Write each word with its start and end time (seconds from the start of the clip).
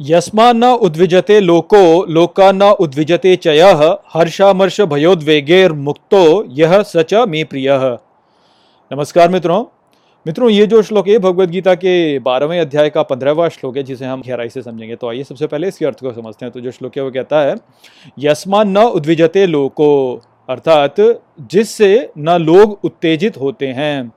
यस्मा 0.00 0.52
न 0.52 0.64
उद्विजते 0.64 1.40
लोको 1.40 2.04
लोका 2.04 2.50
न 2.52 2.62
उद्विजते 2.62 3.34
चय, 3.36 3.60
हर्षामर्ष 4.14 4.80
भयोद्वेगेर 4.80 5.72
मुक्तो 5.72 6.44
यह 6.48 6.82
सच 6.82 7.14
मे 7.28 7.44
प्रिय। 7.44 7.68
नमस्कार 8.90 9.28
मित्रों। 9.28 9.64
मित्रों, 10.26 10.50
ये 10.50 10.66
जो 10.66 10.82
श्लोक 10.82 11.08
है 11.08 11.18
भगवत 11.18 11.48
गीता 11.48 11.74
के 11.74 12.18
बारहवें 12.18 12.60
अध्याय 12.60 12.90
का 12.90 13.02
पंद्रहवा 13.02 13.48
श्लोक 13.48 13.76
है, 13.76 13.82
जिसे 13.82 14.04
हम 14.04 14.22
गहराई 14.22 14.48
से 14.48 14.62
समझेंगे। 14.62 14.96
तो 14.96 15.08
आइए 15.08 15.24
सबसे 15.24 15.46
पहले 15.46 15.68
इसके 15.68 15.86
अर्थ 15.86 16.00
को 16.00 16.12
समझते 16.12 16.44
हैं। 16.44 16.52
तो 16.52 16.60
जो 16.60 16.70
श्लोक 16.70 16.96
है, 16.96 17.02
वो 17.02 17.10
कहता 17.10 17.40
है 17.40 17.56
यस्मा 18.18 18.64
न 18.64 18.76
उद्विजते 18.76 19.46
लोको, 19.46 20.20
अर्थात 20.48 21.00
जिससे 21.50 22.10
न 22.18 22.36
लोग 22.40 22.78
उत्तेजित 22.84 23.36
होते 23.36 23.66
हैं 23.66 24.12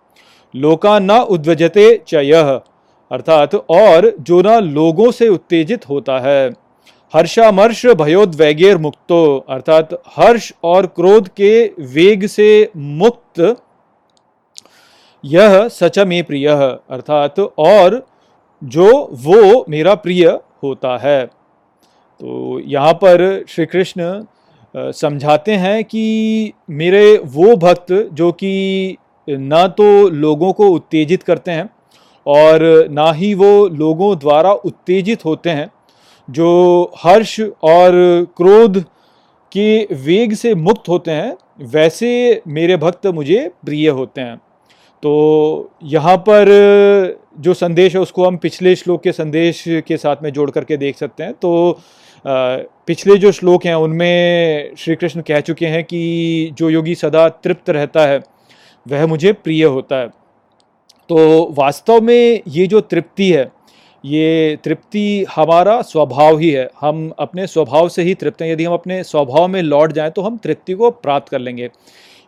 लोका 0.54 1.00
न 1.00 1.12
उद्विजते 1.12 1.96
चय 2.08 2.34
अर्थात, 3.12 3.56
और 3.56 4.16
जो 4.20 4.42
ना 4.42 4.60
लोगों 4.60 5.12
से 5.12 5.28
उत्तेजित 5.28 5.90
होता 5.90 6.20
है। 6.20 6.50
हर्षामर्ष 7.14 7.86
भयोद्वेगेर 7.86 8.78
मुक्तो, 8.78 9.46
अर्थात 9.50 10.02
हर्ष 10.08 10.52
और 10.64 10.86
क्रोध 10.86 11.28
के 11.28 11.66
वेग 11.68 12.26
से 12.28 12.72
मुक्त। 12.78 13.56
यह 15.26 15.68
सच 15.68 16.00
में 16.00 16.24
प्रिय, 16.24 16.48
अर्थात, 16.90 17.40
और 17.58 18.08
जो 18.64 19.10
वो 19.12 19.66
मेरा 19.70 19.96
प्रिय 19.96 20.28
होता 20.64 20.98
है। 20.98 21.26
तो 22.20 22.62
यहाँ 22.66 22.94
पर 22.94 23.46
श्री 23.50 23.66
कृष्ण 23.66 24.24
समझाते 24.76 25.52
हैं 25.52 25.84
कि 25.84 26.54
मेरे 26.70 27.18
वो 27.18 27.56
भक्त 27.56 28.10
जो 28.14 28.32
कि 28.32 28.96
ना 29.30 29.68
तो 29.68 30.10
लोगों 30.10 30.54
को 30.54 30.68
उत्तेजित 30.70 31.24
करते 31.24 31.52
हैं 31.52 31.70
और 32.26 32.88
ना 32.92 33.12
ही 33.12 33.34
वो 33.34 33.68
लोगों 33.70 34.18
द्वारा 34.20 34.52
उत्तेजित 34.52 35.26
होते 35.26 35.50
हैं, 35.50 35.70
जो 36.30 36.92
हर्ष 36.98 37.40
और 37.64 37.92
क्रोध 38.38 38.84
के 39.52 39.96
वेग 39.96 40.34
से 40.34 40.54
मुक्त 40.56 40.90
होते 40.90 41.12
हैं, 41.12 41.36
वैसे 41.62 42.42
मेरे 42.48 42.78
भक्त 42.78 43.08
मुझे 43.08 43.50
प्रिय 43.66 43.90
होते 43.90 44.22
हैं। 44.22 44.38
तो 45.04 45.72
यहाँ 45.84 46.16
पर 46.20 46.48
जो 47.40 47.54
संदेश 47.54 47.96
है, 47.96 48.02
उसको 48.02 48.26
हम 48.26 48.38
पिछले 48.38 48.76
श्लोक 48.76 49.04
के 49.04 49.12
संदेश 49.12 49.64
के 49.88 49.98
साथ 49.98 50.24
में 50.24 50.32
जोड़ 50.34 50.50
करके 50.52 50.78
देख 50.78 50.98
सकते 50.98 51.24
हैं। 51.24 51.34
तो 51.34 51.80
पिछले 52.26 53.18
जो 53.18 53.32
श्लोक 53.32 53.66
हैं, 53.66 53.76
उनमें 53.76 54.76
श्री 54.78 54.96
कृष्ण 54.96 55.22
कह 55.22 55.40
चुके 55.40 55.66
हैं 55.66 55.84
कि 55.84 56.52
जो 56.58 56.70
योगी 56.70 56.96
सदा 56.96 57.28
तृप्त 57.30 57.70
रहता 57.70 58.06
है, 58.08 58.22
वह 58.86 59.06
मुझे 59.08 59.34
प्रिय 59.34 59.64
होता 59.64 59.96
है। 59.96 60.10
तो 61.10 61.54
वास्तव 61.58 62.02
में 62.02 62.42
ये 62.48 62.66
जो 62.68 62.80
तृप्ति 62.82 63.32
है, 63.32 63.52
ये 64.04 64.58
तृप्ति 64.64 65.26
हमारा 65.36 65.82
स्वभाव 65.82 66.38
ही 66.40 66.50
है। 66.50 66.70
हम 66.82 67.12
अपने 67.20 67.48
स्वभाव 67.48 67.90
से 67.90 68.04
ही 68.04 68.14
तृप्त 68.14 68.42
हैं। 68.42 68.52
यदि 68.52 68.66
हम 68.66 68.74
अपने 68.74 69.04
स्वभाव 69.04 69.48
में 69.48 69.62
लौट 69.62 69.92
जाएँ 69.92 70.12
तो 70.12 70.22
हम 70.22 70.38
तृप्ति 70.38 70.74
को 70.74 70.92
प्राप्त 70.92 71.30
कर 71.30 71.40
लेंगे। 71.40 71.70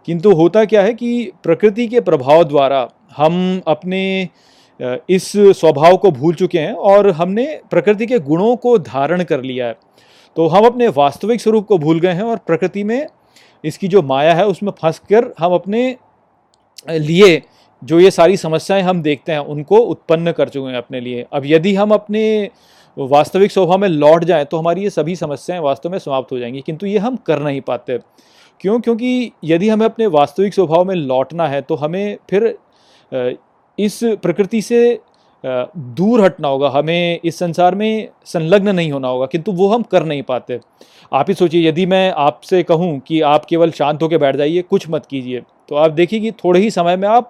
किंतु 0.08 0.34
होता 0.34 0.64
क्या 0.66 0.82
है 0.82 0.94
कि 0.94 1.32
प्रकृति 1.44 1.88
के 1.88 2.00
प्रभाव 2.02 2.44
द्वारा 2.44 2.88
हम 3.18 3.62
अपने 3.68 4.30
इस 5.10 5.32
स्वभाव 5.36 5.98
को 5.98 6.12
भूल 6.12 6.34
चुके 6.36 6.60
हैं 6.60 6.74
और 6.74 7.10
हमने 7.12 7.46
प्रकृति 7.72 8.06
के 8.06 8.20
गुणों 8.20 8.56
को 8.56 8.78
धारण 8.80 9.24
कर 9.24 9.42
लिया 9.42 9.68
है। 9.68 9.76
तो 10.38 10.48
हम 10.48 10.66
अपने 10.66 10.88
वास्तविक 10.88 11.42
स्वरूप 11.42 11.68
को 11.68 11.78
भूल 11.78 12.00
गए 12.00 12.12
हैं 12.12 12.24
और 12.24 12.38
प्रकृति 12.38 12.84
में 12.84 13.08
इसकी 13.64 13.88
जो 13.88 14.02
माया 14.02 14.34
है, 14.34 14.46
उसमें 14.48 14.72
फंस 14.82 15.00
कर 15.12 15.34
हम 15.40 15.54
अपने 15.54 15.96
लिए 16.90 17.42
जो 17.82 18.00
ये 18.00 18.12
सारी 18.12 18.38
समस्याएँ 18.38 18.82
हम 18.84 19.02
देखते 19.02 19.32
हैं, 19.32 19.40
उनको 19.40 19.78
उत्पन्न 19.78 20.32
कर 20.32 20.50
चुके 20.50 20.70
हैं 20.70 20.78
अपने 20.78 21.00
लिए। 21.00 21.26
अब 21.34 21.46
यदि 21.46 21.74
हम 21.76 21.92
अपने 21.92 22.50
वास्तविक 22.98 23.52
स्वभाव 23.52 23.78
में 23.78 23.88
लौट 23.90 24.24
जाएँ 24.24 24.46
तो 24.46 24.58
हमारी 24.58 24.84
ये 24.84 24.90
सभी 24.90 25.16
समस्याएँ 25.16 25.62
वास्तव 25.62 25.90
में 25.90 26.00
समाप्त 26.00 26.32
हो 26.32 26.40
जाएँगी। 26.40 26.62
किंतु 26.62 26.86
ये 26.86 26.98
हम 26.98 27.16
कर 27.18 27.42
नहीं 27.42 27.62
पाते। 27.62 28.00
क्यों? 28.62 28.80
क्योंकि 28.80 29.32
यदि 29.44 29.70
हमें 29.70 29.86
अपने 29.86 30.08
वास्तविक 30.08 30.54
स्वभाव 30.54 30.86
में 30.86 30.96
लौटना 30.96 31.48
है 31.48 31.62
तो 31.62 31.76
हमें 31.76 32.18
फिर 32.30 32.56
इस 33.78 34.00
प्रकृति 34.22 34.62
से 34.62 35.00
दूर 35.44 36.24
हटना 36.24 36.48
होगा। 36.48 36.70
हमें 36.70 37.20
इस 37.26 37.40
संसार 37.40 37.76
में 37.76 38.10
संलग्न 38.26 38.76
नहीं 38.76 38.92
होना 38.92 39.08
होगा, 39.08 39.26
किंतु 39.26 39.52
वो 39.52 39.68
हम 39.68 39.84
कर 39.84 40.04
नहीं 40.06 40.24
पाते। 40.24 40.60
आप 41.12 41.30
ही 41.30 41.34
सोचिए, 41.34 41.68
यदि 41.68 41.86
मैं 41.86 42.12
आपसे 42.14 42.62
कहूँ 42.64 43.00
कि 43.00 43.22
आप 43.24 43.46
केवल 43.46 43.72
शांत 43.72 44.04
होकर 44.04 44.18
बैठ 44.18 44.36
जाइए, 44.36 44.62
कुछ 44.62 44.90
मत 44.90 45.06
कीजिए 45.06 45.42
तो 45.70 45.76
आप 45.76 45.92
देखिए 45.92 46.20
कि 46.20 46.32
थोड़े 46.34 46.60
ही 46.60 46.70
समय 46.72 46.96
में 46.98 47.08
आप 47.08 47.30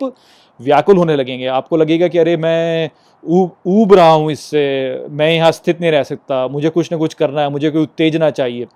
व्याकुल 0.60 0.98
होने 0.98 1.16
लगेंगे। 1.16 1.46
आपको 1.48 1.78
लगेगा 1.78 2.08
कि 2.08 2.18
अरे 2.18 2.36
मैं 2.38 2.90
ऊब 3.24 3.94
रहा 3.94 4.12
हूँ 4.12 4.32
इससे, 4.32 5.06
मैं 5.10 5.32
यहाँ 5.32 5.52
स्थित 5.52 5.82
नहीं 5.82 5.92
रह 5.92 6.04
सकता, 6.04 6.48
मुझे 6.48 6.70
कुछ 6.70 6.92
ना 6.92 6.98
कुछ 6.98 7.14
करना 7.14 7.42
है, 7.42 7.50
मुझे 7.50 7.70
कोई 7.70 7.82
उत्तेजना 7.82 8.30
चाहिए। 8.32 8.68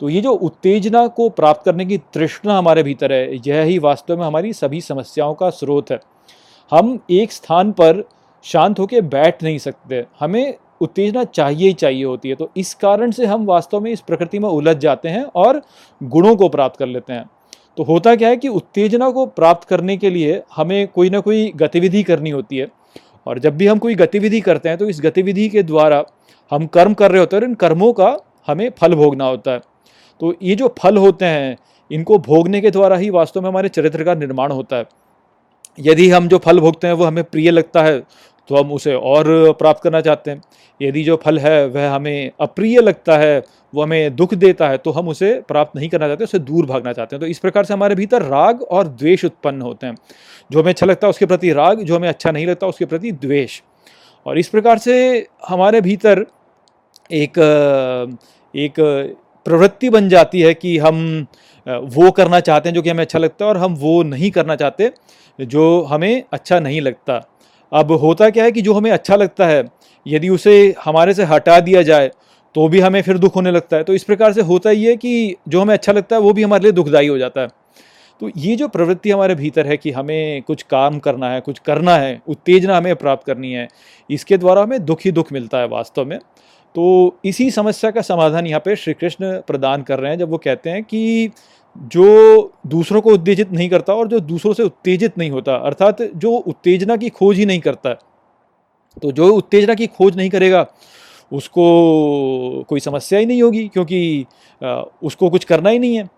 तो 0.00 0.08
ये 0.08 0.20
जो 0.20 0.32
उत्तेजना 0.32 1.06
को 1.08 1.28
प्राप्त 1.30 1.64
करने 1.64 1.84
की 1.86 1.98
तृष्णा 2.14 2.56
हमारे 2.58 2.82
भीतर 2.82 3.12
है, 3.12 3.36
यह 3.46 3.62
ही 3.62 3.78
वास्तव 3.78 4.18
में 4.18 4.24
हमारी 4.24 4.52
सभी 4.52 4.80
समस्याओं 4.80 5.34
का 5.34 5.50
स्रोत 5.52 5.90
है। 5.90 6.00
हम 6.72 6.98
एक 7.10 7.32
स्थान 7.32 7.72
पर 7.72 8.02
शांत 8.44 8.78
होकर 8.78 9.00
बैठ 9.02 9.42
नहीं 9.42 9.58
सकते, 9.58 10.04
हमें 10.20 10.54
उत्तेजना 10.80 11.22
चाहिए 11.24 11.66
ही 11.66 11.72
चाहिए 11.74 12.04
होती 12.04 12.28
है। 12.28 12.34
तो 12.34 12.50
इस 12.56 12.74
कारण 12.74 13.10
से 13.10 13.26
हम 13.26 13.46
वास्तव 13.46 13.80
में 13.80 13.90
इस 13.92 14.00
प्रकृति 14.00 14.38
में 14.38 14.48
उलझ 14.48 14.76
जाते 14.76 15.08
हैं 15.08 15.24
और 15.24 15.60
गुणों 16.00 16.34
को 16.36 16.48
प्राप्त 16.48 16.78
कर 16.78 16.86
लेते 16.86 17.12
हैं। 17.12 17.24
तो 17.78 17.82
होता 17.82 18.14
क्या 18.16 18.28
है 18.28 18.36
कि 18.36 18.48
उत्तेजना 18.48 19.10
को 19.10 19.26
प्राप्त 19.26 19.68
करने 19.68 19.96
के 19.96 20.10
लिए 20.10 20.42
हमें 20.56 20.86
कोई 20.88 21.10
ना 21.10 21.20
कोई 21.20 21.50
गतिविधि 21.56 22.02
करनी 22.02 22.30
होती 22.30 22.56
है। 22.56 22.68
और 23.26 23.38
जब 23.38 23.56
भी 23.56 23.66
हम 23.66 23.78
कोई 23.78 23.94
गतिविधि 23.94 24.40
करते 24.40 24.68
हैं 24.68 24.78
तो 24.78 24.88
इस 24.88 25.00
गतिविधि 25.00 25.48
के 25.48 25.62
द्वारा 25.62 26.04
हम 26.52 26.66
कर्म 26.66 26.94
कर 26.94 27.10
रहे 27.10 27.20
होते 27.20 27.36
हैं 27.36 27.42
और 27.42 27.48
इन 27.48 27.54
कर्मों 27.54 27.92
का 27.92 28.16
हमें 28.46 28.70
फल 28.78 28.94
भोगना 28.94 29.24
होता 29.24 29.50
है। 29.50 29.60
तो 30.20 30.34
ये 30.42 30.54
जो 30.54 30.74
फल 30.78 30.96
होते 30.96 31.24
हैं, 31.24 31.56
इनको 31.90 32.18
भोगने 32.18 32.60
के 32.60 32.70
द्वारा 32.70 32.96
ही 32.96 33.10
वास्तव 33.10 33.40
में 33.40 33.48
हमारे 33.48 33.68
चरित्र 33.68 34.04
का 34.04 34.14
निर्माण 34.14 34.52
होता 34.52 34.76
है। 34.76 34.84
यदि 35.78 36.08
हम 36.10 36.28
जो 36.28 36.38
फल 36.38 36.60
भोगते 36.60 36.86
हैं, 36.86 36.94
वो 36.94 37.04
हमें 37.04 37.22
प्रिय 37.24 37.50
लगता 37.50 37.82
है 37.82 37.98
तो 38.50 38.56
हम 38.56 38.72
उसे 38.72 38.94
और 38.94 39.26
प्राप्त 39.58 39.82
करना 39.82 40.00
चाहते 40.00 40.30
हैं। 40.30 40.42
यदि 40.80 41.02
जो 41.04 41.16
फल 41.16 41.38
है 41.38 41.66
वह 41.66 41.90
हमें 41.90 42.30
अप्रिय 42.40 42.80
लगता 42.80 43.16
है, 43.18 43.42
वो 43.72 43.82
हमें 43.82 44.16
दुख 44.16 44.34
देता 44.34 44.68
है 44.68 44.78
तो 44.78 44.90
हम 44.90 45.08
उसे 45.08 45.32
प्राप्त 45.48 45.76
नहीं 45.76 45.88
करना 45.88 46.06
चाहते, 46.06 46.24
उसे 46.24 46.38
दूर 46.40 46.66
भागना 46.66 46.92
चाहते 46.92 47.16
हैं। 47.16 47.20
तो 47.20 47.26
इस 47.26 47.38
प्रकार 47.38 47.64
से 47.64 47.74
हमारे 47.74 47.94
भीतर 47.94 48.22
राग 48.24 48.62
और 48.62 48.88
द्वेष 48.88 49.24
उत्पन्न 49.24 49.62
होते 49.62 49.86
हैं। 49.86 49.94
जो 50.50 50.60
हमें 50.60 50.70
अच्छा 50.72 50.86
लगता 50.86 51.06
है 51.06 51.10
उसके 51.10 51.26
प्रति 51.26 51.52
राग, 51.52 51.82
जो 51.82 51.96
हमें 51.96 52.08
अच्छा 52.08 52.30
नहीं 52.30 52.46
लगता 52.46 52.66
उसके 52.66 52.84
प्रति 52.84 53.12
द्वेष। 53.14 53.60
और 54.26 54.38
इस 54.38 54.48
प्रकार 54.48 54.78
से 54.78 55.26
हमारे 55.48 55.80
भीतर 55.80 56.24
एक 57.10 57.38
एक 58.54 58.74
प्रवृत्ति 59.46 59.88
बन 59.90 60.08
जाती 60.08 60.40
है 60.40 60.52
कि 60.54 60.76
हम, 60.78 61.26
वो 61.66 62.10
करना 62.10 62.40
चाहते 62.40 62.68
हैं 62.68 62.74
जो 62.74 62.82
कि 62.82 62.90
हमें 62.90 63.02
अच्छा 63.02 63.18
लगता 63.18 63.44
है 63.44 63.48
और 63.48 63.56
हम 63.56 63.74
वो 63.74 64.02
नहीं 64.02 64.30
करना 64.30 64.56
चाहते 64.56 64.90
जो 65.38 65.82
हमें 65.82 66.22
अच्छा 66.32 66.60
नहीं 66.60 66.80
लगता। 66.80 67.20
अब 67.72 67.92
होता 67.92 68.30
क्या 68.30 68.44
है 68.44 68.52
कि 68.52 68.62
जो 68.62 68.72
हमें 68.72 68.90
अच्छा 68.90 69.16
लगता 69.16 69.46
है, 69.46 69.64
यदि 70.06 70.28
उसे 70.28 70.74
हमारे 70.84 71.14
से 71.14 71.24
हटा 71.24 71.58
दिया 71.60 71.82
जाए 71.82 72.10
तो 72.54 72.68
भी 72.68 72.80
हमें 72.80 73.00
फिर 73.02 73.18
दुख 73.18 73.36
होने 73.36 73.50
लगता 73.50 73.76
है। 73.76 73.84
तो 73.84 73.94
इस 73.94 74.04
प्रकार 74.04 74.32
से 74.32 74.40
होता 74.40 74.70
ही 74.70 74.84
है 74.84 74.96
कि 74.96 75.34
जो 75.48 75.60
हमें 75.60 75.72
अच्छा 75.74 75.92
लगता 75.92 76.16
है, 76.16 76.22
वो 76.22 76.32
भी 76.32 76.42
हमारे 76.42 76.62
लिए 76.62 76.72
दुखदायी 76.72 77.06
हो 77.06 77.18
जाता 77.18 77.40
है। 77.40 77.48
तो 78.20 78.30
ये 78.36 78.54
जो 78.56 78.68
प्रवृत्ति 78.68 79.10
हमारे 79.10 79.34
भीतर 79.34 79.66
है 79.66 79.76
कि 79.76 79.90
हमें 79.90 80.42
कुछ 80.42 80.62
काम 80.62 80.98
करना 80.98 81.30
है, 81.30 81.40
कुछ 81.40 81.58
करना 81.58 81.96
है, 81.96 82.20
उत्तेजना 82.28 82.76
हमें 82.76 82.94
प्राप्त 82.96 83.26
करनी 83.26 83.52
है, 83.52 83.66
इसके 84.10 84.36
द्वारा 84.36 84.62
हमें 84.62 84.84
दुख 84.84 85.02
ही 85.04 85.12
दुख 85.12 85.32
मिलता 85.32 85.58
है 85.58 85.68
वास्तव 85.68 86.04
में। 86.04 86.18
तो 86.74 87.16
इसी 87.24 87.50
समस्या 87.50 87.90
का 87.90 88.02
समाधान 88.02 88.46
यहाँ 88.46 88.60
पे 88.64 88.76
श्री 88.76 88.94
कृष्ण 88.94 89.32
प्रदान 89.40 89.82
कर 89.82 89.98
रहे 89.98 90.10
हैं, 90.10 90.18
जब 90.18 90.30
वो 90.30 90.38
कहते 90.38 90.70
हैं 90.70 90.82
कि 90.84 91.30
जो 91.84 92.52
दूसरों 92.66 93.00
को 93.00 93.12
उत्तेजित 93.12 93.52
नहीं 93.52 93.68
करता 93.70 93.94
और 93.94 94.08
जो 94.08 94.20
दूसरों 94.22 94.52
से 94.54 94.62
उत्तेजित 94.62 95.18
नहीं 95.18 95.30
होता, 95.30 95.54
अर्थात 95.56 96.02
जो 96.02 96.30
उत्तेजना 96.32 96.96
की 96.96 97.08
खोज 97.10 97.38
ही 97.38 97.46
नहीं 97.46 97.60
करता 97.60 97.94
तो 98.96 99.10
जो 99.12 99.28
उत्तेजना 99.34 99.74
की 99.74 99.86
खोज 99.88 100.16
नहीं 100.16 100.30
करेगा, 100.30 100.66
उसको 101.32 101.62
कोई 102.68 102.80
समस्या 102.80 103.18
ही 103.18 103.26
नहीं 103.26 103.42
होगी, 103.42 103.66
क्योंकि 103.68 104.26
उसको 105.02 105.30
कुछ 105.30 105.44
करना 105.44 105.70
ही 105.70 105.78
नहीं 105.78 105.96
है। 105.96 106.08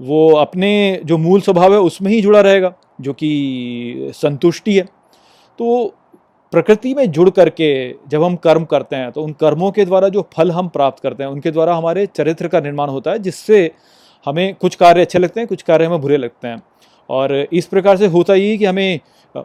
वो 0.00 0.30
अपने 0.36 1.00
जो 1.04 1.18
मूल 1.18 1.40
स्वभाव 1.40 1.72
है, 1.72 1.80
उसमें 1.80 2.10
ही 2.10 2.20
जुड़ा 2.22 2.40
रहेगा, 2.40 2.72
जो 3.00 3.12
कि 3.12 4.10
संतुष्टि 4.14 4.76
है। 4.76 4.84
तो 5.58 5.94
प्रकृति 6.52 6.94
में 6.94 7.10
जुड़ 7.12 7.28
करके 7.30 7.68
जब 8.08 8.22
हम 8.22 8.36
कर्म 8.38 8.64
करते 8.64 8.96
हैं 8.96 9.10
तो 9.12 9.22
उन 9.22 9.32
कर्मों 9.40 9.70
के 9.72 9.84
द्वारा 9.84 10.08
जो 10.08 10.28
फल 10.34 10.50
हम 10.50 10.68
प्राप्त 10.68 11.02
करते 11.02 11.22
हैं, 11.22 11.30
उनके 11.30 11.50
द्वारा 11.50 11.74
हमारे 11.74 12.06
चरित्र 12.08 12.48
का 12.48 12.60
निर्माण 12.60 12.88
होता 12.88 13.10
है, 13.10 13.18
जिससे 13.18 13.70
हमें 14.26 14.54
कुछ 14.54 14.74
कार्य 14.74 15.00
अच्छे 15.00 15.18
लगते 15.18 15.40
हैं, 15.40 15.46
कुछ 15.48 15.62
कार्य 15.62 15.84
हमें 15.84 16.00
बुरे 16.00 16.16
लगते 16.16 16.48
हैं। 16.48 16.62
और 17.10 17.34
इस 17.52 17.66
प्रकार 17.66 17.96
से 17.96 18.06
होता 18.06 18.32
ही 18.32 18.56
कि 18.58 18.64
हमें 18.64 19.00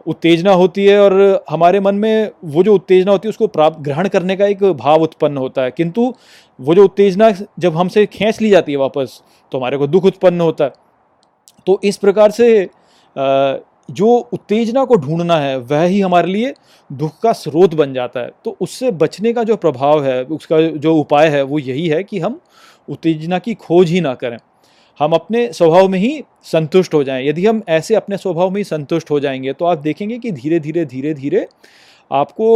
उत्तेजना 0.06 0.52
होती 0.52 0.84
है 0.86 0.98
और 1.00 1.44
हमारे 1.50 1.80
मन 1.80 1.94
में 1.94 2.30
वो 2.44 2.62
जो 2.62 2.74
उत्तेजना 2.74 3.12
होती 3.12 3.28
है, 3.28 3.30
उसको 3.30 3.46
प्राप्त, 3.46 3.78
ग्रहण 3.80 4.08
करने 4.08 4.36
का 4.36 4.46
एक 4.46 4.62
भाव 4.64 5.02
उत्पन्न 5.02 5.36
होता 5.36 5.62
है। 5.62 5.70
किंतु 5.70 6.12
वो 6.58 6.74
जो 6.74 6.84
उत्तेजना 6.84 7.30
जब 7.58 7.76
हमसे 7.76 8.04
खींच 8.06 8.40
ली 8.40 8.50
जाती 8.50 8.72
है 8.72 8.78
वापस 8.78 9.20
तो 9.52 9.58
हमारे 9.58 9.76
को 9.76 9.86
दुख 9.86 10.04
उत्पन्न 10.04 10.40
होता 10.40 10.64
है। 10.64 10.72
तो 11.66 11.80
इस 11.84 11.96
प्रकार 11.96 12.30
से 12.30 12.68
जो 13.90 14.06
उत्तेजना 14.32 14.84
को 14.84 14.96
ढूंढना 14.96 15.36
है, 15.36 15.56
वह 15.58 15.82
ही 15.82 16.00
हमारे 16.00 16.28
लिए 16.28 16.52
दुख 16.90 17.18
का 17.20 17.32
स्रोत 17.32 17.74
बन 17.74 17.94
जाता 17.94 18.20
है। 18.20 18.30
तो 18.44 18.56
उससे 18.60 18.90
बचने 18.92 19.32
का 19.32 19.42
जो 19.42 19.56
प्रभाव 19.56 20.04
है, 20.04 20.22
उसका 20.24 20.60
जो 20.60 20.94
उपाय 20.96 21.28
है, 21.28 21.42
वो 21.42 21.58
यही 21.58 21.86
है 21.88 22.02
कि 22.04 22.18
हम 22.18 22.40
उत्तेजना 22.88 23.38
की 23.38 23.54
खोज 23.54 23.90
ही 23.90 24.00
ना 24.00 24.14
करें। 24.14 24.36
हम 25.00 25.12
अपने 25.12 25.46
स्वभाव 25.52 25.88
में 25.88 25.98
ही 25.98 26.22
संतुष्ट 26.44 26.94
हो 26.94 27.02
जाएँ। 27.04 27.26
यदि 27.28 27.46
हम 27.46 27.62
ऐसे 27.70 27.94
अपने 27.94 28.16
स्वभाव 28.16 28.50
में 28.50 28.56
ही 28.58 28.64
संतुष्ट 28.64 29.10
हो 29.10 29.20
जाएँगे 29.20 29.52
तो 29.52 29.64
आप 29.64 29.78
देखेंगे 29.80 30.18
कि 30.18 30.32
धीरे 30.32 30.60
धीरे 30.60 30.84
धीरे 30.86 31.14
धीरे 31.14 31.46
आपको 32.10 32.54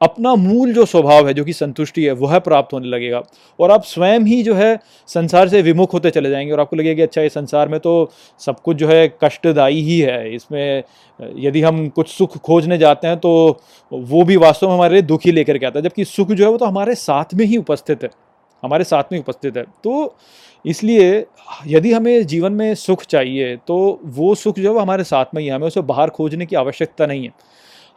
अपना 0.00 0.34
मूल 0.34 0.72
जो 0.72 0.84
स्वभाव 0.86 1.26
है, 1.28 1.32
जो 1.34 1.44
कि 1.44 1.52
संतुष्टि 1.52 2.04
है, 2.04 2.12
वह 2.12 2.38
प्राप्त 2.38 2.72
होने 2.72 2.88
लगेगा। 2.88 3.22
और 3.58 3.70
आप 3.70 3.82
स्वयं 3.84 4.20
ही 4.20 4.42
जो 4.42 4.54
है, 4.54 4.78
संसार 5.08 5.48
से 5.48 5.60
विमुख 5.62 5.92
होते 5.94 6.10
चले 6.10 6.30
जाएँगे। 6.30 6.52
और 6.52 6.60
आपको 6.60 6.76
लगेगा 6.76 6.94
कि 6.94 7.02
अच्छा 7.02 7.22
ये 7.22 7.28
संसार 7.28 7.68
में 7.68 7.78
तो 7.80 8.10
सब 8.40 8.60
कुछ 8.60 8.76
जो 8.76 8.88
है, 8.88 9.06
कष्टदायी 9.24 9.80
ही 9.82 9.98
है। 10.00 10.34
इसमें 10.34 10.82
यदि 11.38 11.62
हम 11.62 11.88
कुछ 11.90 12.08
सुख 12.08 12.36
खोजने 12.38 12.78
जाते 12.78 13.08
हैं 13.08 13.16
तो 13.18 13.60
वो 13.92 14.24
भी 14.24 14.36
वास्तव 14.38 14.66
में 14.68 14.74
हमारे 14.74 14.94
लिए 14.94 15.02
दुख 15.04 15.26
लेकर 15.26 15.58
के 15.58 15.66
आता 15.66 15.78
है। 15.78 15.82
जबकि 15.84 16.04
सुख 16.06 16.28
जो 16.28 16.44
है, 16.44 16.50
वो 16.50 16.58
तो 16.58 16.64
हमारे 16.66 16.94
साथ 16.96 17.34
में 17.34 17.44
ही 17.46 17.56
उपस्थित 17.56 18.02
है। 18.02 18.10
हमारे 18.62 18.84
साथ 18.84 19.12
में 19.12 19.18
उपस्थित 19.18 19.56
है। 19.56 19.64
तो 19.84 20.14
इसलिए 20.64 21.24
यदि 21.66 21.92
हमें 21.92 22.26
जीवन 22.26 22.52
में 22.52 22.74
सुख 22.76 23.04
चाहिए 23.04 23.56
तो 23.58 24.00
वो 24.04 24.34
सुख 24.34 24.58
जो 24.58 24.74
है 24.74 24.82
हमारे 24.82 25.04
साथ 25.04 25.34
में 25.34 25.42
ही 25.42 25.48
है। 25.48 25.54
हमें 25.54 25.66
उसे 25.66 25.80
बाहर 25.82 26.10
खोजने 26.10 26.46
की 26.46 26.56
आवश्यकता 26.56 27.06
नहीं 27.06 27.24
है। 27.24 27.32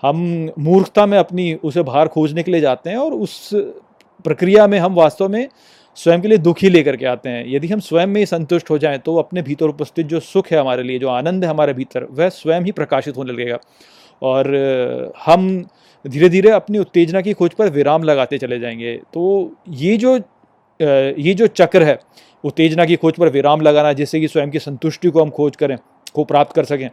हम 0.04 0.50
मूर्खता 0.60 1.06
में 1.06 1.18
अपनी 1.18 1.54
उसे 1.64 1.84
बाहर 1.84 2.08
खोजने 2.08 2.44
के 2.44 2.52
लिए 2.52 2.62
जाते 2.62 2.90
हैं 2.90 2.98
और 2.98 3.14
उस 3.16 3.50
प्रक्रिया 4.26 4.68
में 4.68 4.78
हम 4.80 4.96
वास्तव 4.96 5.30
में 5.30 5.48
स्वयं 5.98 6.22
के 6.22 6.28
लिए 6.28 6.38
दुख 6.38 6.62
ही 6.62 6.70
लेकर 6.70 6.96
के 6.96 7.06
आते 7.06 7.30
हैं। 7.30 7.44
यदि 7.48 7.68
हम 7.68 7.80
स्वयं 7.80 8.08
में 8.08 8.20
ही 8.20 8.26
संतुष्ट 8.26 8.70
हो 8.70 8.78
जाएँ 8.78 8.98
तो 8.98 9.16
अपने 9.16 9.42
भीतर 9.42 9.66
उपस्थित 9.66 10.06
जो 10.08 10.20
सुख 10.22 10.52
है 10.52 10.60
हमारे 10.60 10.84
लिए, 10.84 11.00
जो 11.00 11.10
आनंद 11.10 11.44
है 11.44 11.50
हमारे 11.50 11.74
भीतर, 11.74 12.08
वह 12.12 12.30
स्वयं 12.30 12.62
ही 12.62 12.72
प्रकाशित 12.72 13.18
होने 13.18 13.34
लगेगा। 13.34 13.60
और 14.22 15.14
हम 15.26 15.66
धीरे 16.06 16.30
धीरे 16.30 16.50
अपनी 16.50 16.78
उत्तेजना 16.78 17.22
की 17.22 17.34
खोज 17.34 17.54
पर 17.54 17.70
विराम 17.70 18.04
लगाते 18.04 18.38
चले 18.38 18.60
जाएँगे। 18.60 18.96
तो 19.14 19.52
ये 19.70 19.96
जो 19.98 20.18
ये 20.80 21.34
जो 21.34 21.48
चक्र 21.48 21.84
है 21.84 21.98
उत्तेजना 22.44 22.86
की 22.86 22.96
खोज 22.96 23.14
पर 23.14 23.30
विराम 23.30 23.62
लगाना, 23.62 23.94
जिससे 23.94 24.20
कि 24.20 24.28
स्वयं 24.28 24.50
की 24.52 24.60
संतुष्टि 24.60 25.10
को 25.10 25.22
हम 25.22 25.30
खोज 25.30 25.56
करें, 25.56 25.78
को 26.16 26.24
प्राप्त 26.24 26.56
कर 26.56 26.66
सकें। 26.66 26.90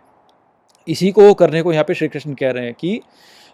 इसी 0.89 1.11
को 1.11 1.33
करने 1.35 1.63
को 1.63 1.73
यहाँ 1.73 1.85
पे 1.85 1.95
श्री 1.95 2.09
कृष्ण 2.09 2.35
कह 2.35 2.51
रहे 2.51 2.65
हैं 2.65 2.75
कि 2.75 3.01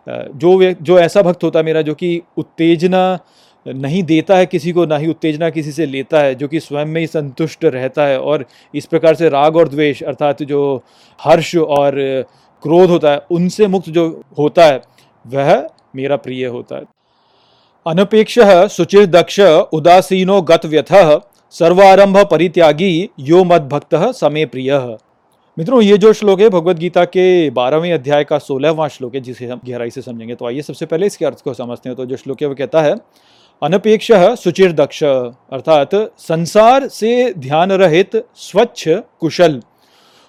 जो 0.06 0.72
जो 0.72 0.98
ऐसा 0.98 1.22
भक्त 1.22 1.44
होता 1.44 1.58
है 1.58 1.64
मेरा 1.64 1.82
जो 1.82 1.94
कि 1.94 2.20
उत्तेजना 2.38 3.18
नहीं 3.66 4.02
देता 4.02 4.36
है 4.36 4.46
किसी 4.46 4.72
को, 4.72 4.84
ना 4.86 4.96
ही 4.96 5.06
उत्तेजना 5.06 5.48
किसी 5.50 5.72
से 5.72 5.86
लेता 5.86 6.20
है, 6.20 6.34
जो 6.34 6.48
कि 6.48 6.60
स्वयं 6.60 6.86
में 6.86 7.00
ही 7.00 7.06
संतुष्ट 7.06 7.64
रहता 7.64 8.06
है 8.06 8.18
और 8.20 8.44
इस 8.74 8.86
प्रकार 8.86 9.14
से 9.14 9.28
राग 9.28 9.56
और 9.56 9.68
द्वेष 9.68 10.02
अर्थात 10.02 10.42
जो 10.42 10.60
हर्ष 11.18 11.54
और 11.56 11.96
क्रोध 12.62 12.90
होता 12.90 13.12
है, 13.12 13.20
उनसे 13.30 13.66
मुक्त 13.66 13.88
जो 13.90 14.08
होता 14.38 14.64
है, 14.64 14.80
वह 15.24 15.68
मेरा 15.96 16.16
प्रिय 16.18 16.46
होता 16.46 16.76
है। 16.76 16.84
अनपेक्ष 17.88 18.38
शुचिर 18.70 19.04
दक्ष 19.06 19.38
उदासीनो 19.72 20.40
गत 20.42 20.64
व्यथ 20.66 20.90
सर्वारंभ 21.54 22.16
परित्यागी 22.30 22.88
यो 23.20 23.42
मद 23.44 23.68
भक्त 23.68 23.94
समय 24.14 24.46
प्रिय। 24.46 24.72
मित्रों, 25.56 25.80
ये 25.82 25.96
जो 25.98 26.12
श्लोक 26.12 26.40
है 26.40 26.48
भगवत 26.48 26.76
गीता 26.76 27.04
के 27.06 27.24
बारहवें 27.50 27.92
अध्याय 27.92 28.24
का 28.24 28.38
सोलहवां 28.38 28.88
श्लोक 28.88 29.14
है, 29.14 29.20
जिसे 29.20 29.46
हम 29.46 29.60
गहराई 29.66 29.90
से 29.90 30.02
समझेंगे। 30.02 30.34
तो 30.34 30.46
आइए 30.46 30.62
सबसे 30.62 30.86
पहले 30.86 31.06
इसके 31.06 31.24
अर्थ 31.26 31.40
को 31.44 31.54
समझते 31.54 31.88
हैं। 31.88 31.96
तो 31.96 32.06
जो 32.06 32.16
श्लोक 32.16 32.42
है, 32.42 32.48
वो 32.48 32.54
कहता 32.54 32.82
है, 32.82 32.94
अनपेक्ष 33.62 34.10
सुचिर 34.42 34.72
दक्ष 34.74 35.02
अर्थात 35.02 35.94
संसार 36.20 36.88
से 36.90 37.32
ध्यान 37.38 37.72
रहित 37.74 38.22
स्वच्छ 38.36 38.88
कुशल, 39.20 39.60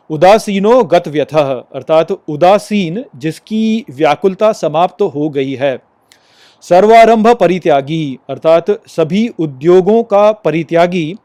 उदासीनो 0.10 0.82
गत 0.86 1.08
व्यथ 1.10 1.36
अर्थात 1.36 2.12
उदासीन 2.12 3.04
जिसकी 3.18 3.86
व्याकुलता 3.92 4.52
समाप्त 4.56 4.96
तो 5.00 5.08
हो 5.10 5.30
गई 5.32 5.54
है। 5.56 5.78
सर्वारंभ 6.64 7.28
परित्यागी, 7.36 8.18
अर्थात 8.30 8.70
सभी 8.90 9.28
उद्योगों 9.40 10.02
का 10.04 10.32
परित्यागी। 10.32 11.16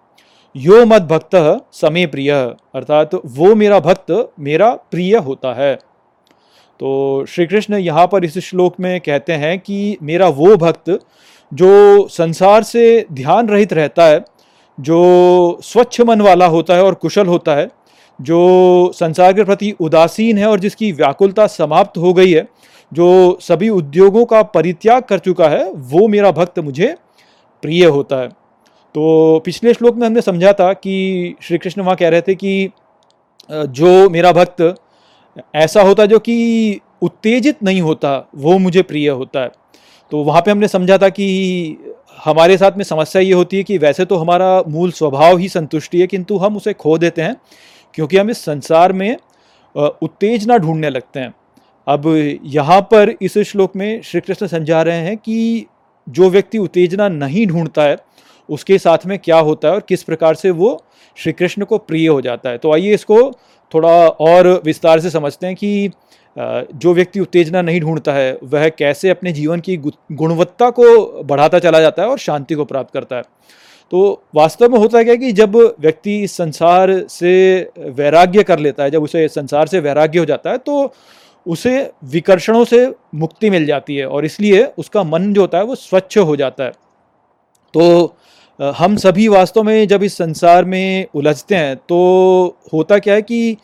यो 0.54 0.84
मत 0.86 1.02
भक्त 1.02 1.36
समय 1.72 2.06
प्रिय, 2.06 2.30
अर्थात 2.74 3.14
वो 3.26 3.54
मेरा 3.54 3.80
भक्त, 3.80 4.12
मेरा 4.40 4.70
प्रिय 4.90 5.16
होता 5.18 5.52
है। 5.54 5.74
तो 6.80 7.24
श्री 7.28 7.46
कृष्ण 7.46 7.78
यहाँ 7.78 8.06
पर 8.06 8.24
इस 8.24 8.38
श्लोक 8.40 8.78
में 8.80 9.00
कहते 9.00 9.32
हैं 9.32 9.58
कि 9.58 9.96
मेरा 10.02 10.28
वो 10.30 10.56
भक्त 10.56 10.98
जो 11.52 12.06
संसार 12.08 12.62
से 12.62 13.06
ध्यान 13.12 13.48
रहित 13.48 13.72
रहता 13.72 14.04
है, 14.04 14.24
जो 14.78 15.58
स्वच्छ 15.62 16.00
मन 16.00 16.20
वाला 16.20 16.46
होता 16.46 16.74
है 16.74 16.84
और 16.84 16.94
कुशल 16.94 17.26
होता 17.26 17.54
है, 17.54 17.68
जो 18.18 18.92
संसार 18.94 19.32
के 19.32 19.44
प्रति 19.44 19.74
उदासीन 19.80 20.38
है 20.38 20.46
और 20.46 20.60
जिसकी 20.60 20.90
व्याकुलता 20.92 21.46
समाप्त 21.48 21.98
हो 21.98 22.12
गई 22.12 22.32
है 22.32 22.46
जो 22.92 23.38
सभी 23.40 23.68
उद्योगों 23.70 24.24
का 24.24 24.42
परित्याग 24.44 25.02
कर 25.02 25.18
चुका 25.18 25.48
है, 25.48 25.70
वो 25.70 26.06
मेरा 26.08 26.30
भक्त 26.32 26.58
मुझे 26.58 26.94
प्रिय 27.62 27.84
होता 27.86 28.16
है। 28.16 28.28
तो 28.28 29.42
पिछले 29.44 29.74
श्लोक 29.74 29.96
में 29.96 30.06
हमने 30.06 30.20
समझा 30.20 30.52
था 30.52 30.72
कि 30.72 31.34
श्री 31.42 31.58
कृष्ण 31.58 31.82
वहाँ 31.82 31.96
कह 31.96 32.08
रहे 32.08 32.20
थे 32.20 32.34
कि 32.34 32.70
जो 33.50 34.08
मेरा 34.10 34.32
भक्त 34.32 34.74
ऐसा 35.54 35.82
होता 35.82 36.06
जो 36.06 36.18
कि 36.18 36.80
उत्तेजित 37.02 37.62
नहीं 37.62 37.80
होता, 37.80 38.28
वो 38.34 38.58
मुझे 38.58 38.82
प्रिय 38.82 39.08
होता 39.08 39.40
है। 39.40 39.50
तो 40.12 40.22
वहाँ 40.24 40.42
पे 40.42 40.50
हमने 40.50 40.68
समझा 40.68 40.98
था 40.98 41.08
कि 41.08 41.76
हमारे 42.24 42.56
साथ 42.56 42.76
में 42.76 42.84
समस्या 42.84 43.22
ये 43.22 43.32
होती 43.32 43.56
है 43.56 43.62
कि 43.62 43.78
वैसे 43.78 44.04
तो 44.04 44.16
हमारा 44.16 44.62
मूल 44.68 44.92
स्वभाव 44.92 45.38
ही 45.38 45.48
संतुष्टि 45.48 46.00
है, 46.00 46.06
किंतु 46.06 46.36
हम 46.36 46.56
उसे 46.56 46.72
खो 46.72 46.96
देते 46.98 47.22
हैं, 47.22 47.36
क्योंकि 47.94 48.16
हम 48.16 48.30
इस 48.30 48.44
संसार 48.44 48.92
में 48.92 49.16
उत्तेजना 49.74 50.58
ढूँढने 50.58 50.90
लगते 50.90 51.20
हैं। 51.20 51.34
अब 51.86 52.06
यहाँ 52.44 52.80
पर 52.90 53.14
इस 53.22 53.38
श्लोक 53.40 53.76
में 53.76 54.00
श्री 54.02 54.20
कृष्ण 54.20 54.46
समझा 54.46 54.82
रहे 54.82 54.98
हैं 54.98 55.16
कि 55.16 55.66
जो 56.06 56.28
व्यक्ति 56.30 56.58
उत्तेजना 56.58 57.08
नहीं 57.08 57.46
ढूंढता 57.46 57.82
है, 57.82 57.96
उसके 58.48 58.78
साथ 58.78 59.06
में 59.06 59.18
क्या 59.18 59.38
होता 59.38 59.68
है 59.68 59.74
और 59.74 59.80
किस 59.88 60.02
प्रकार 60.02 60.34
से 60.34 60.50
वो 60.52 60.80
श्री 61.16 61.32
कृष्ण 61.32 61.64
को 61.64 61.78
प्रिय 61.78 62.06
हो 62.08 62.20
जाता 62.20 62.50
है। 62.50 62.58
तो 62.58 62.72
आइए 62.72 62.94
इसको 62.94 63.30
थोड़ा 63.74 63.92
और 64.08 64.48
विस्तार 64.64 65.00
से 65.00 65.10
समझते 65.10 65.46
हैं 65.46 65.56
कि 65.56 65.90
जो 66.36 66.92
व्यक्ति 66.94 67.20
उत्तेजना 67.20 67.62
नहीं 67.62 67.80
ढूंढता 67.80 68.12
है, 68.12 68.38
वह 68.44 68.68
कैसे 68.68 69.10
अपने 69.10 69.32
जीवन 69.32 69.60
की 69.60 69.76
गुणवत्ता 69.76 70.70
को 70.70 71.22
बढ़ाता 71.24 71.58
चला 71.58 71.80
जाता 71.80 72.02
है 72.02 72.08
और 72.08 72.18
शांति 72.18 72.54
को 72.54 72.64
प्राप्त 72.64 72.92
करता 72.94 73.16
है। 73.16 73.22
तो 73.92 74.22
वास्तव 74.34 74.72
में 74.72 74.78
होता 74.78 74.98
है 74.98 75.04
क्या 75.04 75.14
कि 75.14 75.32
जब 75.32 75.56
व्यक्ति 75.80 76.26
संसार 76.28 76.92
से 77.10 77.70
वैराग्य 77.78 78.42
कर 78.42 78.58
लेता 78.58 78.84
है, 78.84 78.90
जब 78.90 79.02
उसे 79.02 79.26
संसार 79.28 79.66
से 79.66 79.80
वैराग्य 79.80 80.18
हो 80.18 80.24
जाता 80.24 80.50
है 80.50 80.58
तो 80.58 80.92
उसे 81.46 81.90
विकर्षणों 82.04 82.64
से 82.64 82.86
मुक्ति 83.14 83.50
मिल 83.50 83.66
जाती 83.66 83.96
है 83.96 84.06
और 84.06 84.24
इसलिए 84.24 84.64
उसका 84.78 85.02
मन 85.04 85.32
जो 85.34 85.40
होता 85.40 85.58
है 85.58 85.64
वो 85.64 85.74
स्वच्छ 85.74 86.18
हो 86.18 86.36
जाता 86.36 86.64
है। 86.64 86.72
तो 87.74 88.16
हम 88.58 88.96
सभी 88.96 89.26
वास्तव 89.28 89.62
में 89.62 89.86
जब 89.88 90.02
इस 90.02 90.16
संसार 90.16 90.64
में 90.64 91.06
उलझते 91.14 91.54
हैं 91.56 91.76
तो 91.78 92.56
होता 92.72 92.98
क्या 92.98 93.14
है 93.14 93.22
कि 93.22 93.56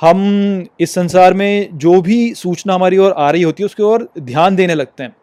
हम 0.00 0.66
इस 0.80 0.94
संसार 0.94 1.34
में 1.34 1.68
जो 1.74 2.00
भी 2.02 2.34
सूचना 2.34 2.74
हमारी 2.74 2.98
ओर 2.98 3.12
आ 3.12 3.30
रही 3.30 3.42
होती 3.42 3.62
है, 3.62 3.66
उसकी 3.66 3.82
ओर 3.82 4.08
ध्यान 4.18 4.56
देने 4.56 4.74
लगते 4.74 5.02
हैं। 5.02 5.16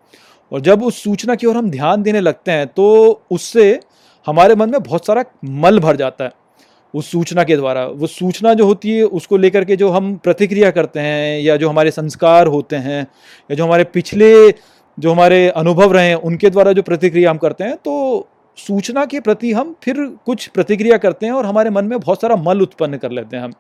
और 0.52 0.62
जब 0.62 0.84
उस 0.84 1.04
सूचना 1.04 1.36
की 1.36 1.48
ओर 1.48 1.58
हम 1.58 1.70
ध्यान 1.72 2.04
देने 2.04 2.20
लगते 2.22 2.52
हैं 2.52 2.68
तो 2.68 3.22
उससे 3.32 3.80
हमारे 4.28 4.56
मन 4.56 4.70
में 4.70 4.82
बहुत 4.84 5.06
सारा 5.06 5.24
मल 5.46 5.80
भर 5.80 5.96
जाता 5.96 6.26
है। 6.26 6.32
उस 6.94 7.12
सूचना 7.12 7.44
के 7.44 7.56
द्वारा, 7.58 7.86
वो 7.86 8.08
सूचना 8.08 8.54
जो 8.54 8.66
होती 8.66 8.90
है, 8.90 9.04
उसको 9.04 9.38
लेकर 9.38 9.66
के 9.66 9.76
जो 9.76 9.90
हम 9.90 10.16
प्रतिक्रिया 10.18 10.72
करते 10.72 11.00
हैं, 11.00 11.40
या 11.42 11.58
जो 11.58 11.70
हमारे 11.70 11.92
संस्कार 11.92 12.48
होते 12.48 12.76
हैं, 12.78 13.02
या 13.50 13.56
जो 13.56 13.64
हमारे 13.64 13.84
पिछले 13.86 14.34
जो 14.98 15.12
हमारे 15.12 15.48
अनुभव 15.50 15.94
रहे 15.94 16.08
हैं, 16.08 16.16
उनके 16.18 16.50
द्वारा 16.50 16.72
जो 16.74 16.82
प्रतिक्रिया 16.82 17.30
हम 17.30 17.38
करते 17.38 17.64
हैं 17.64 17.76
तो 17.76 18.28
सूचना 18.58 19.06
के 19.06 19.20
प्रति 19.20 19.52
हम 19.52 19.76
फिर 19.84 19.96
कुछ 20.26 20.48
प्रतिक्रिया 20.48 20.98
करते 20.98 21.26
हैं 21.26 21.34
और 21.34 21.46
हमारे 21.46 21.70
मन 21.70 21.86
में 21.86 22.00
बहुत 22.00 22.22
सारा 22.22 22.36
मल 22.38 22.62
उत्पन्न 22.62 22.98
कर 22.98 23.12
लेते 23.12 23.36
हैं 23.38 23.44
हम। 23.44 23.54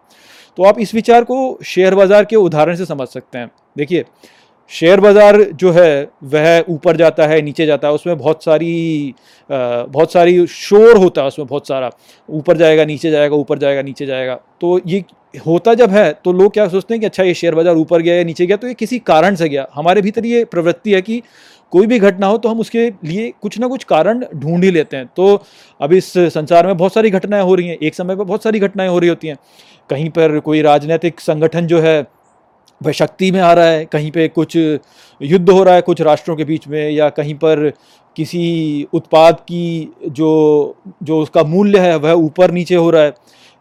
तो 0.57 0.63
आप 0.63 0.79
इस 0.79 0.93
विचार 0.93 1.23
को 1.23 1.37
शेयर 1.65 1.95
बाज़ार 1.95 2.25
के 2.25 2.35
उदाहरण 2.35 2.75
से 2.75 2.85
समझ 2.85 3.07
सकते 3.07 3.37
हैं। 3.37 3.49
देखिए 3.77 4.05
शेयर 4.71 4.99
बाज़ार 4.99 5.41
जो 5.53 5.71
है, 5.71 6.09
वह 6.25 6.65
ऊपर 6.69 6.97
जाता 6.97 7.25
है, 7.27 7.41
नीचे 7.41 7.65
जाता 7.65 7.87
है, 7.87 7.93
उसमें 7.93 8.17
बहुत 8.17 8.43
सारी 8.43 9.13
बहुत 9.49 10.13
सारी 10.13 10.45
शोर 10.47 10.97
होता 10.97 11.21
है 11.21 11.27
उसमें 11.27 11.47
बहुत 11.47 11.67
सारा। 11.67 11.89
ऊपर 12.29 12.57
जाएगा, 12.57 12.85
नीचे 12.85 13.11
जाएगा, 13.11 13.35
ऊपर 13.35 13.57
जाएगा, 13.59 13.81
नीचे 13.81 14.05
जाएगा। 14.05 14.39
तो 14.61 14.79
ये 14.87 15.03
होता 15.39 15.73
जब 15.73 15.89
है 15.89 16.11
तो 16.15 16.31
लोग 16.33 16.53
क्या 16.53 16.67
सोचते 16.67 16.93
हैं 16.93 16.99
कि 17.01 17.05
अच्छा 17.05 17.23
ये 17.23 17.33
शेयर 17.33 17.55
बाज़ार 17.55 17.75
ऊपर 17.75 18.01
गया 18.01 18.15
या 18.15 18.23
नीचे 18.23 18.45
गया 18.45 18.57
तो 18.57 18.67
ये 18.67 18.73
किसी 18.73 18.99
कारण 19.01 19.35
से 19.35 19.49
गया। 19.49 19.67
हमारे 19.73 20.01
भीतर 20.01 20.25
ये 20.25 20.43
प्रवृत्ति 20.45 20.93
है 20.93 21.01
कि 21.01 21.21
कोई 21.73 21.87
भी 21.87 21.99
घटना 21.99 22.27
हो 22.27 22.37
तो 22.37 22.49
हम 22.49 22.59
उसके 22.59 22.89
लिए 23.05 23.31
कुछ 23.41 23.57
ना 23.59 23.67
कुछ 23.67 23.83
कारण 23.83 24.23
ढूंढ 24.35 24.63
ही 24.63 24.71
लेते 24.71 24.97
हैं। 24.97 25.05
तो 25.15 25.41
अब 25.79 25.93
इस 25.93 26.11
संसार 26.13 26.67
में 26.67 26.75
बहुत 26.77 26.93
सारी 26.93 27.09
घटनाएँ 27.09 27.43
हो 27.43 27.55
रही 27.55 27.67
हैं। 27.67 27.77
एक 27.77 27.95
समय 27.95 28.15
पर 28.15 28.23
बहुत 28.23 28.43
सारी 28.43 28.59
घटनाएँ 28.59 28.89
हो 28.89 28.99
रही 28.99 29.09
होती 29.09 29.27
हैं। 29.27 29.37
कहीं 29.89 30.09
पर 30.09 30.39
कोई 30.39 30.61
राजनीतिक 30.61 31.19
संगठन 31.19 31.67
जो 31.67 31.79
है 31.81 32.01
शक्ति 32.91 33.31
में 33.31 33.39
आ 33.41 33.51
रहा 33.53 33.65
है, 33.65 33.85
कहीं 33.85 34.11
पे 34.11 34.27
कुछ 34.29 34.55
युद्ध 34.55 35.49
हो 35.49 35.63
रहा 35.63 35.75
है 35.75 35.81
कुछ 35.81 36.01
राष्ट्रों 36.01 36.35
के 36.35 36.43
बीच 36.43 36.67
में 36.67 36.89
या 36.89 37.09
कहीं 37.11 37.35
पर 37.35 37.69
किसी 38.17 38.87
उत्पाद 38.93 39.39
की 39.41 39.89
जो 40.07 40.75
जो 41.03 41.19
उसका 41.21 41.43
मूल्य 41.45 41.79
है 41.79 41.95
वह 41.97 42.11
ऊपर 42.13 42.51
नीचे 42.51 42.75
हो 42.75 42.89
रहा 42.89 43.03
है 43.03 43.13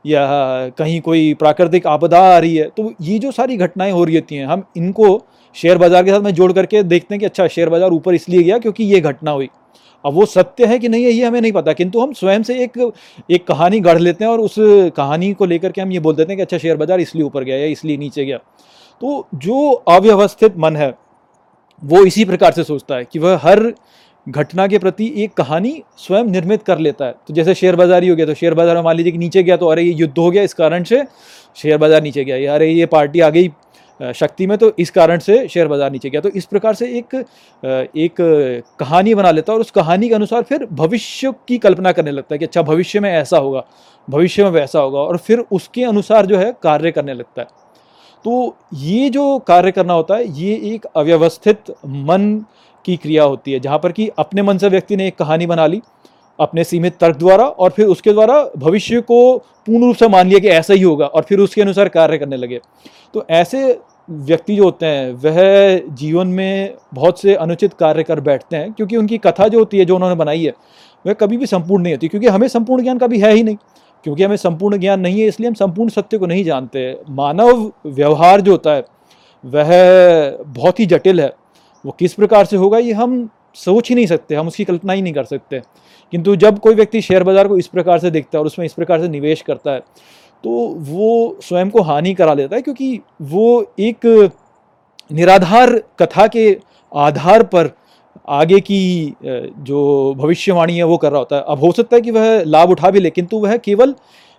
या 0.04 0.68
कहीं 0.78 1.00
कोई 1.00 1.32
प्राकृतिक 1.34 1.86
आपदा 1.86 2.18
आ 2.26 2.38
रही 2.38 2.56
है 2.56 2.68
तो 2.76 2.92
ये 3.00 3.18
जो 3.18 3.30
सारी 3.32 3.56
घटनाएँ 3.56 3.92
हो 3.92 4.04
रही 4.04 4.14
होती 4.14 4.36
हैं, 4.36 4.46
हम 4.46 4.64
इनको 4.76 5.18
शेयर 5.56 5.78
बाज़ार 5.78 6.04
के 6.04 6.10
साथ 6.10 6.20
में 6.20 6.32
जोड़ 6.34 6.52
करके 6.52 6.82
देखते 6.82 7.14
हैं 7.14 7.20
कि 7.20 7.26
अच्छा 7.26 7.46
शेयर 7.48 7.68
बाज़ार 7.68 7.92
ऊपर 7.92 8.14
इसलिए 8.14 8.42
गया 8.42 8.58
क्योंकि 8.58 8.84
ये 8.84 9.00
घटना 9.02 9.30
हुई। 9.30 9.48
अब 10.04 10.12
वो 10.14 10.24
सत्य 10.26 10.66
है 10.66 10.78
कि 10.78 10.88
नहीं 10.88 11.04
है, 11.04 11.10
ये 11.10 11.24
हमें 11.24 11.40
नहीं 11.40 11.52
पता, 11.52 11.72
किंतु 11.72 12.00
हम 12.00 12.12
स्वयं 12.12 12.42
से 12.42 12.54
एक 12.62 12.92
एक 13.30 13.46
कहानी 13.46 13.80
गढ़ 13.80 13.98
लेते 13.98 14.24
हैं 14.24 14.30
और 14.30 14.40
उस 14.40 14.54
कहानी 14.96 15.32
को 15.34 15.44
लेकर 15.46 15.72
के 15.72 15.80
हम 15.80 15.92
ये 15.92 16.00
बोल 16.00 16.14
देते 16.14 16.32
हैं 16.32 16.36
कि 16.36 16.42
अच्छा 16.42 16.58
शेयर 16.58 16.76
बाज़ार 16.76 17.00
इसलिए 17.00 17.24
ऊपर 17.24 17.44
गया 17.44 17.56
या 17.56 17.66
इसलिए 17.66 17.96
नीचे 17.96 18.24
गया। 18.24 18.38
तो 19.02 19.26
जो 19.36 19.70
अव्यवस्थित 19.70 20.56
मन 20.58 20.76
है, 20.76 20.92
वो 21.82 22.04
इसी 22.06 22.24
प्रकार 22.24 22.52
से 22.52 22.64
सोचता 22.64 22.96
है 22.96 23.04
कि 23.04 23.18
वह 23.18 23.40
हर 23.42 23.72
घटना 24.26 24.66
के 24.66 24.78
प्रति 24.78 25.12
एक 25.16 25.32
कहानी 25.34 25.82
स्वयं 25.98 26.24
निर्मित 26.26 26.62
कर 26.62 26.78
लेता 26.78 27.04
है। 27.04 27.14
तो 27.28 27.34
जैसे 27.34 27.54
शेयर 27.54 27.76
बाज़ार 27.76 28.02
ही 28.02 28.08
हो 28.08 28.16
गया 28.16 28.26
तो 28.26 28.34
शेयर 28.34 28.54
बाज़ार 28.54 28.76
में 28.76 28.82
मान 28.82 28.96
लीजिए 28.96 29.12
कि 29.12 29.18
नीचे 29.18 29.42
गया 29.42 29.56
तो 29.56 29.68
अरे 29.68 29.82
ये 29.82 29.92
युद्ध 29.92 30.18
हो 30.18 30.30
गया, 30.30 30.42
इस 30.42 30.54
कारण 30.54 30.84
से 30.84 31.02
शेयर 31.56 31.78
बाज़ार 31.78 32.02
नीचे 32.02 32.24
गया 32.24 32.54
अरे 32.54 32.68
ये 32.68 32.86
पार्टी 32.88 33.20
आ 33.20 33.30
गई 33.30 33.50
शक्ति 34.00 34.46
में 34.46 34.56
तो 34.58 34.70
इस 34.78 34.90
कारण 34.90 35.18
से 35.18 35.36
शेयर 35.48 35.68
बाज़ार 35.68 35.90
नीचे 35.92 36.10
गया। 36.10 36.20
तो 36.20 36.28
इस 36.30 36.44
प्रकार 36.46 36.74
से 36.74 36.86
एक 36.88 37.14
एक 37.96 38.14
कहानी 38.80 39.14
बना 39.14 39.30
लेता 39.30 39.52
है 39.52 39.56
और 39.56 39.60
उस 39.60 39.70
कहानी 39.70 40.08
के 40.08 40.14
अनुसार 40.14 40.42
फिर 40.42 40.66
भविष्य 40.72 41.32
की 41.48 41.58
कल्पना 41.58 41.92
करने 41.92 42.10
लगता 42.10 42.34
है 42.34 42.38
कि 42.38 42.44
अच्छा 42.44 42.62
भविष्य 42.62 43.00
में 43.00 43.10
ऐसा 43.10 43.38
होगा, 43.38 43.64
भविष्य 44.08 44.44
में 44.44 44.50
वैसा 44.50 44.78
होगा, 44.78 44.98
और 44.98 45.16
फिर 45.18 45.44
उसके 45.52 45.84
अनुसार 45.84 46.26
जो 46.26 46.38
है 46.38 46.52
कार्य 46.62 46.90
करने 46.90 47.14
लगता 47.14 47.42
है। 47.42 47.48
तो 48.24 48.56
ये 48.74 49.10
जो 49.10 49.38
कार्य 49.38 49.72
करना 49.72 49.92
होता 49.92 50.16
है, 50.16 50.40
ये 50.40 50.54
एक 50.74 50.84
अव्यवस्थित 50.84 51.74
मन 51.86 52.44
की 52.84 52.96
क्रिया 52.96 53.24
होती 53.24 53.52
है, 53.52 53.60
जहाँ 53.60 53.78
पर 53.78 53.92
कि 53.92 54.08
अपने 54.18 54.42
मन 54.42 54.58
से 54.58 54.68
व्यक्ति 54.68 54.96
ने 54.96 55.06
एक 55.06 55.16
कहानी 55.16 55.46
बना 55.46 55.66
ली, 55.66 55.82
अपने 56.38 56.64
सीमित 56.64 56.96
तर्क 57.00 57.16
द्वारा, 57.16 57.44
और 57.44 57.70
फिर 57.70 57.86
उसके 57.86 58.12
द्वारा 58.12 58.50
भविष्य 58.56 59.00
को 59.00 59.38
पूर्ण 59.38 59.84
रूप 59.84 59.96
से 59.96 60.08
मान 60.08 60.28
लिया 60.28 60.38
कि 60.38 60.48
ऐसा 60.48 60.74
ही 60.74 60.82
होगा, 60.82 61.06
और 61.06 61.22
फिर 61.22 61.38
उसके 61.38 61.62
अनुसार 61.62 61.88
कार्य 61.88 62.18
करने 62.18 62.36
लगे। 62.36 62.60
तो 63.14 63.26
ऐसे 63.30 63.80
व्यक्ति 64.10 64.56
जो 64.56 64.64
होते 64.64 64.86
हैं, 64.86 65.12
वह 65.12 65.94
जीवन 65.94 66.26
में 66.26 66.74
बहुत 66.94 67.20
से 67.20 67.34
अनुचित 67.34 67.74
कार्य 67.74 68.02
कर 68.02 68.20
बैठते 68.20 68.56
हैं, 68.56 68.72
क्योंकि 68.72 68.96
उनकी 68.96 69.18
कथा 69.18 69.48
जो 69.48 69.58
होती 69.58 69.78
है, 69.78 69.84
जो 69.84 69.94
उन्होंने 69.94 70.16
बनाई 70.16 70.44
है, 70.44 70.54
वह 71.06 71.12
कभी 71.12 71.36
भी 71.36 71.46
संपूर्ण 71.46 71.82
नहीं 71.82 71.94
होती, 71.94 72.08
क्योंकि 72.08 72.28
हमें 72.28 72.48
संपूर्ण 72.48 72.82
ज्ञान 72.82 72.98
कभी 72.98 73.20
है 73.20 73.32
ही 73.34 73.42
नहीं। 73.42 73.56
क्योंकि 74.04 74.22
हमें 74.22 74.36
संपूर्ण 74.38 74.78
ज्ञान 74.78 75.00
नहीं 75.00 75.20
है, 75.20 75.26
इसलिए 75.26 75.48
हम 75.48 75.54
संपूर्ण 75.56 75.90
सत्य 75.90 76.18
को 76.18 76.26
नहीं 76.26 76.44
जानते। 76.44 76.96
मानव 77.10 77.70
व्यवहार 77.86 78.40
जो 78.40 78.52
होता 78.52 78.72
है, 78.72 78.84
वह 79.44 79.70
बहुत 80.48 80.80
ही 80.80 80.86
जटिल 80.86 81.20
है। 81.20 81.32
वो 81.84 81.94
किस 81.98 82.14
प्रकार 82.14 82.44
से 82.44 82.56
होगा, 82.56 82.78
ये 82.78 82.92
हम 82.94 83.28
सोच 83.56 83.88
ही 83.88 83.94
नहीं 83.94 84.06
सकते, 84.06 84.34
हम 84.34 84.46
उसकी 84.48 84.64
कल्पना 84.64 84.92
ही 84.92 85.02
नहीं 85.02 85.12
कर 85.12 85.24
सकते। 85.24 85.60
किंतु 86.12 86.34
जब 86.36 86.58
कोई 86.58 86.74
व्यक्ति 86.74 87.00
शेयर 87.02 87.22
बाज़ार 87.22 87.48
को 87.48 87.58
इस 87.58 87.66
प्रकार 87.68 87.98
से 87.98 88.10
देखता 88.10 88.36
है 88.36 88.40
और 88.40 88.46
उसमें 88.46 88.64
इस 88.66 88.72
प्रकार 88.72 89.00
से 89.00 89.08
निवेश 89.10 89.42
करता 89.42 89.72
है 89.72 89.80
तो 90.44 90.50
वो 90.80 91.38
स्वयं 91.42 91.70
को 91.70 91.82
हानि 91.82 92.12
करा 92.14 92.32
लेता 92.34 92.56
है, 92.56 92.62
क्योंकि 92.62 93.00
वो 93.22 93.74
एक 93.80 94.06
निराधार 95.10 95.70
कथा 95.98 96.26
के 96.26 96.56
आधार 96.92 97.42
पर 97.44 97.70
आगे 98.28 98.60
की 98.60 99.14
जो 99.22 100.14
भविष्यवाणी 100.18 100.76
है 100.76 100.84
वो 100.84 100.96
कर 100.96 101.10
रहा 101.10 101.18
होता 101.18 101.36
है। 101.36 101.42
अब 101.42 101.58
हो 101.58 101.72
सकता 101.72 101.96
है 101.96 102.02
कि 102.02 102.10
वह 102.10 102.42
लाभ 102.44 102.70
उठा 102.70 102.90
भी 102.90 103.00
ले, 103.00 103.10
किंतु 103.10 103.38
वह 103.38 103.56
केवल 103.58 103.94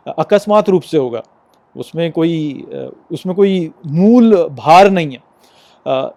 अकस्मात 0.07 0.69
रूप 0.69 0.83
से 0.83 0.97
होगा। 0.97 1.23
उसमें 1.75 2.11
कोई 2.11 2.65
उसमें 3.11 3.35
कोई 3.35 3.71
मूल 3.87 4.35
भार 4.51 4.89
नहीं 4.91 5.11
है। 5.11 6.11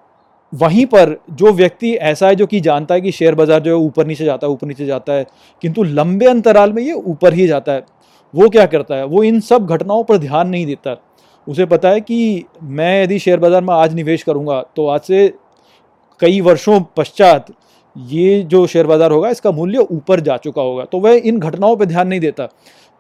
वहीं 0.52 0.84
पर 0.86 1.16
जो 1.32 1.52
व्यक्ति 1.52 1.92
ऐसा 1.92 2.28
है 2.28 2.34
जो 2.34 2.46
कि 2.46 2.60
जानता 2.60 2.94
है 2.94 3.00
कि 3.00 3.12
शेयर 3.12 3.34
बाज़ार 3.34 3.60
जो 3.60 3.70
है 3.70 3.76
ऊपर 3.78 4.06
नीचे 4.06 4.24
जाता 4.24 4.46
है, 4.46 4.52
ऊपर 4.52 4.66
नीचे 4.66 4.86
जाता 4.86 5.12
है, 5.12 5.26
किंतु 5.62 5.82
लंबे 5.82 6.26
अंतराल 6.26 6.72
में 6.72 6.82
ये 6.82 6.92
ऊपर 6.92 7.34
ही 7.34 7.46
जाता 7.46 7.72
है, 7.72 7.84
वो 8.34 8.48
क्या 8.48 8.66
करता 8.66 8.94
है? 8.94 9.04
वो 9.04 9.22
इन 9.22 9.40
सब 9.42 9.66
घटनाओं 9.66 10.04
पर 10.04 10.18
ध्यान 10.18 10.48
नहीं 10.48 10.66
देता। 10.66 10.96
उसे 11.46 11.64
पता 11.66 11.88
है 11.88 12.00
कि 12.00 12.44
मैं 12.62 13.02
यदि 13.02 13.18
शेयर 13.18 13.40
बाज़ार 13.40 13.62
में 13.62 13.74
आज 13.74 13.94
निवेश 13.94 14.22
करूँगा 14.22 14.60
तो 14.76 14.86
आज 14.88 15.00
से 15.02 15.26
कई 16.20 16.40
वर्षों 16.40 16.80
पश्चात 16.96 17.46
ये 17.96 18.42
जो 18.42 18.66
शेयर 18.66 18.86
बाज़ार 18.86 19.12
होगा, 19.12 19.28
इसका 19.28 19.50
मूल्य 19.50 19.78
ऊपर 19.80 20.20
जा 20.20 20.36
चुका 20.36 20.62
होगा। 20.62 20.84
तो 20.84 20.98
वह 21.00 21.20
इन 21.24 21.38
घटनाओं 21.38 21.76
पर 21.76 21.84
ध्यान 21.84 22.08
नहीं 22.08 22.20
देता। 22.20 22.48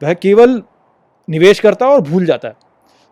वह 0.02 0.12
केवल 0.14 0.62
निवेश 1.28 1.60
करता 1.60 1.86
है 1.86 1.92
और 1.92 2.00
भूल 2.00 2.26
जाता 2.26 2.48
है। 2.48 2.54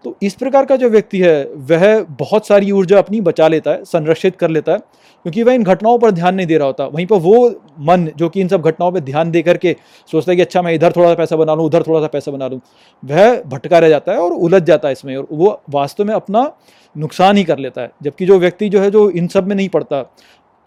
तो 0.05 0.17
इस 0.23 0.35
प्रकार 0.35 0.65
का 0.65 0.77
जो 0.77 0.89
व्यक्ति 0.91 1.19
है, 1.19 1.45
वह 1.45 2.01
बहुत 2.19 2.47
सारी 2.47 2.71
ऊर्जा 2.73 2.99
अपनी 2.99 3.21
बचा 3.21 3.49
लेता 3.49 3.71
है, 3.71 3.85
संरक्षित 3.85 4.37
कर 4.37 4.51
लेता 4.51 4.73
है, 4.73 4.79
क्योंकि 4.79 5.43
वह 5.43 5.53
इन 5.53 5.63
घटनाओं 5.63 5.99
पर 5.99 6.11
ध्यान 6.11 6.35
नहीं 6.35 6.47
दे 6.47 6.57
रहा 6.59 6.67
होता। 6.67 6.87
वहीं 6.87 7.07
पर 7.07 7.17
वो 7.17 7.49
मन, 7.81 8.07
जो 8.17 8.29
कि 8.29 8.41
इन 8.41 8.49
सब 8.49 8.63
घटनाओं 8.63 8.93
पर 8.93 9.01
ध्यान 9.01 9.31
दे 9.31 9.43
करके 9.43 9.75
सोचता 10.11 10.33
है 10.33 10.37
कि 10.37 10.43
अच्छा 10.43 10.63
मैं 10.63 10.73
इधर 10.73 10.93
थोड़ा 10.93 11.09
सा 11.09 11.15
पैसा 11.15 11.37
बना 11.37 11.55
लूँ, 11.55 11.67
उधर 11.67 11.83
थोड़ा 11.83 12.01
सा 12.01 12.07
पैसा 12.07 12.33
बना 12.33 12.49
लूँ, 12.49 12.61
वह 13.03 13.43
भटका 13.45 13.79
रह 13.79 13.89
जाता 13.89 14.13
है 14.13 14.19
और 14.19 14.33
उलझ 14.33 14.63
जाता 14.63 14.89
है 14.89 14.93
इसमें, 14.93 15.17
और 15.17 15.27
वो 15.33 15.61
वास्तव 15.71 16.05
में 16.05 16.15
अपना 16.15 16.51
नुकसान 16.97 17.37
ही 17.37 17.45
कर 17.45 17.59
लेता 17.59 17.83
है। 17.83 17.91
जबकि 18.03 18.27
जो 18.27 18.39
व्यक्ति 18.39 18.69
जो 18.69 18.81
है, 18.81 18.91
जो 18.91 19.09
इन 19.11 19.29
सब 19.29 19.47
में 19.47 19.57
नहीं 19.57 19.69
पड़ता, 19.69 20.03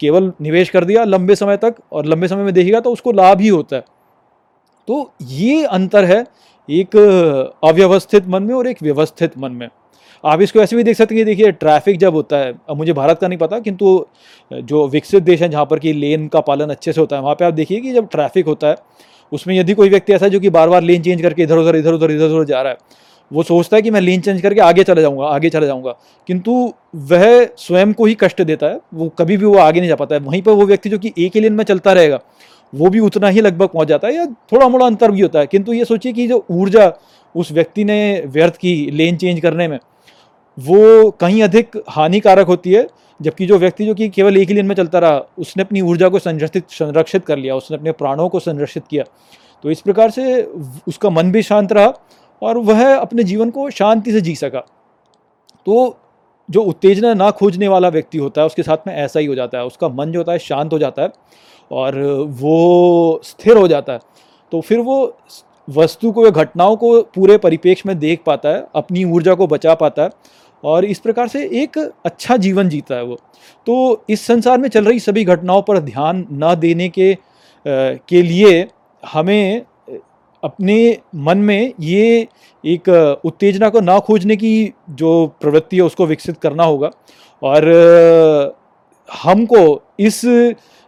केवल 0.00 0.32
निवेश 0.40 0.70
कर 0.70 0.84
दिया 0.84 1.04
लंबे 1.04 1.34
समय 1.34 1.56
तक, 1.56 1.74
और 1.92 2.06
लंबे 2.06 2.28
समय 2.28 2.42
में 2.42 2.52
देखेगा 2.54 2.80
तो 2.80 2.92
उसको 2.92 3.12
लाभ 3.12 3.40
ही 3.40 3.48
होता 3.48 3.76
है। 3.76 3.84
तो 4.88 5.10
ये 5.22 5.64
अंतर 5.64 6.04
है 6.04 6.24
एक 6.68 6.96
अव्यवस्थित 7.64 8.28
मन 8.28 8.42
में 8.42 8.54
और 8.54 8.66
एक 8.66 8.82
व्यवस्थित 8.82 9.38
मन 9.38 9.52
में। 9.52 9.68
आप 10.24 10.40
इसको 10.42 10.60
ऐसे 10.60 10.76
भी 10.76 10.82
देख 10.82 10.96
सकते 10.96 11.14
हैं 11.14 11.24
देखिए 11.24 11.50
ट्रैफ़िक 11.52 11.98
जब 11.98 12.14
होता 12.14 12.36
है, 12.36 12.52
अब 12.70 12.76
मुझे 12.76 12.92
भारत 12.92 13.18
का 13.18 13.28
नहीं 13.28 13.38
पता, 13.38 13.58
किंतु 13.58 14.06
जो 14.50 14.86
विकसित 14.88 15.22
देश 15.22 15.42
हैं 15.42 15.50
जहाँ 15.50 15.64
पर 15.66 15.78
कि 15.78 15.92
लेन 15.92 16.26
का 16.28 16.40
पालन 16.40 16.70
अच्छे 16.70 16.92
से 16.92 17.00
होता 17.00 17.16
है, 17.16 17.22
वहाँ 17.22 17.34
पे 17.34 17.44
आप 17.44 17.54
देखिए 17.54 17.80
कि 17.80 17.92
जब 17.92 18.08
ट्रैफ़िक 18.08 18.46
होता 18.46 18.68
है, 18.68 18.76
उसमें 19.32 19.54
यदि 19.56 19.74
कोई 19.74 19.88
व्यक्ति 19.88 20.12
ऐसा 20.12 20.24
है 20.26 20.30
जो 20.30 20.40
कि 20.40 20.50
बार 20.50 20.68
बार 20.68 20.82
लेन 20.82 21.02
चेंज 21.02 21.22
करके 21.22 21.42
इधर 21.42 21.58
उधर 21.58 21.76
इधर 21.76 21.92
उधर 21.92 22.10
इधर 22.10 22.24
उधर 22.26 22.44
जा 22.44 22.62
रहा 22.62 22.72
है, 22.72 22.78
वो 23.30 23.42
सोचता 23.42 23.76
है 23.76 23.82
कि 23.82 23.90
मैं 23.90 24.00
लेन 24.00 24.20
चेंज 24.20 24.40
करके 24.42 24.60
आगे 24.60 24.84
चला 24.84 25.00
जाऊँगा, 25.00 25.26
आगे 25.26 25.50
चला 25.50 25.66
जाऊँगा। 25.66 25.94
किंतु, 26.28 26.52
वह 26.96 27.44
स्वयं 27.56 27.92
को 27.92 28.04
ही 28.04 28.14
कष्ट 28.20 28.42
देता 28.42 28.66
है, 28.66 28.80
वो 28.94 29.08
कभी 29.08 29.36
भी 29.36 29.44
वो 29.44 29.56
आगे 29.58 29.80
नहीं 29.80 29.88
जा 29.88 29.96
पाता 29.96 30.14
है। 30.14 30.20
वहीं 30.20 30.42
पर 30.42 30.52
वो 30.52 30.66
व्यक्ति 30.66 30.88
जो 30.88 30.98
कि 30.98 31.12
एक 31.18 31.34
ही 31.34 31.40
लेन 31.40 31.52
में 31.52 31.64
चलता 31.64 31.92
रहेगा 31.92 32.20
वो 32.72 32.90
भी 32.90 33.00
उतना 33.00 33.28
ही 33.28 33.40
लगभग 33.40 33.68
पहुँच 33.68 33.88
जाता 33.88 34.08
है 34.08 34.14
या 34.14 34.26
थोड़ा 34.26 34.68
मोड़ा 34.68 34.86
अंतर 34.86 35.10
भी 35.10 35.20
होता 35.20 35.38
है। 35.38 35.46
किंतु 35.46 35.72
ये 35.72 35.84
सोचिए 35.84 36.12
कि 36.12 36.26
जो 36.28 36.44
ऊर्जा 36.50 36.92
उस 37.34 37.52
व्यक्ति 37.52 37.84
ने 37.84 38.22
व्यर्थ 38.26 38.56
की 38.56 38.90
लेन 38.90 39.16
चेंज 39.16 39.40
करने 39.40 39.68
में, 39.68 39.78
वो 40.58 41.10
कहीं 41.10 41.42
अधिक 41.42 41.82
हानिकारक 41.88 42.46
होती 42.46 42.72
है, 42.72 42.86
जबकि 43.20 43.46
जो 43.46 43.58
व्यक्ति 43.58 43.86
जो 43.86 43.94
कि 43.94 44.08
केवल 44.08 44.36
एक 44.36 44.48
ही 44.48 44.54
लेन 44.54 44.66
में 44.66 44.74
चलता 44.74 44.98
रहा, 44.98 45.22
उसने 45.38 45.62
अपनी 45.62 45.80
ऊर्जा 45.80 46.08
को 46.08 46.18
संरक्षित 46.18 46.70
संरक्षित 46.70 47.24
कर 47.24 47.38
लिया, 47.38 47.56
उसने 47.56 47.76
अपने 47.76 47.92
प्राणों 47.92 48.28
को 48.28 48.40
संरक्षित 48.40 48.84
किया। 48.90 49.04
तो 49.62 49.70
इस 49.70 49.80
प्रकार 49.80 50.10
से 50.10 50.42
उसका 50.88 51.10
मन 51.10 51.32
भी 51.32 51.42
शांत 51.42 51.72
रहा 51.72 51.92
और 52.42 52.58
वह 52.58 52.96
अपने 52.96 53.24
जीवन 53.24 53.50
को 53.50 53.70
शांति 53.70 54.12
से 54.12 54.20
जी 54.20 54.34
सका। 54.34 54.60
तो 55.66 55.96
जो 56.50 56.62
उत्तेजना 56.62 57.14
ना 57.14 57.30
खोजने 57.30 57.68
वाला 57.68 57.88
व्यक्ति 57.88 58.18
होता 58.18 58.40
है, 58.40 58.46
उसके 58.46 58.62
साथ 58.62 58.76
में 58.86 58.94
ऐसा 58.94 59.20
ही 59.20 59.26
हो 59.26 59.34
जाता 59.34 59.58
है, 59.58 59.64
उसका 59.64 59.88
मन 59.88 60.12
जो 60.12 60.20
होता 60.20 60.32
है 60.32 60.38
शांत 60.38 60.72
हो 60.72 60.78
जाता 60.78 61.02
है। 61.02 61.08
और 61.70 62.00
वो 62.40 63.20
स्थिर 63.24 63.56
हो 63.56 63.68
जाता 63.68 63.92
है। 63.92 64.00
तो 64.52 64.60
फिर 64.60 64.78
वो 64.78 65.16
वस्तु 65.68 66.10
को 66.12 66.24
या 66.24 66.30
घटनाओं 66.32 66.76
को 66.76 67.00
पूरे 67.14 67.36
परिपेक्ष 67.38 67.86
में 67.86 67.98
देख 67.98 68.20
पाता 68.26 68.48
है 68.48 68.66
अपनी 68.74 69.04
ऊर्जा 69.04 69.34
को 69.34 69.46
बचा 69.46 69.74
पाता 69.74 70.02
है 70.02 70.10
और 70.64 70.84
इस 70.84 70.98
प्रकार 70.98 71.28
से 71.28 71.44
एक 71.62 71.78
अच्छा 71.78 72.36
जीवन 72.36 72.68
जीता 72.68 72.94
है 72.94 73.02
वो। 73.02 73.18
तो 73.66 74.04
इस 74.10 74.26
संसार 74.26 74.58
में 74.58 74.68
चल 74.68 74.84
रही 74.84 75.00
सभी 75.00 75.24
घटनाओं 75.24 75.62
पर 75.62 75.78
ध्यान 75.80 76.26
न 76.32 76.54
देने 76.60 76.88
के 76.88 77.12
आ, 77.12 77.16
के 77.64 78.22
लिए 78.22 78.66
हमें 79.02 79.62
अपने 80.42 80.98
मन 81.16 81.38
में 81.38 81.72
ये 81.80 82.26
एक 82.64 82.88
उत्तेजना 83.24 83.68
को 83.68 83.80
ना 83.80 83.98
खोजने 83.98 84.36
की 84.36 84.72
जो 84.90 85.26
प्रवृत्ति 85.40 85.76
है 85.76 85.82
उसको 85.82 86.06
विकसित 86.06 86.38
करना 86.38 86.64
होगा। 86.64 86.90
और 87.42 87.64
हमको 89.08 89.82
इस 90.00 90.24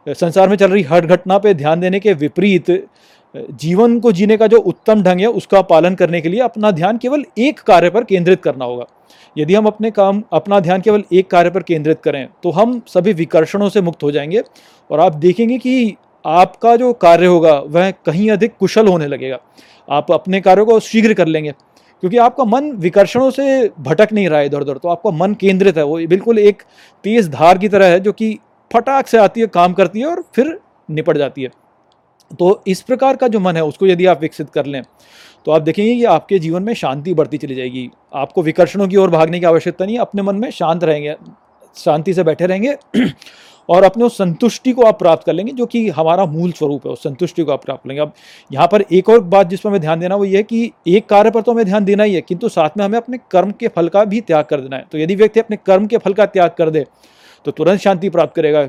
संसार 0.06 0.48
में 0.48 0.56
चल 0.56 0.70
रही 0.70 0.82
हर 0.82 1.06
घटना 1.06 1.38
पे 1.38 1.54
ध्यान 1.54 1.80
देने 1.80 2.00
के 2.00 2.12
विपरीत, 2.14 2.70
जीवन 3.34 3.98
को 4.00 4.12
जीने 4.12 4.36
का 4.36 4.46
जो 4.46 4.58
उत्तम 4.58 5.02
ढंग 5.02 5.20
है, 5.20 5.26
उसका 5.26 5.60
पालन 5.62 5.94
करने 5.94 6.20
के 6.20 6.28
लिए 6.28 6.40
अपना 6.40 6.70
ध्यान 6.70 6.98
केवल 6.98 7.24
एक 7.38 7.60
कार्य 7.62 7.90
पर 7.90 8.04
केंद्रित 8.04 8.42
करना 8.42 8.64
होगा। 8.64 8.86
यदि 9.36 9.54
हम 9.54 9.66
अपने 9.66 9.90
काम, 9.90 10.22
अपना 10.32 10.60
ध्यान 10.60 10.80
केवल 10.80 11.02
एक 11.12 11.30
कार्य 11.30 11.50
पर 11.50 11.62
केंद्रित 11.62 12.00
करें 12.04 12.26
तो 12.42 12.50
हम 12.50 12.80
सभी 12.88 13.12
विकर्षणों 13.14 13.68
से 13.68 13.80
मुक्त 13.80 14.02
हो 14.02 14.10
जाएँगे 14.12 14.42
और 14.90 15.00
आप 15.00 15.14
देखेंगे 15.16 15.58
कि 15.58 15.94
आपका 16.24 16.74
जो 16.76 16.92
कार्य 16.94 17.26
होगा, 17.26 17.52
वह 17.54 17.90
कहीं 18.06 18.30
अधिक 18.30 18.56
कुशल 18.60 18.88
होने 18.88 19.06
लगेगा। 19.06 19.38
आप 19.88 20.10
अपने 20.12 20.40
कार्यों 20.40 20.66
को 20.66 20.78
शीघ्र 20.80 21.14
कर 21.14 21.26
लेंगे, 21.26 21.50
क्योंकि 22.02 22.16
आपका 22.18 22.44
मन 22.46 22.70
विकर्षणों 22.72 23.30
से 23.30 23.70
भटक 23.80 24.12
नहीं 24.12 24.28
रहा 24.28 24.38
है 24.40 24.46
इधर 24.46 24.60
उधर 24.60 24.78
तो 24.78 24.88
आपका 24.88 25.10
मन 25.16 25.34
केंद्रित 25.34 25.76
है। 25.76 25.84
वो 25.84 25.96
बिल्कुल 26.08 26.38
एक 26.38 26.62
तेज 27.04 27.28
धार 27.30 27.58
की 27.58 27.68
तरह 27.68 27.86
है, 27.86 28.00
जो 28.00 28.12
कि 28.12 28.38
फटाक 28.70 29.06
से 29.06 29.18
आती 29.18 29.40
है, 29.40 29.46
काम 29.46 29.72
करती 29.72 30.00
है 30.00 30.06
और 30.06 30.24
फिर 30.34 30.58
निपट 30.88 31.18
जाती 31.18 31.42
है। 31.42 31.50
तो 32.38 32.62
इस 32.66 32.80
प्रकार 32.82 33.16
का 33.16 33.28
जो 33.28 33.40
मन 33.40 33.56
है, 33.56 33.64
उसको 33.64 33.86
यदि 33.86 34.06
आप 34.06 34.20
विकसित 34.20 34.50
कर 34.50 34.66
लें 34.66 34.82
तो 35.46 35.52
आप 35.52 35.62
देखेंगे 35.62 35.94
कि 35.94 36.04
आपके 36.04 36.38
जीवन 36.38 36.62
में 36.62 36.72
शांति 36.74 37.12
बढ़ती 37.14 37.38
चली 37.38 37.54
जाएगी। 37.54 37.88
आपको 38.14 38.42
विकर्षणों 38.42 38.88
की 38.88 38.96
ओर 38.96 39.10
भागने 39.10 39.38
की 39.40 39.46
आवश्यकता 39.46 39.84
नहीं 39.84 39.94
है, 39.96 40.00
अपने 40.00 40.22
मन 40.22 40.36
में 40.36 40.50
शांत 40.50 40.84
रहेंगे, 40.84 41.14
शांति 41.76 42.14
से 42.14 42.24
बैठे 42.24 42.46
रहेंगे, 42.46 42.76
और 43.68 43.84
अपने 43.84 44.04
उस 44.04 44.16
संतुष्टि 44.18 44.72
को 44.72 44.82
आप 44.82 44.98
प्राप्त 44.98 45.24
कर 45.26 45.32
लेंगे, 45.32 45.52
जो 45.52 45.66
कि 45.66 45.88
हमारा 45.88 46.24
मूल 46.24 46.52
स्वरूप 46.52 46.86
है, 46.86 46.92
उस 46.92 47.02
संतुष्टि 47.02 47.42
को 47.42 47.52
आप 47.52 47.64
प्राप्त 47.64 47.84
करेंगे। 47.84 48.02
अब 48.02 48.12
यहाँ 48.52 48.66
पर 48.66 48.84
एक 48.92 49.08
और 49.08 49.20
बात 49.20 49.46
जिस 49.46 49.60
पर 49.60 49.70
हमें 49.70 49.80
ध्यान 49.80 50.00
देना, 50.00 50.16
वो 50.16 50.24
ये 50.24 50.36
है 50.36 50.42
कि 50.42 50.72
एक 50.86 51.08
कार्य 51.08 51.30
पर 51.30 51.42
तो 51.42 51.52
हमें 51.52 51.64
ध्यान 51.64 51.84
देना 51.84 52.02
ही 52.02 52.14
है, 52.14 52.20
किंतु 52.20 52.48
साथ 52.48 52.70
में 52.76 52.84
हमें 52.84 52.98
अपने 52.98 53.18
कर्म 53.30 53.50
के 53.50 53.68
फल 53.68 53.88
का 53.88 54.04
भी 54.04 54.20
त्याग 54.20 54.44
कर 54.44 54.60
देना 54.60 54.76
है। 54.76 54.86
तो 54.92 54.98
यदि 54.98 55.14
व्यक्ति 55.14 55.40
अपने 55.40 55.56
कर्म 55.56 55.86
के 55.86 55.98
फल 55.98 56.12
का 56.12 56.26
त्याग 56.26 56.50
कर 56.58 56.70
दे 56.70 56.84
तो 57.46 57.50
तुरंत 57.50 57.80
शांति 57.80 58.08
प्राप्त 58.10 58.34
करेगा, 58.36 58.66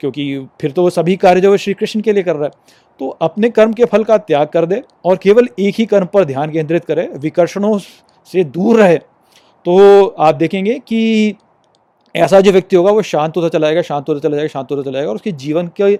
क्योंकि 0.00 0.46
फिर 0.60 0.70
तो 0.70 0.82
वो 0.82 0.90
सभी 0.90 1.16
कार्य 1.16 1.40
जो 1.40 1.50
है 1.52 1.58
श्री 1.58 1.74
कृष्ण 1.74 2.00
के 2.00 2.12
लिए 2.12 2.22
कर 2.22 2.36
रहा 2.36 2.44
है। 2.44 2.82
तो 3.00 3.08
अपने 3.22 3.48
कर्म 3.50 3.72
के 3.72 3.84
फल 3.84 4.04
का 4.04 4.16
त्याग 4.18 4.48
कर 4.48 4.66
दे 4.66 4.82
और 5.04 5.16
केवल 5.16 5.48
एक 5.60 5.74
ही 5.78 5.86
कर्म 5.86 6.06
पर 6.06 6.24
ध्यान 6.24 6.50
केंद्रित 6.50 6.84
करे, 6.84 7.08
विकर्षणों 7.14 7.78
से 8.30 8.44
दूर 8.46 8.80
रहे। 8.80 8.96
तो 8.96 10.06
आप 10.06 10.34
देखेंगे 10.34 10.78
कि 10.78 11.34
ऐसा 12.14 12.40
जो 12.40 12.52
व्यक्ति 12.52 12.76
होगा, 12.76 12.90
वो 12.90 13.02
शांत 13.02 13.36
होता 13.36 13.48
चला 13.48 13.66
जाएगा, 13.66 13.82
शांत 13.82 14.08
होता 14.08 14.20
चला 14.20 14.36
जाएगा, 14.36 14.48
शांत 14.48 14.70
होता 14.70 14.82
चला 14.82 14.92
जाएगा 14.92 15.10
और 15.10 15.16
उसके 15.16 15.32
जीवन 15.34 15.68
की 15.80 15.96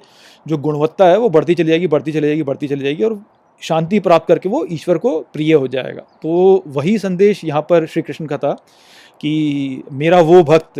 जो 0.47 0.59
गुणवत्ता 0.59 1.07
है, 1.07 1.19
वो 1.19 1.29
बढ़ती 1.31 1.55
चली 1.55 1.69
जाएगी, 1.69 1.87
बढ़ती 1.89 2.13
चली 2.13 2.27
जाएगी, 2.27 2.43
बढ़ती 2.43 2.69
चली 2.69 2.85
जाएगी 2.85 3.05
और 3.05 3.19
शांति 3.63 4.01
प्राप्त 4.01 4.27
करके 4.29 4.49
वो 4.49 4.65
ईश्वर 4.73 4.99
को 4.99 5.19
प्रिय 5.33 5.53
हो 5.55 5.69
जाएगा। 5.69 6.03
तो 6.23 6.63
वही 6.69 6.97
संदेश 6.99 7.45
यहाँ 7.45 7.63
पर 7.63 7.87
श्री 7.87 8.03
कृष्ण 8.03 8.27
का 8.27 8.39
था 8.39 8.53
कि 9.21 9.83
मेरा 9.93 10.21
वो 10.23 10.43
भक्त 10.45 10.79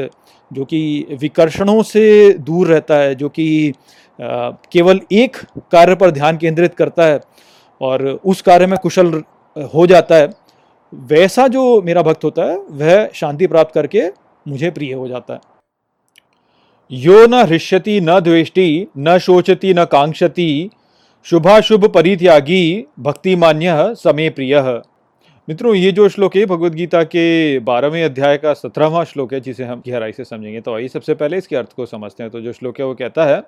जो 0.51 0.65
कि 0.65 1.07
विकर्षणों 1.21 1.83
से 1.83 2.33
दूर 2.39 2.69
रहता 2.69 2.97
है, 2.97 3.15
जो 3.15 3.29
कि 3.29 3.73
केवल 4.19 5.01
एक 5.13 5.37
कार्य 5.73 5.95
पर 5.95 6.11
ध्यान 6.11 6.37
केंद्रित 6.37 6.75
करता 6.75 7.05
है 7.05 7.21
और 7.81 8.07
उस 8.25 8.43
कार्य 8.43 8.67
में 8.67 8.79
कुशल 8.83 9.13
हो 9.75 9.87
जाता 9.87 10.17
है, 10.17 10.29
वैसा 10.93 11.47
जो 11.49 11.83
मेरा 11.83 12.03
भक्त 12.03 12.25
होता 12.25 12.43
है, 12.43 12.57
वह 12.57 13.09
शांति 13.15 13.47
प्राप्त 13.47 13.75
करके 13.75 14.09
मुझे 14.47 14.71
प्रिय 14.71 14.93
हो 14.93 15.09
जाता 15.09 15.35
है। 15.35 15.41
यो 16.91 17.27
न 17.27 17.35
हृष्यति, 17.35 18.01
न 18.01 18.19
द्वेष्टि, 18.21 18.87
न 18.99 19.19
शोचति, 19.19 19.75
न 19.75 19.85
कांक्षति, 19.85 20.71
शुभाशुभ 21.27 21.85
परित्यागी 21.85 22.85
भक्ति 23.01 23.37
मान्य 23.37 23.95
समय 23.95 24.31
प्रिय। 24.31 24.83
मित्रों, 25.49 25.75
ये 25.75 25.93
जो 25.93 26.09
श्लोक 26.09 26.37
है 26.37 26.47
भगवत 26.47 26.73
गीता 26.73 27.03
के 27.03 27.59
बारहवें 27.59 28.05
अध्याय 28.05 28.37
का 28.37 28.53
सत्रहवा 28.53 29.05
श्लोक 29.05 29.35
है, 29.35 29.41
जिसे 29.41 29.65
हम 29.65 29.83
गहराई 29.89 30.13
से 30.13 30.25
समझेंगे। 30.25 30.61
तो 30.61 30.75
आइए 30.75 30.89
सबसे 30.89 31.15
पहले 31.15 31.37
इसके 31.37 31.57
अर्थ 31.57 31.73
को 31.73 31.87
समझते 31.87 32.23
हैं। 32.23 32.33
तो 32.33 32.41
जो 32.41 32.53
श्लोक 32.53 32.81
है, 32.81 32.87
वो 32.87 32.95
कहता 32.95 33.25
है, 33.25 33.43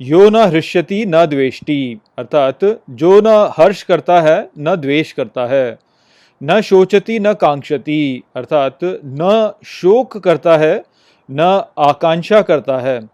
यो 0.00 0.30
न 0.30 0.36
हृष्यति, 0.36 1.06
न 1.06 1.26
द्वेष्टि। 1.26 1.98
अर्थात, 2.18 2.80
जो 2.90 3.20
न 3.20 3.52
हर्ष 3.56 3.82
करता 3.82 4.20
है, 4.20 4.50
न 4.58 4.76
द्वेष 4.76 5.12
करता 5.12 5.46
है। 5.46 5.78
न 6.42 6.60
शोचति, 6.60 7.18
न 7.18 7.32
कांक्षति। 7.32 8.22
अर्थात, 8.36 8.78
न 9.04 9.52
शोक 9.64 10.18
करता 10.18 10.56
है, 10.56 10.84
न 11.30 11.64
आकांक्षा 11.78 12.42
करता 12.42 12.78
है। 12.78 13.08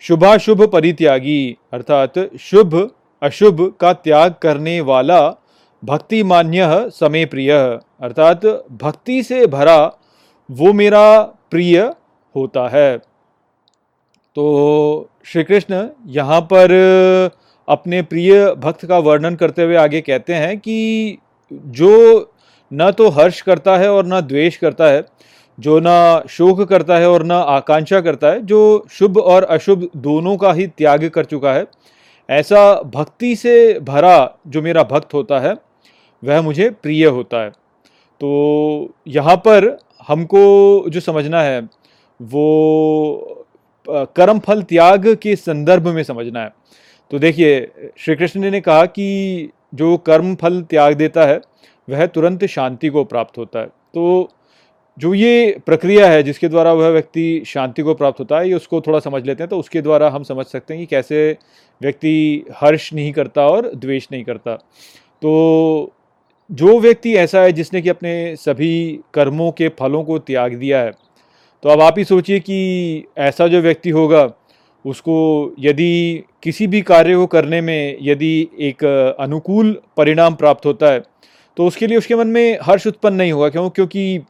शुभाशुभ 0.00 0.68
परित्यागी। 0.68 1.56
अर्थात, 1.72 2.30
शुभ 2.40 2.90
अशुभ 3.22 3.74
का 3.80 3.92
त्याग 3.92 4.34
करने 4.42 4.80
वाला 4.80 5.43
भक्ति 5.84 6.22
मान्य 6.22 6.66
समय 6.90 7.24
प्रिय। 7.26 7.52
अर्थात 7.52 8.44
भक्ति 8.82 9.22
से 9.22 9.46
भरा 9.46 9.78
वो 10.50 10.72
मेरा 10.72 11.20
प्रिय 11.50 11.80
होता 12.34 12.68
है। 12.68 12.96
तो 14.36 15.10
श्री 15.24 15.44
कृष्ण 15.44 15.86
यहाँ 16.06 16.40
पर 16.52 16.72
अपने 17.68 18.00
प्रिय 18.02 18.32
भक्त 18.54 18.84
का 18.86 18.98
वर्णन 18.98 19.34
करते 19.34 19.62
हुए 19.62 19.76
आगे 19.76 20.00
कहते 20.00 20.34
हैं 20.34 20.58
कि 20.58 21.18
जो 21.50 21.90
न 22.72 22.90
तो 22.90 23.08
हर्ष 23.10 23.40
करता 23.42 23.76
है 23.76 23.90
और 23.90 24.06
न 24.06 24.20
द्वेष 24.20 24.56
करता 24.56 24.86
है, 24.86 25.04
जो 25.58 25.80
न 25.82 26.22
शोक 26.30 26.62
करता 26.62 26.96
है 26.98 27.10
और 27.10 27.24
न 27.24 27.32
आकांक्षा 27.32 28.00
करता 28.00 28.28
है, 28.28 28.40
जो 28.40 28.86
शुभ 28.90 29.18
और 29.18 29.44
अशुभ 29.44 29.88
दोनों 29.96 30.36
का 30.36 30.52
ही 30.52 30.66
त्याग 30.68 31.08
कर 31.08 31.24
चुका 31.24 31.52
है, 31.52 31.66
ऐसा 32.28 32.74
भक्ति 32.86 33.34
से 33.36 33.78
भरा 33.80 34.38
जो 34.46 34.62
मेरा 34.62 34.82
भक्त 34.82 35.14
होता 35.14 35.40
है 35.40 35.54
वह 36.24 36.42
मुझे 36.42 36.68
प्रिय 36.72 37.06
होता 37.06 37.42
है। 37.42 37.50
तो 37.50 38.94
यहाँ 39.08 39.36
पर 39.36 39.66
हमको 40.08 40.88
जो 40.88 41.00
समझना 41.00 41.42
है, 41.42 41.60
वो 42.20 43.46
कर्म 43.88 44.38
फल 44.38 44.62
त्याग 44.62 45.08
के 45.14 45.34
संदर्भ 45.36 45.88
में 45.88 46.02
समझना 46.02 46.42
है। 46.42 46.52
तो 47.10 47.18
देखिए, 47.18 47.90
श्री 47.98 48.14
कृष्ण 48.16 48.50
ने 48.50 48.60
कहा 48.60 48.84
कि 48.86 49.50
जो 49.74 49.96
कर्म 49.96 50.34
फल 50.34 50.62
त्याग 50.62 50.94
देता 50.94 51.26
है, 51.26 51.40
वह 51.88 52.06
तुरंत 52.06 52.44
शांति 52.46 52.88
को 52.88 53.04
प्राप्त 53.04 53.38
होता 53.38 53.60
है। 53.60 53.66
तो 53.66 54.30
जो 54.98 55.12
ये 55.14 55.58
प्रक्रिया 55.66 56.08
है, 56.10 56.22
जिसके 56.22 56.48
द्वारा 56.48 56.72
वह 56.72 56.88
व्यक्ति 56.88 57.42
शांति 57.46 57.82
को 57.82 57.94
प्राप्त 57.94 58.20
होता 58.20 58.38
है, 58.38 58.48
ये 58.48 58.54
उसको 58.54 58.80
थोड़ा 58.80 58.98
समझ 59.00 59.24
लेते 59.26 59.42
हैं 59.42 59.48
तो 59.50 59.58
उसके 59.58 59.82
द्वारा 59.82 60.08
हम 60.10 60.22
समझ 60.22 60.46
सकते 60.46 60.74
हैं 60.74 60.82
कि 60.82 60.86
कैसे 60.86 61.36
व्यक्ति 61.80 62.44
हर्ष 62.56 62.92
नहीं 62.94 63.12
करता 63.12 63.46
और 63.48 63.70
द्वेष 63.74 64.06
नहीं 64.12 64.24
करता। 64.24 64.54
तो 64.54 65.92
जो 66.50 66.78
व्यक्ति 66.80 67.14
ऐसा 67.16 67.40
है 67.40 67.52
जिसने 67.52 67.80
कि 67.82 67.88
अपने 67.88 68.14
सभी 68.36 69.00
कर्मों 69.14 69.50
के 69.52 69.68
फलों 69.78 70.02
को 70.04 70.18
त्याग 70.18 70.54
दिया 70.54 70.80
है 70.80 70.90
तो 71.62 71.68
अब 71.68 71.80
आप 71.80 71.98
ही 71.98 72.04
सोचिए 72.04 72.40
कि 72.40 73.04
ऐसा 73.18 73.46
जो 73.48 73.60
व्यक्ति 73.60 73.90
होगा, 73.90 74.30
उसको 74.84 75.54
यदि 75.58 76.24
किसी 76.42 76.66
भी 76.66 76.80
कार्य 76.82 77.16
को 77.16 77.26
करने 77.26 77.60
में 77.60 77.96
यदि 78.02 78.48
एक 78.60 78.84
अनुकूल 79.20 79.72
परिणाम 79.96 80.34
प्राप्त 80.34 80.66
होता 80.66 80.90
है 80.92 81.02
तो 81.56 81.66
उसके 81.66 81.86
लिए 81.86 81.98
उसके 81.98 82.16
मन 82.16 82.26
में 82.26 82.58
हर्ष 82.62 82.86
उत्पन्न 82.86 83.14
नहीं 83.14 83.32
होगा। 83.32 83.48
क्यों? 83.48 83.68
क्योंकि 83.70 84.20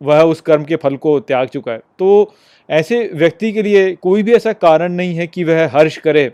वह 0.00 0.22
उस 0.22 0.40
कर्म 0.40 0.64
के 0.64 0.76
फल 0.76 0.96
को 0.96 1.18
त्याग 1.20 1.48
चुका 1.48 1.72
है। 1.72 1.78
तो 1.78 2.34
ऐसे 2.68 2.98
व्यक्ति 3.14 3.52
के 3.52 3.62
लिए 3.62 3.94
कोई 3.94 4.22
भी 4.22 4.34
ऐसा 4.34 4.52
कारण 4.52 4.92
नहीं 4.92 5.14
है 5.14 5.26
कि 5.26 5.44
वह 5.44 5.68
हर्ष 5.72 5.96
करे, 5.98 6.30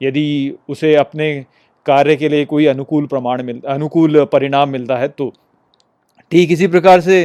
यदि 0.00 0.54
उसे 0.68 0.94
अपने 0.94 1.44
कार्य 1.86 2.16
के 2.16 2.28
लिए 2.28 2.44
कोई 2.44 2.66
अनुकूल 2.66 3.06
प्रमाण 3.06 3.42
मिल, 3.42 3.60
अनुकूल 3.68 4.24
परिणाम 4.24 4.68
मिलता 4.68 4.96
है 4.96 5.08
तो 5.08 5.32
ठीक 6.32 6.52
इसी 6.52 6.66
प्रकार 6.68 7.00
से 7.00 7.22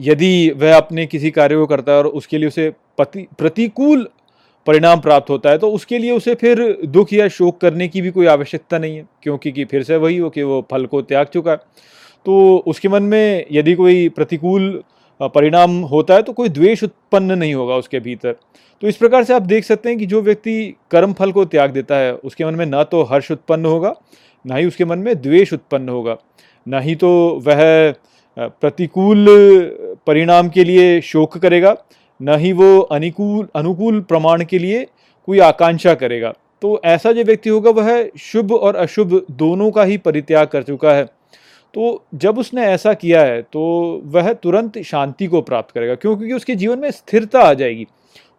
यदि 0.00 0.50
वह 0.56 0.76
अपने 0.76 1.06
किसी 1.06 1.30
कार्य 1.30 1.56
को 1.56 1.66
करता 1.66 1.92
है 1.92 1.98
और 1.98 2.06
उसके 2.08 2.38
लिए 2.38 2.48
उसे 2.48 2.72
पति, 2.98 3.26
प्रतिकूल 3.38 4.08
परिणाम 4.66 5.00
प्राप्त 5.00 5.30
होता 5.30 5.50
है 5.50 5.58
तो 5.58 5.70
उसके 5.72 5.98
लिए 5.98 6.10
उसे 6.12 6.34
फिर 6.34 6.60
दुख 6.86 7.12
या 7.12 7.28
शोक 7.30 7.60
करने 7.60 7.88
की 7.88 8.02
भी 8.02 8.10
कोई 8.10 8.26
आवश्यकता 8.26 8.78
नहीं 8.78 8.96
है, 8.96 9.04
क्योंकि 9.22 9.52
कि 9.52 9.64
फिर 9.64 9.82
से 9.82 9.96
वही 9.96 10.16
हो 10.18 10.30
कि 10.30 10.42
वो 10.42 10.66
फल 10.70 10.86
को 10.86 11.02
त्याग 11.02 11.26
चुका 11.26 11.50
है। 11.50 11.56
तो 12.26 12.64
उसके 12.66 12.88
मन 12.88 13.02
में 13.02 13.44
यदि 13.52 13.74
कोई 13.74 14.08
प्रतिकूल 14.08 14.82
परिणाम 15.20 15.78
होता 15.82 16.14
है 16.14 16.22
तो 16.22 16.32
कोई 16.32 16.48
द्वेष 16.48 16.82
उत्पन्न 16.84 17.38
नहीं 17.38 17.54
होगा 17.54 17.74
उसके 17.76 18.00
भीतर। 18.00 18.36
तो 18.82 18.88
इस 18.88 18.96
प्रकार 18.96 19.24
से 19.24 19.34
आप 19.34 19.42
देख 19.42 19.64
सकते 19.64 19.88
हैं 19.88 19.98
कि 19.98 20.06
जो 20.06 20.20
व्यक्ति 20.22 20.74
कर्म 20.90 21.12
फल 21.12 21.32
को 21.32 21.44
त्याग 21.44 21.70
देता 21.70 21.96
है, 21.96 22.12
उसके 22.14 22.44
मन 22.44 22.54
में 22.54 22.66
ना 22.66 22.82
तो 22.84 23.02
हर्ष 23.02 23.30
उत्पन्न 23.30 23.66
होगा, 23.66 23.94
ना 24.44 24.56
ही 24.56 24.66
उसके 24.66 24.84
मन 24.84 24.98
में 24.98 25.20
द्वेष 25.22 25.52
उत्पन्न 25.52 25.88
होगा। 25.88 26.16
ना 26.66 26.80
ही 26.80 26.94
तो 26.94 27.10
वह 27.46 27.92
प्रतिकूल 28.36 29.26
परिणाम 30.06 30.48
के 30.48 30.64
लिए 30.64 31.00
शोक 31.02 31.38
करेगा, 31.38 31.76
न 32.20 32.36
ही 32.38 32.52
वो 32.52 32.78
अनुकूल 32.80 33.48
अनुकूल 33.54 34.00
प्रमाण 34.00 34.44
के 34.44 34.58
लिए 34.58 34.86
कोई 35.28 35.38
आकांक्षा 35.40 35.94
करेगा। 35.94 36.32
तो 36.62 36.80
ऐसा 36.84 37.12
जो 37.12 37.24
व्यक्ति 37.24 37.50
होगा, 37.50 37.70
वह 37.70 38.08
शुभ 38.18 38.52
और 38.52 38.76
अशुभ 38.76 39.22
दोनों 39.30 39.70
का 39.70 39.82
ही 39.82 39.96
परित्याग 39.98 40.46
कर 40.46 40.62
चुका 40.62 40.92
है। 40.92 41.06
तो 41.74 42.04
जब 42.14 42.38
उसने 42.38 42.64
ऐसा 42.64 42.92
किया 42.94 43.20
है 43.22 43.40
तो 43.42 43.60
वह 44.04 44.32
तुरंत 44.32 44.78
शांति 44.82 45.26
को 45.26 45.40
प्राप्त 45.42 45.70
करेगा, 45.70 45.94
क्यों? 45.94 46.16
क्योंकि 46.16 46.34
उसके 46.34 46.54
जीवन 46.54 46.78
में 46.78 46.90
स्थिरता 46.90 47.40
आ 47.40 47.52
जाएगी। 47.54 47.86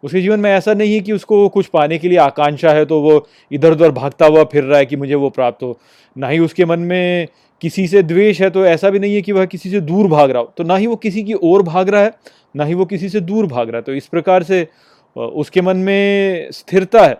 उसके 0.02 0.20
जीवन 0.20 0.40
में 0.40 0.50
ऐसा 0.50 0.74
नहीं 0.74 0.94
है 0.94 1.00
कि 1.00 1.12
उसको 1.12 1.48
कुछ 1.48 1.66
पाने 1.66 1.98
के 1.98 2.08
लिए 2.08 2.18
आकांक्षा 2.18 2.70
है 2.72 2.84
तो 2.84 3.00
वो 3.00 3.26
इधर 3.52 3.72
उधर 3.72 3.90
भागता 3.92 4.26
हुआ 4.26 4.44
फिर 4.44 4.64
रहा 4.64 4.78
है 4.78 4.86
कि 4.86 4.96
मुझे 4.96 5.14
वो 5.14 5.30
प्राप्त 5.30 5.62
हो। 5.62 5.78
ना 6.16 6.28
ही 6.28 6.38
उसके 6.38 6.64
मन 6.64 6.80
में 6.80 7.28
किसी 7.62 7.86
से 7.88 8.02
द्वेष 8.02 8.40
है 8.40 8.50
तो 8.50 8.64
ऐसा 8.66 8.90
भी 8.90 8.98
नहीं 8.98 9.14
है 9.14 9.22
कि 9.22 9.32
वह 9.32 9.46
किसी 9.46 9.70
से 9.70 9.80
दूर 9.82 10.08
भाग 10.08 10.30
रहा 10.30 10.42
हो। 10.42 10.52
तो 10.56 10.64
ना 10.64 10.76
ही 10.76 10.86
वो 10.86 10.96
किसी 10.96 11.22
की 11.22 11.34
ओर 11.34 11.62
भाग 11.62 11.88
रहा 11.88 12.02
है, 12.02 12.12
ना 12.56 12.64
ही 12.64 12.74
वो 12.74 12.84
किसी 12.84 13.08
से 13.08 13.20
दूर 13.22 13.46
भाग 13.46 13.68
रहा 13.68 13.76
है। 13.76 13.82
तो 13.82 13.94
इस 13.94 14.06
प्रकार 14.06 14.42
से 14.42 14.66
उसके 15.16 15.60
मन 15.60 15.76
में 15.78 16.48
स्थिरता 16.52 17.06
है। 17.06 17.18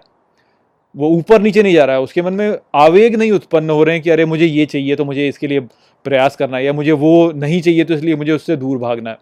वो 0.95 1.09
ऊपर 1.09 1.41
नीचे 1.43 1.63
नहीं 1.63 1.75
जा 1.75 1.85
रहा 1.85 1.97
है। 1.97 2.03
उसके 2.03 2.23
मन 2.23 2.33
में 2.33 2.59
आवेग 2.75 3.17
नहीं 3.17 3.33
उत्पन्न 3.33 3.71
हो 3.71 3.83
रहे 3.85 3.95
हैं 3.95 4.03
कि 4.03 4.11
अरे 4.11 4.25
मुझे 4.25 4.47
ये 4.47 4.67
चाहिए 4.67 4.97
तो 4.97 5.05
मुझे 5.05 5.29
इसके 5.29 5.47
लिए 5.47 5.61
प्रयास 6.05 6.37
करना 6.37 6.57
है 6.57 6.65
या 6.65 6.73
मुझे 6.73 6.93
वो 6.95 7.33
नहीं 7.33 7.61
चाहिए 7.63 7.85
तो 7.85 7.95
इसलिए 7.95 8.17
मुझे 8.17 8.33
उससे 8.33 8.57
दूर 8.57 8.79
भागना 8.79 9.11
है। 9.11 9.19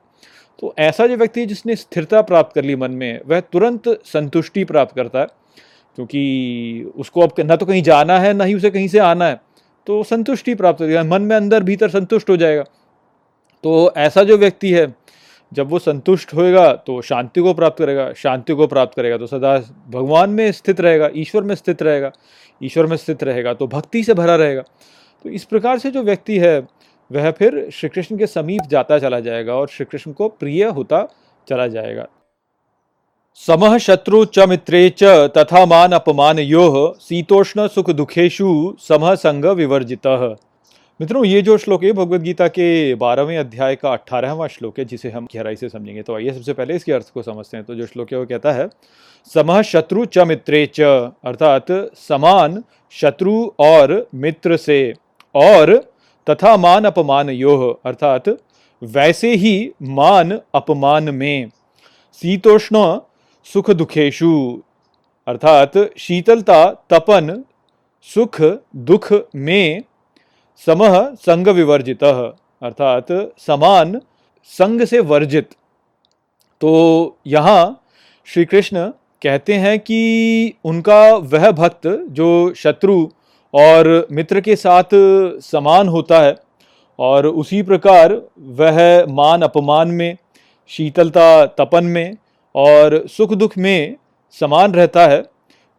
तो 0.58 0.74
ऐसा 0.78 1.06
जो 1.06 1.16
व्यक्ति 1.16 1.40
है 1.40 1.46
जिसने 1.46 1.76
स्थिरता 1.76 2.22
प्राप्त 2.22 2.54
कर 2.54 2.64
ली 2.64 2.76
मन 2.76 2.90
में, 2.92 3.20
वह 3.26 3.40
तुरंत 3.42 3.88
संतुष्टि 4.04 4.64
प्राप्त 4.64 4.94
करता 4.96 5.20
है, 5.20 5.26
क्योंकि 5.98 6.92
उसको 6.96 7.20
अब 7.20 7.32
ना 7.40 7.56
तो 7.56 7.66
कहीं 7.66 7.82
जाना 7.82 8.18
है, 8.18 8.32
ना 8.34 8.44
ही 8.44 8.54
उसे 8.54 8.70
कहीं 8.70 8.88
से 8.88 8.98
आना 9.00 9.26
है 9.26 9.40
तो 9.86 10.02
संतुष्टि 10.04 10.54
प्राप्त 10.54 10.82
हो 10.82 11.04
मन 11.06 11.22
में 11.22 11.36
अंदर 11.36 11.62
भीतर 11.62 11.88
संतुष्ट 11.90 12.30
हो 12.30 12.36
जाएगा। 12.36 12.62
तो 13.64 13.92
ऐसा 13.96 14.22
जो 14.22 14.36
व्यक्ति 14.38 14.70
है, 14.70 14.86
जब 15.52 15.68
वो 15.70 15.78
संतुष्ट 15.78 16.34
होएगा 16.34 16.72
तो 16.76 17.00
शांति 17.02 17.40
को 17.40 17.54
प्राप्त 17.54 17.78
करेगा, 17.78 18.12
शांति 18.12 18.54
को 18.54 18.66
प्राप्त 18.66 18.96
करेगा 18.96 19.16
तो 19.16 19.26
सदा 19.26 19.56
भगवान 19.90 20.30
में 20.30 20.50
स्थित 20.52 20.80
रहेगा, 20.80 21.08
ईश्वर 21.16 21.42
में 21.42 21.54
स्थित 21.54 21.82
रहेगा, 21.82 22.12
ईश्वर 22.60 22.86
में 22.86 22.96
स्थित 22.96 23.22
रहेगा 23.24 23.54
तो 23.54 23.66
भक्ति 23.66 24.02
से 24.04 24.14
भरा 24.14 24.36
रहेगा। 24.36 24.62
तो 25.24 25.30
इस 25.30 25.44
प्रकार 25.44 25.78
से 25.78 25.90
जो 25.90 26.02
व्यक्ति 26.02 26.38
है, 26.38 26.58
वह 27.10 27.30
फिर 27.30 27.68
श्री 27.72 27.88
कृष्ण 27.88 28.16
के 28.18 28.26
समीप 28.26 28.66
जाता 28.70 28.98
चला 28.98 29.20
जाएगा 29.20 29.54
और 29.54 29.68
श्री 29.68 29.84
कृष्ण 29.84 30.12
को 30.12 30.28
प्रिय 30.28 30.64
होता 30.64 31.06
चला 31.48 31.66
जाएगा। 31.66 32.06
समः 33.40 33.76
शत्रु 33.78 34.24
च 34.24 34.38
मित्रे 34.38 34.88
च 34.90 35.04
तथा 35.36 35.64
मान 35.66 35.92
अपमान 35.92 36.38
योह 36.38 36.76
शीतोष्ण 37.00 37.66
सुख 37.68 37.90
दुखेशु 37.90 38.76
समः 38.80 39.14
संग 39.14 39.44
विवर्जितः। 39.44 40.34
मित्रों, 41.00 41.24
ये 41.24 41.42
जो 41.42 41.56
श्लोक 41.58 41.84
है 41.84 41.92
भगवत 41.92 42.20
गीता 42.20 42.48
के 42.48 42.94
बारहवें 42.94 43.36
अध्याय 43.38 43.76
का 43.76 43.92
अट्ठारहवां 43.92 44.48
श्लोक 44.48 44.78
है, 44.78 44.84
जिसे 44.84 45.10
हम 45.10 45.26
गहराई 45.34 45.56
से 45.56 45.68
समझेंगे। 45.68 46.02
तो 46.02 46.14
आइए 46.14 46.32
सबसे 46.32 46.52
पहले 46.52 46.76
इसके 46.76 46.92
अर्थ 46.92 47.10
को 47.14 47.22
समझते 47.22 47.56
हैं। 47.56 47.66
तो 47.66 47.74
जो 47.74 47.86
श्लोक 47.86 48.12
है, 48.12 48.18
वो 48.18 48.26
कहता 48.26 48.52
है 48.52 48.68
समः 49.34 49.62
शत्रु 49.62 50.04
च 50.04 50.18
मित्रे 50.18 50.66
च, 50.74 50.80
अर्थात 50.80 51.66
समान 51.98 52.62
शत्रु 52.94 53.34
और 53.60 54.08
मित्र 54.14 54.56
से 54.56 54.94
और 55.34 55.76
तथा 56.26 56.56
मान 56.56 56.84
अपमान 56.84 57.30
योह, 57.30 57.74
अर्थात 57.86 58.28
वैसे 58.82 59.34
ही 59.34 59.70
मान 59.82 60.38
अपमान 60.54 61.14
में। 61.14 61.50
शीतोष्ण 62.22 62.98
सुख 63.46 63.70
दुखेशु 63.70 64.32
अर्थात 65.26 65.72
शीतलता 65.98 66.64
तपन 66.90 67.42
सुख 68.08 68.40
दुख 68.76 69.12
में 69.34 69.82
समह 70.66 70.98
संग 71.16 71.48
विवर्जित 71.48 72.04
अर्थात 72.04 73.06
समान 73.38 74.00
संग 74.50 74.84
से 74.84 75.00
वर्जित। 75.00 75.50
तो 76.60 77.16
यहाँ 77.26 77.84
श्री 78.28 78.44
कृष्ण 78.44 78.86
कहते 79.22 79.54
हैं 79.54 79.78
कि 79.78 80.52
उनका 80.64 81.02
वह 81.14 81.50
भक्त 81.50 81.86
जो 82.10 82.28
शत्रु 82.54 82.96
और 83.54 84.06
मित्र 84.12 84.40
के 84.40 84.56
साथ 84.56 84.94
समान 85.42 85.88
होता 85.88 86.20
है 86.20 86.34
और 86.98 87.26
उसी 87.26 87.62
प्रकार 87.62 88.12
वह 88.38 89.06
मान 89.08 89.42
अपमान 89.42 89.88
में, 89.88 90.16
शीतलता 90.70 91.46
तपन 91.46 91.84
में 91.84 92.16
और 92.54 93.04
सुख 93.08 93.34
दुख 93.34 93.56
में 93.58 93.96
समान 94.40 94.72
रहता 94.72 95.06
है, 95.06 95.22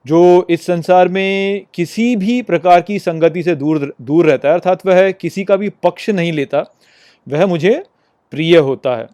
जो 0.05 0.47
इस 0.49 0.65
संसार 0.65 1.07
में 1.07 1.65
किसी 1.73 2.15
भी 2.15 2.41
प्रकार 2.41 2.81
की 2.81 2.99
संगति 2.99 3.43
से 3.43 3.55
दूर 3.55 3.93
दूर 4.01 4.25
रहता 4.25 4.47
है, 4.47 4.53
अर्थात 4.53 4.85
वह 4.85 5.11
किसी 5.11 5.43
का 5.43 5.55
भी 5.55 5.69
पक्ष 5.83 6.09
नहीं 6.09 6.31
लेता, 6.31 6.63
वह 7.27 7.45
मुझे 7.45 7.83
प्रिय 8.31 8.57
होता 8.57 8.95
है। 8.95 9.07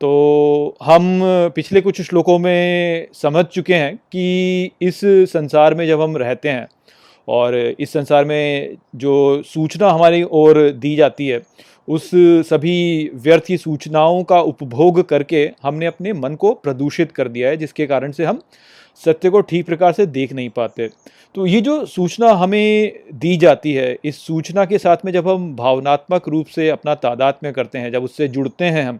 तो 0.00 0.76
हम 0.82 1.20
पिछले 1.54 1.80
कुछ 1.80 2.00
श्लोकों 2.02 2.38
में 2.38 3.08
समझ 3.14 3.44
चुके 3.44 3.74
हैं 3.74 3.96
कि 3.96 4.70
इस 4.82 5.00
संसार 5.32 5.74
में 5.74 5.86
जब 5.86 6.00
हम 6.00 6.16
रहते 6.16 6.48
हैं 6.48 6.66
और 7.30 7.56
इस 7.56 7.92
संसार 7.92 8.24
में 8.24 8.76
जो 8.96 9.42
सूचना 9.46 9.90
हमारी 9.90 10.22
ओर 10.24 10.58
दी 10.72 10.94
जाती 10.96 11.28
है, 11.28 11.40
उस 11.88 12.10
सभी 12.48 13.10
व्यर्थ 13.14 13.44
की 13.46 13.56
सूचनाओं 13.58 14.22
का 14.24 14.40
उपभोग 14.42 15.02
करके 15.08 15.50
हमने 15.62 15.86
अपने 15.86 16.12
मन 16.12 16.34
को 16.34 16.52
प्रदूषित 16.54 17.12
कर 17.12 17.28
दिया 17.28 17.48
है, 17.48 17.56
जिसके 17.56 17.86
कारण 17.86 18.12
से 18.12 18.24
हम 18.24 18.40
सत्य 19.00 19.30
को 19.30 19.40
ठीक 19.40 19.66
प्रकार 19.66 19.92
से 19.92 20.06
देख 20.08 20.32
नहीं 20.32 20.48
पाते। 20.50 20.88
तो 21.34 21.46
ये 21.46 21.60
जो 21.60 21.84
सूचना 21.86 22.32
हमें 22.32 22.92
दी 23.14 23.36
जाती 23.36 23.72
है, 23.72 23.96
इस 24.04 24.20
सूचना 24.26 24.64
के 24.64 24.78
साथ 24.78 25.04
में 25.04 25.12
जब 25.12 25.28
हम 25.28 25.54
भावनात्मक 25.56 26.28
रूप 26.28 26.46
से 26.46 26.68
अपना 26.68 26.94
तादाद 26.96 27.38
में 27.42 27.52
करते 27.52 27.78
हैं, 27.78 27.92
जब 27.92 28.04
उससे 28.04 28.28
जुड़ते 28.28 28.64
हैं 28.66 28.84
हम 28.84 28.98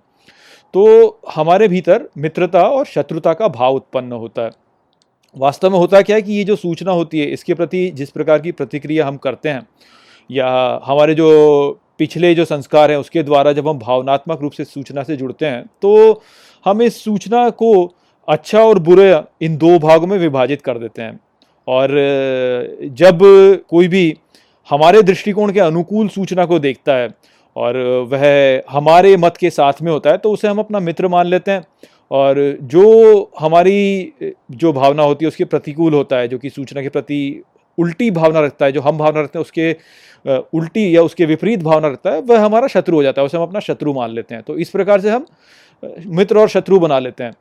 तो 0.75 1.21
हमारे 1.35 1.69
भीतर 1.69 2.09
मित्रता 2.19 2.63
और 2.63 2.85
शत्रुता 2.87 3.33
का 3.35 3.49
भाव 3.49 3.75
उत्पन्न 3.75 4.13
होता 4.15 4.43
है। 4.43 4.51
वास्तव 5.37 5.71
में 5.71 5.79
होता 5.79 6.01
क्या 6.03 6.17
है 6.17 6.23
कि 6.23 6.33
ये 6.33 6.45
जो 6.45 6.57
सूचना 6.57 6.93
होती 6.93 7.21
है, 7.21 7.27
इसके 7.27 7.55
प्रति 7.55 7.91
जिस 7.91 8.11
प्रकार 8.11 8.39
की 8.39 8.53
प्रतिक्रिया 8.53 9.07
हम 9.07 9.17
करते 9.19 9.49
हैं, 9.49 9.67
या 10.31 10.81
हमारे 10.85 11.15
जो 11.15 11.81
पिछले 11.99 12.35
जो 12.35 12.45
संस्कार 12.45 12.91
हैं, 12.91 12.99
उसके 12.99 13.23
द्वारा 13.23 13.53
जब 13.53 13.69
हम 13.69 13.79
भावनात्मक 13.79 14.41
रूप 14.43 14.53
से 14.53 14.65
सूचना 14.65 15.03
से 15.03 15.17
जुड़ते 15.17 15.47
हैं 15.47 15.65
तो 15.83 16.23
हम 16.65 16.83
इस 16.83 17.03
सूचना 17.05 17.49
को 17.53 17.73
अच्छा 18.29 18.61
और 18.61 18.79
बुरे 18.81 19.23
इन 19.43 19.57
दो 19.57 19.79
भागों 19.79 20.07
में 20.07 20.17
विभाजित 20.19 20.63
कर 20.63 20.79
देते 20.79 21.03
हैं। 21.03 21.19
और 21.67 21.91
जब 22.95 23.19
कोई 23.69 23.89
भी 23.89 24.17
हमारे 24.69 25.03
दृष्टिकोण 25.03 25.53
के 25.53 25.61
अनुकूल 25.61 26.09
सूचना 26.09 26.45
को 26.47 26.59
देखता 26.59 26.95
है, 26.95 27.09
और 27.57 27.77
वह 28.11 28.63
हमारे 28.71 29.17
मत 29.17 29.37
के 29.37 29.51
साथ 29.51 29.83
में 29.83 29.91
होता 29.93 30.11
है 30.11 30.19
तो 30.19 30.33
उसे 30.33 30.49
हम 30.49 30.59
अपना 30.59 30.81
मित्र 30.81 31.09
मान 31.09 31.27
लेते 31.27 31.51
हैं 31.51 31.65
और 32.11 32.59
जो 32.63 33.31
हमारी, 33.41 34.13
जो 34.51 34.73
भावना 34.73 35.03
होती 35.03 35.25
है, 35.25 35.29
उसके 35.29 35.45
प्रतिकूल 35.45 35.95
होता 35.95 36.17
है, 36.17 36.29
जो 36.29 36.39
कि 36.39 36.51
सूचना 36.51 36.83
के 36.83 36.89
प्रति 36.89 37.43
उल्टी 37.79 38.11
भावना 38.11 38.41
रखता 38.41 38.67
है, 38.67 38.73
जो 38.73 38.81
हम 38.81 38.99
भावना 38.99 39.21
रखते 39.21 39.39
हैं, 39.39 39.45
उसके 39.45 39.73
उल्टी 40.59 40.97
या 40.97 41.03
उसके 41.03 41.27
विपरीत 41.27 41.63
भावना 41.63 41.89
रखता 41.89 42.11
है, 42.11 42.21
वह 42.21 42.45
हमारा 42.45 42.69
शत्रु 42.69 42.97
हो 42.97 43.03
जाता 43.03 43.23
है, 43.23 43.27
उसे 43.27 43.37
हम 43.37 43.43
अपना 43.43 43.61
शत्रु 43.61 43.93
मान 43.93 44.11
लेते 44.11 44.35
हैं। 44.35 44.43
तो 44.45 44.57
इस 44.59 44.71
प्रकार 44.71 45.01
से 45.01 45.11
हम 45.11 45.27
मित्र 46.07 46.39
और 46.39 46.49
शत्रु 46.49 46.79
बना 46.79 46.99
लेते 46.99 47.25
हैं। 47.25 47.33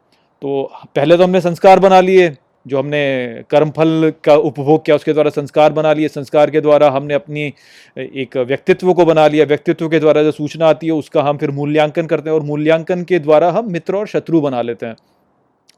तो 0.42 0.72
पहले 0.96 1.18
तो 1.18 1.24
हमने 1.24 1.42
संस्कार 1.42 1.80
बना 1.80 2.00
लिए 2.02 2.30
जो 2.66 2.80
हमने 2.80 3.44
कर्मफल 3.50 4.12
का 4.24 4.36
उपभोग 4.36 4.86
किया, 4.86 4.96
उसके 4.96 5.14
द्वारा 5.14 5.30
संस्कार 5.30 5.74
बना 5.74 5.94
लिए। 5.94 6.08
संस्कार 6.08 6.50
के 6.50 6.62
द्वारा 6.62 6.90
हमने 6.90 7.14
अपनी 7.14 7.54
एक 7.98 8.38
व्यक्तित्व 8.38 8.94
को 8.94 9.06
बना 9.06 9.28
लिया। 9.28 9.46
व्यक्तित्व 9.46 9.90
के 9.90 10.00
द्वारा 10.00 10.24
जो 10.24 10.32
सूचना 10.32 10.68
आती 10.68 10.88
है, 10.88 10.94
उसका 10.94 11.22
हम 11.22 11.38
फिर 11.38 11.52
मूल्यांकन 11.52 12.06
करते 12.06 12.30
हैं 12.30 12.36
और 12.38 12.44
मूल्यांकन 12.44 13.04
के 13.04 13.20
द्वारा 13.20 13.52
हम 13.52 13.72
मित्र 13.72 13.96
और 13.96 14.08
शत्रु 14.08 14.42
बना 14.42 14.62
लेते 14.62 14.86
हैं। 14.86 14.96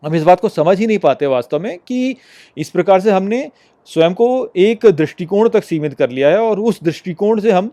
हम 0.03 0.15
इस 0.15 0.23
बात 0.23 0.39
को 0.39 0.49
समझ 0.49 0.79
ही 0.79 0.87
नहीं 0.87 0.97
पाते 0.97 1.25
वास्तव 1.25 1.59
में 1.59 1.77
कि 1.77 2.15
इस 2.57 2.69
प्रकार 2.69 2.99
से 2.99 3.11
हमने 3.11 3.49
स्वयं 3.89 4.13
को 4.13 4.51
एक 4.55 4.85
दृष्टिकोण 4.85 5.49
तक 5.49 5.63
सीमित 5.63 5.93
कर 5.93 6.09
लिया 6.09 6.29
है 6.29 6.37
और 6.37 6.59
उस 6.59 6.83
दृष्टिकोण 6.83 7.39
से 7.39 7.51
हम 7.51 7.71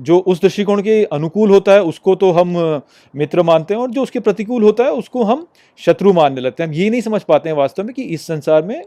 जो 0.00 0.18
उस 0.18 0.40
दृष्टिकोण 0.42 0.82
के 0.82 1.02
अनुकूल 1.04 1.50
होता 1.50 1.72
है, 1.72 1.82
उसको 1.82 2.14
तो 2.14 2.30
हम 2.30 2.82
मित्र 3.14 3.42
मानते 3.42 3.74
हैं 3.74 3.80
और 3.80 3.90
जो 3.90 4.02
उसके 4.02 4.20
प्रतिकूल 4.20 4.62
होता 4.62 4.84
है, 4.84 4.90
उसको 4.90 5.24
हम 5.24 5.46
शत्रु 5.80 6.12
मानने 6.12 6.40
लगते 6.40 6.62
हैं। 6.62 6.70
हम 6.70 6.74
ये 6.76 6.90
नहीं 6.90 7.00
समझ 7.00 7.22
पाते 7.22 7.48
हैं 7.48 7.56
वास्तव 7.56 7.84
में 7.84 7.94
कि 7.94 8.02
इस 8.04 8.26
संसार 8.26 8.62
में 8.62 8.82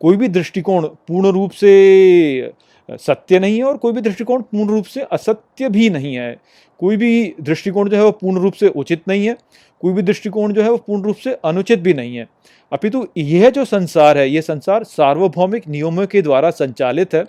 कोई 0.00 0.16
भी 0.16 0.28
दृष्टिकोण 0.28 0.86
पूर्ण 1.08 1.28
रूप 1.28 1.50
से 1.50 2.52
सत्य 2.90 3.38
नहीं 3.38 3.56
है 3.56 3.64
और 3.64 3.76
कोई 3.76 3.92
भी 3.92 4.00
दृष्टिकोण 4.00 4.42
पूर्ण 4.42 4.68
रूप 4.68 4.84
से 4.84 5.02
असत्य 5.02 5.68
भी 5.68 5.88
नहीं 5.90 6.14
है। 6.14 6.36
कोई 6.80 6.96
भी 6.96 7.34
दृष्टिकोण 7.40 7.88
जो 7.88 7.96
है 7.96 8.02
वो 8.02 8.10
पूर्ण 8.12 8.40
रूप 8.40 8.54
से 8.54 8.68
उचित 8.68 9.02
नहीं 9.08 9.26
है, 9.26 9.36
कोई 9.82 9.92
भी 9.92 10.02
दृष्टिकोण 10.02 10.52
जो 10.52 10.62
है 10.62 10.70
वो 10.70 10.76
पूर्ण 10.78 11.02
रूप 11.02 11.16
से 11.16 11.32
अनुचित 11.44 11.78
भी 11.78 11.94
नहीं 11.94 12.16
है। 12.16 12.26
अपितु 12.72 13.06
यह 13.16 13.50
जो 13.50 13.64
संसार 13.64 14.18
है 14.18 14.28
ये 14.30 14.42
संसार 14.42 14.84
सार्वभौमिक 14.84 15.68
नियमों 15.68 16.06
के 16.06 16.22
द्वारा 16.22 16.50
संचालित 16.52 17.14
है 17.14 17.24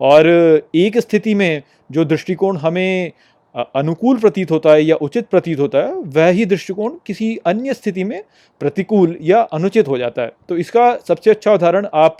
और 0.00 0.28
एक 0.76 0.98
स्थिति 0.98 1.34
में 1.34 1.62
जो 1.92 2.04
दृष्टिकोण 2.04 2.56
हमें 2.56 3.12
अनुकूल 3.54 4.18
प्रतीत 4.18 4.50
होता 4.50 4.72
है 4.72 4.82
या 4.84 4.96
उचित 4.96 5.28
प्रतीत 5.28 5.58
होता 5.58 5.78
है, 5.78 5.92
वह 5.92 6.28
ही 6.28 6.44
दृष्टिकोण 6.46 6.92
किसी 7.06 7.36
अन्य 7.46 7.74
स्थिति 7.74 8.04
में 8.04 8.22
प्रतिकूल 8.60 9.16
या 9.22 9.40
अनुचित 9.42 9.88
हो 9.88 9.98
जाता 9.98 10.22
है। 10.22 10.32
तो 10.48 10.56
इसका 10.56 10.94
सबसे 11.08 11.30
अच्छा 11.30 11.54
उदाहरण 11.54 11.86
आप 11.94 12.16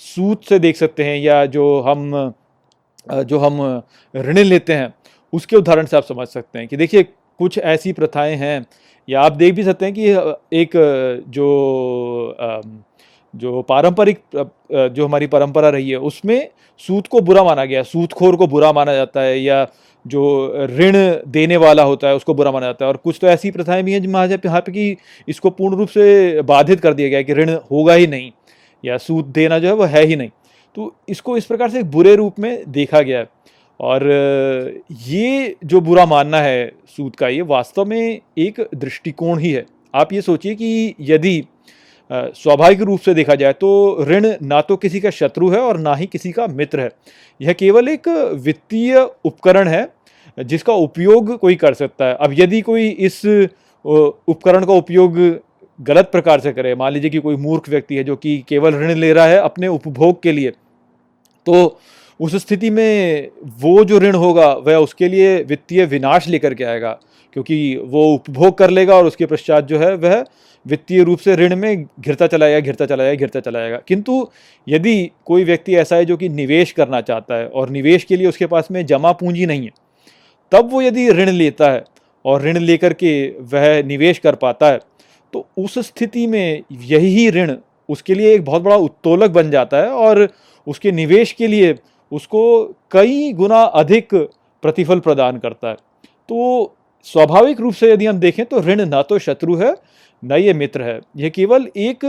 सूद 0.00 0.38
से 0.48 0.58
देख 0.58 0.76
सकते 0.76 1.04
हैं 1.04 1.16
या 1.18 1.44
जो 1.48 1.80
हम 1.80 2.32
जो 3.06 3.38
हम 3.38 3.60
ऋण 4.14 4.38
लेते 4.38 4.72
हैं, 4.72 4.92
उसके 5.32 5.56
उदाहरण 5.56 5.86
से 5.86 5.96
आप 5.96 6.04
समझ 6.04 6.26
सकते 6.28 6.58
हैं 6.58 6.68
कि 6.68 6.76
देखिए, 6.76 7.02
कुछ 7.02 7.58
ऐसी 7.58 7.92
प्रथाएँ 7.92 8.34
हैं, 8.36 8.66
या 9.08 9.20
आप 9.20 9.32
देख 9.32 9.54
भी 9.54 9.64
सकते 9.64 9.84
हैं 9.84 9.94
कि 9.94 10.08
एक 10.58 10.70
जो 11.28 12.36
जो 13.34 13.60
पारंपरिक 13.62 14.20
जो 14.34 15.06
हमारी 15.06 15.26
परंपरा 15.26 15.68
रही 15.70 15.90
है, 15.90 15.96
उसमें 15.98 16.48
सूद 16.80 17.06
को 17.06 17.20
बुरा 17.20 17.44
माना 17.44 17.64
गया 17.64 17.82
सूदखोर 17.84 18.36
को 18.36 18.46
बुरा 18.46 18.72
माना 18.72 18.94
जाता 18.94 19.20
है, 19.20 19.38
या 19.40 19.66
जो 20.04 20.66
ऋण 20.70 20.92
देने 21.28 21.56
वाला 21.56 21.82
होता 21.82 22.08
है, 22.08 22.14
उसको 22.16 22.34
बुरा 22.34 22.52
माना 22.52 22.66
जाता 22.66 22.84
है, 22.84 22.88
और 22.88 22.96
कुछ 22.96 23.18
तो 23.20 23.26
ऐसी 23.26 23.50
प्रथाएँ 23.50 23.82
भी 23.82 23.92
हैं 23.92 24.00
यहाँ 24.44 24.60
पे 24.60 24.72
कि 24.72 24.96
इसको 25.28 25.50
पूर्ण 25.50 25.76
रूप 25.76 25.88
से 25.88 26.42
बाधित 26.42 26.80
कर 26.80 26.94
दिया 26.94 27.08
गया 27.08 27.18
है 27.18 27.24
कि 27.24 27.34
ऋण 27.34 27.50
होगा 27.70 27.94
ही 27.94 28.06
नहीं। 28.06 28.30
या 28.84 28.96
सूद 28.98 29.24
देना 29.34 29.58
जो 29.58 29.68
है 29.68 29.74
वो 29.74 29.84
है 29.84 30.04
ही 30.04 30.16
नहीं। 30.16 30.30
तो 30.76 30.94
इसको 31.08 31.36
इस 31.36 31.44
प्रकार 31.44 31.70
से 31.70 31.78
एक 31.78 31.90
बुरे 31.90 32.14
रूप 32.16 32.38
में 32.38 32.70
देखा 32.70 33.00
गया 33.00 33.18
है। 33.18 33.28
और 33.80 34.02
ये 35.00 35.56
जो 35.64 35.80
बुरा 35.80 36.06
मानना 36.06 36.40
है 36.40 36.72
सूद 36.96 37.16
का, 37.16 37.28
ये 37.28 37.42
वास्तव 37.42 37.84
में 37.84 38.20
एक 38.38 38.60
दृष्टिकोण 38.74 39.38
ही 39.38 39.52
है। 39.52 39.64
आप 39.94 40.12
ये 40.12 40.22
सोचिए 40.22 40.54
कि 40.54 40.94
यदि 41.00 41.42
स्वाभाविक 42.10 42.80
रूप 42.80 43.00
से 43.00 43.14
देखा 43.14 43.34
जाए 43.34 43.52
तो 43.52 44.04
ऋण 44.08 44.26
ना 44.42 44.60
तो 44.60 44.76
किसी 44.76 45.00
का 45.00 45.10
शत्रु 45.10 45.48
है 45.50 45.58
और 45.60 45.78
ना 45.78 45.94
ही 45.94 46.06
किसी 46.06 46.32
का 46.32 46.46
मित्र 46.48 46.80
है। 46.80 46.90
यह 47.40 47.52
केवल 47.52 47.88
एक 47.88 48.08
वित्तीय 48.36 48.96
उपकरण 49.24 49.68
है 49.68 49.88
जिसका 50.38 50.72
उपयोग 50.74 51.36
कोई 51.38 51.54
कर 51.56 51.74
सकता 51.74 52.04
है। 52.04 52.14
अब 52.16 52.34
यदि 52.38 52.60
कोई 52.60 52.88
इस 52.88 53.24
उपकरण 53.24 54.64
का 54.64 54.72
उपयोग 54.74 55.18
गलत 55.78 56.08
प्रकार 56.12 56.40
से 56.40 56.52
करे। 56.52 56.74
मान 56.74 56.92
लीजिए 56.92 57.10
कि 57.10 57.18
कोई 57.18 57.36
मूर्ख 57.38 57.68
व्यक्ति 57.68 57.96
है 57.96 58.04
जो 58.04 58.16
कि 58.16 58.38
केवल 58.48 58.74
ऋण 58.74 58.94
ले 58.94 59.12
रहा 59.12 59.26
है 59.26 59.38
अपने 59.40 59.68
उपभोग 59.68 60.22
के 60.22 60.32
लिए 60.32 60.50
तो 61.46 61.78
उस 62.20 62.34
स्थिति 62.36 62.70
में 62.70 63.28
वो 63.58 63.84
जो 63.84 63.98
ऋण 63.98 64.14
होगा, 64.14 64.52
वह 64.52 64.76
उसके 64.76 65.08
लिए 65.08 65.36
वित्तीय 65.44 65.84
विनाश 65.86 66.26
लेकर 66.28 66.54
के 66.54 66.64
आएगा, 66.64 66.90
क्योंकि 67.32 67.76
वो 67.84 68.04
उपभोग 68.14 68.56
कर 68.58 68.70
लेगा 68.70 68.94
और 68.94 69.06
उसके 69.06 69.26
पश्चात 69.26 69.64
जो 69.64 69.78
है, 69.78 69.94
वह 69.94 70.24
वित्तीय 70.66 71.02
रूप 71.04 71.18
से 71.18 71.34
ऋण 71.36 71.54
में 71.56 71.84
घिरता 72.00 72.26
चला 72.26 72.48
जाएगा 72.48 72.60
घिरता 72.60 72.86
चला 72.86 73.04
जाएगा 73.04 73.18
घिरता 73.18 73.40
चला 73.40 73.60
जाएगा 73.60 73.76
किंतु 73.88 74.26
यदि 74.66 75.10
कोई 75.26 75.44
व्यक्ति 75.44 75.76
ऐसा 75.76 75.96
है 75.96 76.04
जो 76.04 76.16
कि 76.16 76.28
निवेश 76.30 76.72
करना 76.72 77.00
चाहता 77.02 77.34
है 77.34 77.46
और 77.48 77.70
निवेश 77.70 78.04
के 78.04 78.16
लिए 78.16 78.26
उसके 78.26 78.46
पास 78.46 78.68
में 78.70 78.84
जमा 78.86 79.12
पूंजी 79.12 79.46
नहीं 79.46 79.62
है, 79.62 79.70
तब 80.52 80.70
वो 80.72 80.82
यदि 80.82 81.08
ऋण 81.10 81.30
लेता 81.30 81.70
है 81.70 81.84
और 82.24 82.42
ऋण 82.42 82.58
लेकर 82.58 82.92
के 82.94 83.12
वह 83.52 83.82
निवेश 83.84 84.18
कर 84.18 84.34
पाता 84.36 84.66
है 84.66 84.80
तो 85.34 85.46
उस 85.58 85.78
स्थिति 85.78 86.26
में 86.26 86.62
यही 86.72 87.28
ऋण 87.30 87.54
उसके 87.88 88.14
लिए 88.14 88.34
एक 88.34 88.44
बहुत 88.44 88.62
बड़ा 88.62 88.76
उत्तोलक 88.76 89.30
बन 89.30 89.50
जाता 89.50 89.76
है 89.76 89.90
और 89.90 90.28
उसके 90.66 90.92
निवेश 90.92 91.32
के 91.32 91.46
लिए 91.46 91.74
उसको 92.12 92.42
कई 92.92 93.32
गुना 93.32 93.62
अधिक 93.80 94.14
प्रतिफल 94.62 95.00
प्रदान 95.00 95.38
करता 95.38 95.68
है। 95.68 95.74
तो 95.74 96.74
स्वाभाविक 97.06 97.60
रूप 97.60 97.74
से 97.74 97.92
यदि 97.92 98.06
हम 98.06 98.18
देखें 98.18 98.44
तो 98.46 98.60
ऋण 98.60 98.84
ना 98.86 99.02
तो 99.02 99.18
शत्रु 99.18 99.56
है, 99.56 99.74
न 100.22 100.32
ये 100.34 100.52
मित्र 100.54 100.82
है। 100.82 101.00
यह 101.16 101.28
केवल 101.28 101.68
एक 101.76 102.04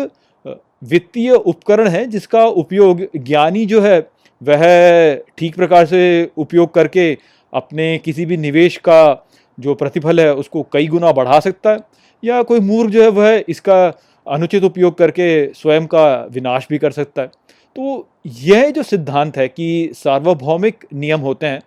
वित्तीय 0.83 1.31
उपकरण 1.31 1.87
है 1.87 2.05
जिसका 2.07 2.45
उपयोग 2.45 3.01
ज्ञानी 3.17 3.65
जो 3.65 3.81
है, 3.81 3.99
वह 4.41 5.15
ठीक 5.37 5.55
प्रकार 5.55 5.85
से 5.85 6.31
उपयोग 6.37 6.73
करके 6.73 7.13
अपने 7.53 7.97
किसी 7.97 8.25
भी 8.25 8.37
निवेश 8.37 8.77
का 8.79 9.25
जो 9.57 9.73
प्रतिफल 9.75 10.19
है 10.19 10.33
उसको 10.35 10.63
कई 10.73 10.87
गुना 10.87 11.11
बढ़ा 11.11 11.39
सकता 11.39 11.69
है। 11.69 11.79
या 12.23 12.41
कोई 12.43 12.59
मूर्ख 12.61 12.91
जो 12.91 13.03
है 13.03 13.09
वह 13.09 13.43
इसका 13.49 13.85
अनुचित 14.27 14.63
उपयोग 14.63 14.97
करके 14.97 15.27
स्वयं 15.53 15.85
का 15.87 16.07
विनाश 16.31 16.67
भी 16.69 16.77
कर 16.77 16.91
सकता 16.91 17.21
है। 17.21 17.27
तो 17.75 18.07
यह 18.25 18.69
जो 18.71 18.83
सिद्धांत 18.83 19.37
है 19.37 19.47
कि 19.47 19.91
सार्वभौमिक 19.95 20.85
नियम 20.93 21.19
होते 21.21 21.45
हैं, 21.45 21.61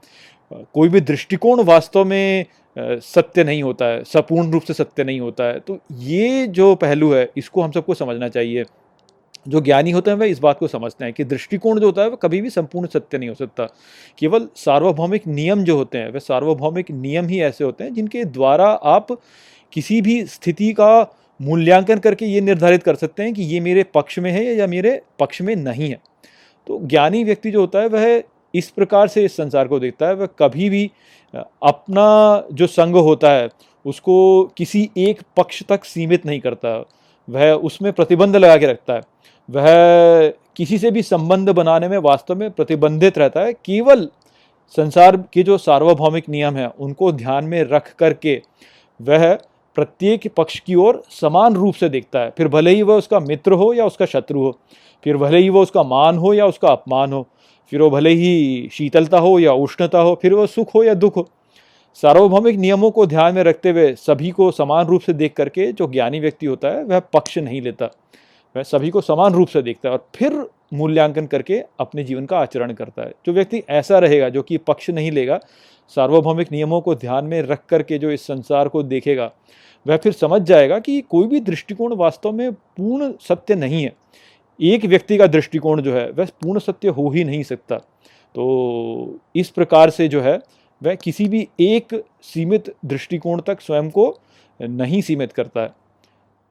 कोई 0.75 0.89
भी 0.89 1.01
दृष्टिकोण 1.03 1.63
वास्तव 1.65 2.05
में 2.05 2.45
सत्य 2.77 3.45
नहीं 3.45 3.63
होता 3.63 3.87
है, 3.87 4.03
सपूर्ण 4.05 4.51
रूप 4.53 4.63
से 4.63 4.75
सत्य 4.75 5.05
नहीं 5.05 5.21
होता 5.21 5.45
है 5.45 5.59
तो 5.61 5.79
ये 5.93 6.47
जो 6.49 6.75
पहलू 6.77 7.13
है, 7.13 7.29
इसको 7.37 7.63
हम 7.63 7.71
सबको 7.71 7.95
समझना 7.95 8.29
चाहिए। 8.29 8.65
जो 9.49 9.61
ज्ञानी 9.61 9.91
होते 9.91 10.11
हैं 10.11 10.19
वह 10.19 10.27
इस 10.27 10.39
बात 10.39 10.59
को 10.59 10.67
समझते 10.69 11.05
हैं 11.05 11.13
कि 11.15 11.25
दृष्टिकोण 11.25 11.79
जो 11.81 11.87
होता 11.87 12.03
है, 12.03 12.09
वह 12.09 12.17
कभी 12.23 12.41
भी 12.41 12.51
संपूर्ण 12.51 12.87
सत्य 12.89 13.19
नहीं 13.19 13.29
हो 13.29 13.35
सकता। 13.35 13.65
केवल 14.19 14.49
सार्वभौमिक 14.57 15.27
नियम 15.29 15.65
जो 15.65 15.77
होते 15.77 15.99
हैं 15.99 16.13
वह 16.13 16.19
सार्वभौमिक 16.21 16.91
नियम 16.91 17.29
ही 17.29 17.41
ऐसे 17.43 17.65
होते 17.65 17.85
हैं 17.85 17.95
जिनके 17.95 18.25
द्वारा 18.27 18.67
आप 18.67 19.17
किसी 19.73 20.01
भी 20.03 20.25
स्थिति 20.27 20.73
का 20.73 21.17
मूल्यांकन 21.41 21.99
करके 21.99 22.27
ये 22.27 22.41
निर्धारित 22.41 22.83
कर 22.83 22.95
सकते 22.95 23.23
हैं 23.23 23.35
कि 23.35 23.43
ये 23.43 23.61
मेरे 23.61 23.83
पक्ष 23.83 24.19
में 24.19 24.31
है 24.31 24.45
या 24.57 24.67
मेरे 24.67 25.01
पक्ष 25.19 25.41
में 25.43 25.55
नहीं 25.57 25.91
है। 25.91 26.01
तो 26.67 26.79
ज्ञानी 26.83 27.25
व्यक्ति 27.25 27.51
जो 27.51 27.61
होता 27.61 27.79
है, 27.79 27.87
वह 27.87 28.23
इस 28.55 28.71
प्रकार 28.71 29.09
से 29.09 29.25
इस 29.25 29.37
संसार 29.37 29.69
को 29.69 29.79
देखता 29.81 30.07
है। 30.07 30.15
वह 30.15 30.29
कभी 30.39 30.69
भी 30.71 30.91
अपना 31.35 32.47
जो 32.53 32.67
संग 32.67 32.97
होता 32.97 33.31
है, 33.31 33.49
उसको 33.85 34.45
किसी 34.57 34.91
एक 34.97 35.23
पक्ष 35.37 35.63
तक 35.69 35.85
सीमित 35.85 36.27
नहीं 36.27 36.41
करता। 36.41 36.77
वह 37.29 37.53
उसमें 37.53 37.93
प्रतिबंध 37.93 38.37
लगा 38.37 38.57
के 38.57 38.67
रखता 38.67 38.95
है। 38.95 39.01
वह 39.49 40.29
किसी 40.57 40.79
से 40.79 40.91
भी 40.91 41.03
संबंध 41.03 41.51
बनाने 41.51 41.89
में 41.89 41.99
वास्तव 41.99 42.35
में 42.35 42.51
प्रतिबंधित 42.51 43.19
रहता 43.19 43.41
है। 43.41 43.53
केवल 43.53 44.09
संसार 44.77 45.17
के 45.33 45.43
जो 45.43 45.59
सार्वभौमिक 45.59 46.29
नियम 46.29 46.57
हैं, 46.57 46.67
उनको 46.67 47.13
ध्यान 47.13 47.45
में 47.45 47.63
रख 47.63 47.95
करके 47.95 48.41
वह 49.01 49.39
प्रत्येक 49.77 50.27
पक्ष 50.37 50.59
की 50.61 50.75
ओर 50.75 51.03
समान 51.11 51.55
रूप 51.55 51.75
से 51.75 51.89
देखता 51.89 52.21
है। 52.21 52.31
फिर 52.31 52.49
भले 52.49 52.71
ही 52.71 52.83
वह 52.83 52.95
उसका 52.95 53.21
मित्र 53.21 53.53
हो 53.53 53.73
या 53.75 53.85
उसका 53.87 54.07
शत्रु 54.07 54.41
हो, 54.41 54.59
फिर 55.05 55.17
भले 55.17 55.39
ही 55.39 55.49
वह 55.49 55.63
उसका 55.63 55.83
मान 55.83 56.19
हो 56.19 56.33
या 56.35 56.47
उसका 56.47 56.69
अपमान 56.69 57.13
हो, 57.13 57.27
फिर 57.73 57.83
वो 57.83 57.91
भले 57.91 58.11
ही 58.11 58.69
शीतलता 58.73 59.19
हो 59.19 59.39
या 59.39 59.53
उष्णता 59.53 59.99
हो, 59.99 60.19
फिर 60.23 60.35
वह 60.35 60.47
सुख 60.47 60.75
हो 60.75 60.83
या 60.85 60.95
दुख 60.95 61.17
हो। 61.17 61.29
सार्वभौमिक 61.95 62.57
नियमों 62.57 62.91
को 62.91 63.07
ध्यान 63.07 63.35
में 63.35 63.43
रखते 63.45 63.71
हुए 63.71 63.93
सभी 63.95 64.31
को 64.31 64.51
समान 64.51 64.87
रूप 64.87 65.01
से 65.01 65.13
देख 65.13 65.33
करके 65.33 65.73
जो 65.73 65.87
ज्ञानी 65.87 66.21
व्यक्ति 66.21 66.47
होता 66.47 66.69
है, 66.69 66.85
वह 66.85 67.01
पक्ष 67.13 67.39
नहीं 67.39 67.61
लेता। 67.63 67.91
वह 68.55 68.63
सभी 68.63 68.91
को 68.91 69.01
समान 69.01 69.33
रूप 69.33 69.49
से 69.49 69.63
देखता 69.63 69.89
है 69.89 69.95
और 69.95 70.07
फिर 70.15 70.45
मूल्यांकन 70.75 71.27
करके 71.27 71.59
अपने 71.81 72.05
जीवन 72.05 72.27
का 72.27 72.39
आचरण 72.39 72.73
करता 72.73 73.03
है। 73.03 73.13
जो 73.27 73.33
व्यक्ति 73.33 73.63
ऐसा 73.71 73.99
रहेगा, 73.99 74.29
जो 74.29 74.43
कि 74.43 74.57
पक्ष 74.59 74.91
नहीं 74.91 75.11
लेगा 75.11 75.39
सार्वभौमिक 75.97 76.53
नियमों 76.53 76.81
को 76.81 76.95
ध्यान 76.95 77.25
में 77.25 77.43
रख 77.43 77.67
करके 77.67 77.99
जो 77.99 78.11
इस 78.11 78.27
संसार 78.27 78.69
को 78.69 78.83
देखेगा, 78.83 79.33
वह 79.87 79.97
फिर 79.97 80.13
समझ 80.13 80.43
जाएगा 80.43 80.79
कि 80.79 81.01
कोई 81.01 81.27
भी 81.27 81.41
दृष्टिकोण 81.41 81.95
वास्तव 81.95 82.33
में 82.33 82.53
पूर्ण 82.53 83.13
सत्य 83.21 83.55
नहीं 83.55 83.85
है। 83.85 83.93
एक 84.61 84.85
व्यक्ति 84.85 85.17
का 85.17 85.27
दृष्टिकोण 85.27 85.83
जो 85.83 85.95
है, 85.95 86.11
वह 86.11 86.25
पूर्ण 86.25 86.59
सत्य 86.59 86.89
हो 86.89 87.11
ही 87.11 87.25
नहीं 87.25 87.43
सकता। 87.43 87.77
तो 88.35 89.19
इस 89.37 89.51
प्रकार 89.51 89.91
से 89.91 90.09
जो 90.09 90.21
है, 90.21 90.41
वह 90.83 90.95
किसी 90.95 91.29
भी 91.29 91.49
एक 91.61 92.05
सीमित 92.23 92.75
दृष्टिकोण 92.85 93.41
तक 93.41 93.61
स्वयं 93.61 93.91
को 93.91 94.19
नहीं 94.63 95.03
सीमित 95.03 95.33
करता 95.33 95.61
है। 95.61 95.71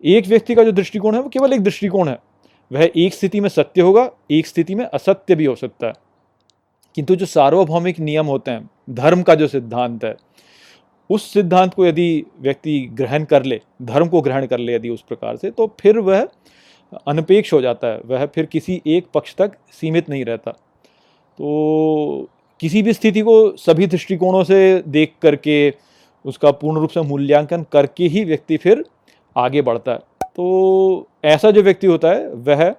एक 0.05 0.27
व्यक्ति 0.27 0.55
का 0.55 0.63
जो 0.63 0.71
दृष्टिकोण 0.71 1.15
है, 1.15 1.21
वो 1.21 1.29
केवल 1.29 1.53
एक 1.53 1.61
दृष्टिकोण 1.61 2.07
है। 2.07 2.19
वह 2.71 2.89
एक 2.95 3.13
स्थिति 3.13 3.39
में 3.39 3.49
सत्य 3.49 3.81
होगा, 3.81 4.11
एक 4.31 4.47
स्थिति 4.47 4.75
में 4.75 4.85
असत्य 4.85 5.35
भी 5.35 5.45
हो 5.45 5.55
सकता 5.55 5.87
है। 5.87 5.93
किंतु 6.95 7.15
जो 7.15 7.25
सार्वभौमिक 7.25 7.99
नियम 7.99 8.25
होते 8.25 8.51
हैं 8.51 8.69
धर्म 8.91 9.21
का 9.21 9.35
जो 9.35 9.47
सिद्धांत 9.47 10.03
है, 10.03 10.15
उस 11.09 11.31
सिद्धांत 11.33 11.73
को 11.73 11.85
यदि 11.85 12.25
व्यक्ति 12.41 12.79
ग्रहण 12.93 13.23
कर 13.23 13.43
ले, 13.43 13.59
धर्म 13.81 14.07
को 14.07 14.21
ग्रहण 14.21 14.45
कर 14.45 14.59
ले 14.59 14.75
यदि 14.75 14.89
उस 14.89 15.01
प्रकार 15.01 15.37
से 15.37 15.51
तो 15.51 15.67
फिर 15.79 15.99
वह 15.99 16.27
अनपेक्ष 17.07 17.53
हो 17.53 17.61
जाता 17.61 17.87
है, 17.87 17.99
वह 18.05 18.25
फिर 18.25 18.45
किसी 18.45 18.81
एक 18.87 19.07
पक्ष 19.13 19.35
तक 19.35 19.51
सीमित 19.71 20.09
नहीं 20.09 20.25
रहता। 20.25 20.51
तो 20.51 22.29
किसी 22.61 22.81
भी 22.81 22.93
स्थिति 22.93 23.21
को 23.21 23.35
सभी 23.57 23.87
दृष्टिकोणों 23.87 24.43
से 24.43 24.81
देख 24.87 25.13
करके, 25.21 25.73
उसका 26.25 26.51
पूर्ण 26.51 26.79
रूप 26.79 26.89
से 26.89 27.01
मूल्यांकन 27.01 27.63
करके 27.71 28.07
ही 28.07 28.23
व्यक्ति 28.23 28.57
फिर 28.57 28.83
आगे 29.35 29.61
बढ़ता 29.61 29.91
है। 29.91 29.99
तो 30.35 31.07
ऐसा 31.25 31.51
जो 31.51 31.61
व्यक्ति 31.63 31.87
होता 31.87 32.09
है, 32.09 32.27
वह 32.27 32.73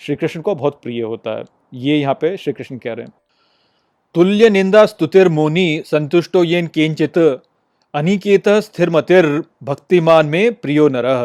श्री 0.00 0.16
कृष्ण 0.16 0.40
को 0.40 0.54
बहुत 0.54 0.80
प्रिय 0.82 1.02
होता 1.02 1.38
है। 1.38 1.44
ये 1.74 1.98
यहाँ 1.98 2.14
पे 2.14 2.36
श्री 2.36 2.52
कृष्ण 2.52 2.78
कह 2.78 2.92
रहे 2.92 3.06
हैं। 3.06 3.12
तुल्य 4.14 4.48
निंदा 4.50 4.84
स्तुतिर 4.86 5.28
मोनी 5.28 5.82
संतुष्टो 5.86 6.42
येन 6.44 6.66
केंचित 6.66 7.16
अनिकेत 7.94 8.48
स्थिर 8.64 8.90
मतिर 8.90 9.26
भक्तिमान 9.62 10.26
में 10.26 10.54
प्रियो 10.54 10.86
नरह 10.88 11.22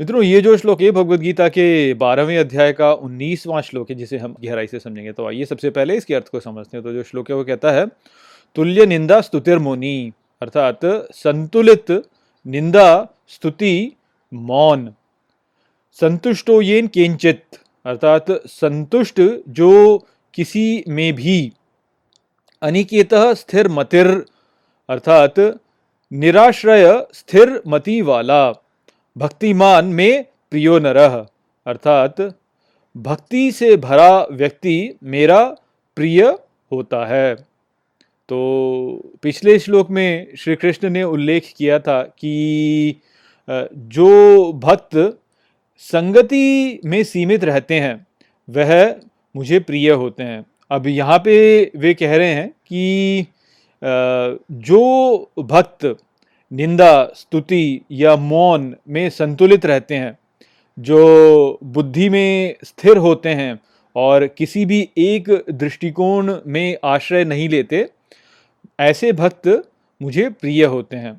मित्रों, 0.00 0.22
ये 0.22 0.40
जो 0.40 0.56
श्लोक 0.56 0.82
है 0.82 0.90
भगवद 0.90 1.20
गीता 1.20 1.48
के 1.48 1.94
बारहवें 1.94 2.38
अध्याय 2.38 2.72
का 2.72 2.92
उन्नीसवां 2.92 3.60
श्लोक 3.62 3.90
है, 3.90 3.96
जिसे 3.96 4.18
हम 4.18 4.34
गहराई 4.44 4.66
से 4.66 4.78
समझेंगे। 4.78 5.12
तो 5.12 5.26
आइए 5.26 5.44
सबसे 5.44 5.70
पहले 5.70 5.96
इसके 5.96 6.14
अर्थ 6.14 6.28
को 6.28 6.40
समझते 6.40 6.76
हैं। 6.76 6.84
तो 6.84 6.92
जो 6.92 7.02
श्लोक 7.02 7.30
है, 7.30 7.36
वो 7.36 7.44
कहता 7.44 7.72
है 7.72 7.86
तुल्य 8.56 8.86
निंदा 8.86 9.20
स्तुतिर 9.20 9.58
मोनी 9.58 10.12
अर्थात 10.42 10.80
संतुलित 11.14 11.90
निंदा 12.46 12.88
स्तुति 13.28 13.92
मौन। 14.32 14.88
संतुष्टो 15.98 16.60
येन 16.62 16.86
केंचित 16.88 17.42
अर्थात 17.86 18.30
संतुष्ट 18.46 19.20
जो 19.50 19.72
किसी 20.34 20.84
में 20.88 21.12
भी 21.14 21.52
अनिकेत 22.62 23.14
स्थिर 23.38 23.68
मतिर 23.68 24.08
अर्थात 24.88 25.34
निराश्रय 26.12 26.86
स्थिर 27.14 27.60
मति 27.66 28.00
वाला 28.02 28.40
भक्तिमान 29.16 29.86
में 29.86 30.24
प्रियो 30.50 30.78
नरह 30.78 31.14
अर्थात 31.66 32.20
भक्ति 32.96 33.50
से 33.52 33.76
भरा 33.76 34.10
व्यक्ति 34.30 34.98
मेरा 35.04 35.44
प्रिय 35.96 36.22
होता 36.72 37.04
है। 37.06 37.34
तो 38.28 38.38
पिछले 39.22 39.58
श्लोक 39.58 39.90
में 39.90 40.36
श्री 40.38 40.56
कृष्ण 40.56 40.90
ने 40.90 41.02
उल्लेख 41.02 41.52
किया 41.56 41.78
था 41.78 42.02
कि 42.02 43.00
जो 43.48 44.52
भक्त 44.52 44.96
संगति 45.76 46.80
में 46.84 47.02
सीमित 47.04 47.44
रहते 47.44 47.80
हैं, 47.80 48.06
वह 48.48 48.94
मुझे 49.34 49.60
प्रिय 49.60 49.90
होते 49.92 50.22
हैं। 50.22 50.44
अब 50.70 50.86
यहाँ 50.86 51.18
पे 51.18 51.70
वे 51.76 51.92
कह 51.94 52.16
रहे 52.16 52.32
हैं 52.34 52.48
कि 52.48 53.26
जो 54.62 55.30
भक्त 55.40 55.84
निंदा, 56.52 57.04
स्तुति 57.14 57.80
या 57.92 58.16
मौन 58.16 58.74
में 58.88 59.08
संतुलित 59.10 59.66
रहते 59.66 59.94
हैं, 59.94 60.18
जो 60.78 61.58
बुद्धि 61.64 62.08
में 62.08 62.54
स्थिर 62.64 62.96
होते 62.96 63.28
हैं 63.30 63.58
और 63.96 64.26
किसी 64.28 64.64
भी 64.66 64.88
एक 64.98 65.30
दृष्टिकोण 65.50 66.34
में 66.46 66.76
आश्रय 66.84 67.24
नहीं 67.24 67.48
लेते, 67.48 67.88
ऐसे 68.78 69.12
भक्त 69.12 69.48
मुझे 70.00 70.28
प्रिय 70.30 70.64
होते 70.64 70.96
हैं। 70.96 71.14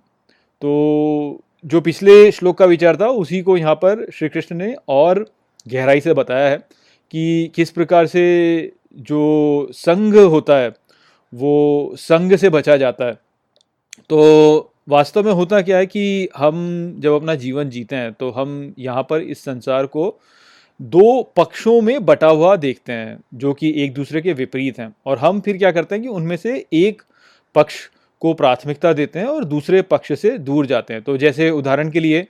तो 0.62 1.42
जो 1.66 1.82
पिछले 1.82 2.32
श्लोक 2.32 2.58
का 2.58 2.66
विचार 2.66 2.98
था, 2.98 3.08
उसी 3.08 3.42
को 3.42 3.58
यहाँ 3.58 3.76
पर 3.76 4.06
श्री 4.14 4.30
कृष्ण 4.30 4.56
ने 4.56 4.74
और 4.90 5.26
गहराई 5.66 6.02
से 6.02 6.14
बताया 6.14 6.50
है 6.50 6.58
कि 7.14 7.52
किस 7.56 7.70
प्रकार 7.72 8.08
से 8.08 8.72
जो 8.96 9.70
संघ 9.72 10.16
होता 10.16 10.58
है, 10.58 10.70
वो 11.34 11.96
संघ 11.98 12.36
से 12.36 12.50
बचा 12.50 12.78
जाता 12.78 13.06
है। 13.06 13.18
तो 14.10 14.72
वास्तव 14.90 15.24
में 15.24 15.32
होता 15.34 15.62
क्या 15.62 15.78
है 15.78 15.86
कि 15.86 16.30
हम 16.38 16.96
जब 17.00 17.14
अपना 17.14 17.36
जीवन 17.36 17.70
जीते 17.70 17.96
हैं 17.96 18.14
तो 18.14 18.30
हम 18.30 18.74
यहाँ 18.80 19.04
पर 19.04 19.22
इस 19.22 19.44
संसार 19.44 19.86
को 19.86 20.14
दो 20.80 21.22
पक्षों 21.36 21.82
में 21.82 22.06
बटा 22.06 22.28
हुआ 22.28 22.56
देखते 22.56 22.94
हैं, 22.94 23.20
जो 23.34 23.54
कि 23.54 23.74
एक 23.84 23.94
दूसरे 23.94 24.22
के 24.22 24.34
विपरीत 24.34 24.80
हैं। 24.80 24.94
और 25.06 25.18
हम 25.18 25.40
फिर 25.40 25.58
क्या 25.58 25.72
करते 25.72 25.96
हैं 25.96 26.04
कि 26.04 26.10
उनमें 26.10 26.36
से 26.38 26.66
एक 26.74 27.02
पक्ष 27.56 27.76
को 28.22 28.34
प्राथमिकता 28.34 28.94
देते 28.94 29.20
हैं 29.20 29.26
और 29.26 29.44
दूसरे 29.44 29.82
पक्ष 29.82 30.14
से 30.14 30.38
दूर 30.38 30.66
जाते 30.66 30.94
हैं। 30.94 31.04
तो 31.04 31.18
जैसे 31.18 31.50
उदाहरण 31.50 31.90
के 31.90 32.00
लिए, 32.00 32.28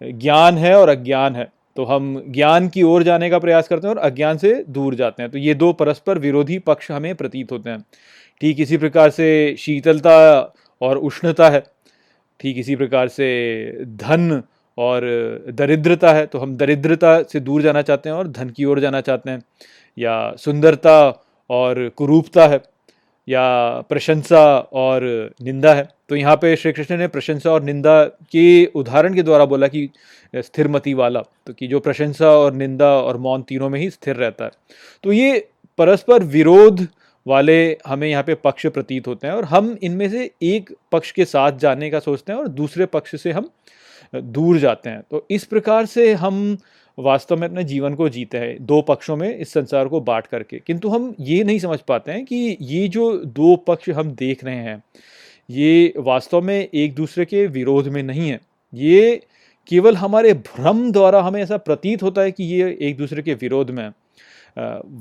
ज्ञान 0.00 0.58
है 0.58 0.74
और 0.76 0.88
अज्ञान 0.88 1.36
है। 1.36 1.48
तो 1.76 1.84
हम 1.84 2.24
ज्ञान 2.28 2.68
की 2.68 2.82
ओर 2.82 3.02
जाने 3.02 3.30
का 3.30 3.38
प्रयास 3.38 3.68
करते 3.68 3.88
हैं 3.88 3.94
और 3.94 4.00
अज्ञान 4.00 4.38
से 4.38 4.64
दूर 4.68 4.94
जाते 4.94 5.22
हैं। 5.22 5.32
तो 5.32 5.38
ये 5.38 5.54
दो 5.54 5.72
परस्पर 5.72 6.18
विरोधी 6.18 6.58
पक्ष 6.58 6.90
हमें 6.90 7.14
प्रतीत 7.14 7.52
होते 7.52 7.70
हैं। 7.70 7.84
ठीक 8.40 8.60
इसी 8.60 8.76
प्रकार 8.76 9.10
से 9.10 9.56
शीतलता 9.58 10.40
और 10.80 10.98
उष्णता 10.98 11.50
है। 11.50 11.62
ठीक 12.40 12.58
इसी 12.58 12.76
प्रकार 12.76 13.08
से 13.08 13.84
धन 13.86 14.42
और 14.78 15.02
दरिद्रता 15.50 16.12
है। 16.12 16.26
तो 16.26 16.38
हम 16.38 16.56
दरिद्रता 16.56 17.22
से 17.22 17.40
दूर 17.40 17.62
जाना 17.62 17.82
चाहते 17.82 18.08
हैं 18.08 18.16
और 18.16 18.28
धन 18.28 18.50
की 18.50 18.64
ओर 18.64 18.80
जाना 18.80 19.00
चाहते 19.00 19.30
हैं। 19.30 19.42
या 19.98 20.34
सुंदरता 20.38 21.24
और 21.50 21.88
कुरूपता 21.88 22.46
है। 22.46 22.60
या 23.28 23.42
प्रशंसा 23.88 24.44
और 24.58 25.04
निंदा 25.42 25.74
है। 25.74 25.88
तो 26.08 26.16
यहाँ 26.16 26.36
पे 26.36 26.54
श्री 26.56 26.72
कृष्ण 26.72 26.96
ने 26.96 27.06
प्रशंसा 27.08 27.50
और 27.50 27.62
निंदा 27.62 28.02
के 28.04 28.64
उदाहरण 28.66 29.14
के 29.14 29.22
द्वारा 29.22 29.44
बोला 29.44 29.66
कि 29.68 29.88
स्थिरमति 30.34 30.94
वाला 30.94 31.20
तो 31.46 31.52
कि 31.52 31.66
जो 31.66 31.80
प्रशंसा 31.80 32.30
और 32.30 32.54
निंदा 32.54 32.88
और 32.94 33.16
मौन 33.18 33.42
तीनों 33.42 33.68
में 33.70 33.78
ही 33.80 33.88
स्थिर 33.90 34.16
रहता 34.16 34.44
है। 34.44 34.50
तो 35.04 35.12
ये 35.12 35.38
परस्पर 35.78 36.24
विरोध 36.24 36.86
वाले 37.26 37.56
हमें 37.86 38.08
यहाँ 38.08 38.22
पे 38.22 38.34
पक्ष 38.34 38.66
प्रतीत 38.66 39.06
होते 39.06 39.26
हैं 39.26 39.34
और 39.34 39.44
हम 39.44 39.76
इनमें 39.82 40.08
से 40.10 40.30
एक 40.44 40.74
पक्ष 40.92 41.10
के 41.10 41.24
साथ 41.24 41.58
जाने 41.58 41.90
का 41.90 41.98
सोचते 42.00 42.32
हैं 42.32 42.38
और 42.38 42.48
दूसरे 42.50 42.86
पक्ष 42.88 43.14
से 43.16 43.32
हम 43.32 43.50
दूर 44.14 44.58
जाते 44.58 44.90
हैं। 44.90 45.02
तो 45.10 45.26
इस 45.30 45.44
प्रकार 45.44 45.86
से 45.86 46.12
हम 46.14 46.56
वास्तव 46.98 47.36
में 47.36 47.48
अपने 47.48 47.64
जीवन 47.64 47.94
को 47.94 48.08
जीते 48.08 48.38
हैं, 48.38 48.56
दो 48.66 48.80
पक्षों 48.82 49.16
में 49.16 49.36
इस 49.36 49.52
संसार 49.52 49.88
को 49.88 50.00
बांट 50.00 50.26
करके। 50.26 50.58
किंतु 50.58 50.88
हम 50.88 51.14
ये 51.20 51.42
नहीं 51.44 51.58
समझ 51.58 51.78
पाते 51.80 52.12
हैं 52.12 52.24
कि 52.24 52.56
ये 52.60 52.86
जो 52.88 53.12
दो 53.16 53.54
पक्ष 53.56 53.88
हम 53.90 54.10
देख 54.10 54.44
रहे 54.44 54.56
हैं, 54.56 54.82
ये 55.50 55.92
वास्तव 55.96 56.42
में 56.42 56.68
एक 56.74 56.94
दूसरे 56.94 57.24
के 57.24 57.46
विरोध 57.46 57.88
में 57.88 58.02
नहीं 58.02 58.28
है। 58.30 58.40
ये 58.74 59.20
केवल 59.68 59.96
हमारे 59.96 60.32
भ्रम 60.34 60.90
द्वारा 60.92 61.20
हमें 61.22 61.42
ऐसा 61.42 61.56
प्रतीत 61.56 62.02
होता 62.02 62.22
है 62.22 62.32
कि 62.32 62.44
ये 62.44 62.76
एक 62.80 62.96
दूसरे 62.96 63.22
के 63.22 63.34
विरोध 63.34 63.70
में 63.70 63.82
है। 63.84 63.92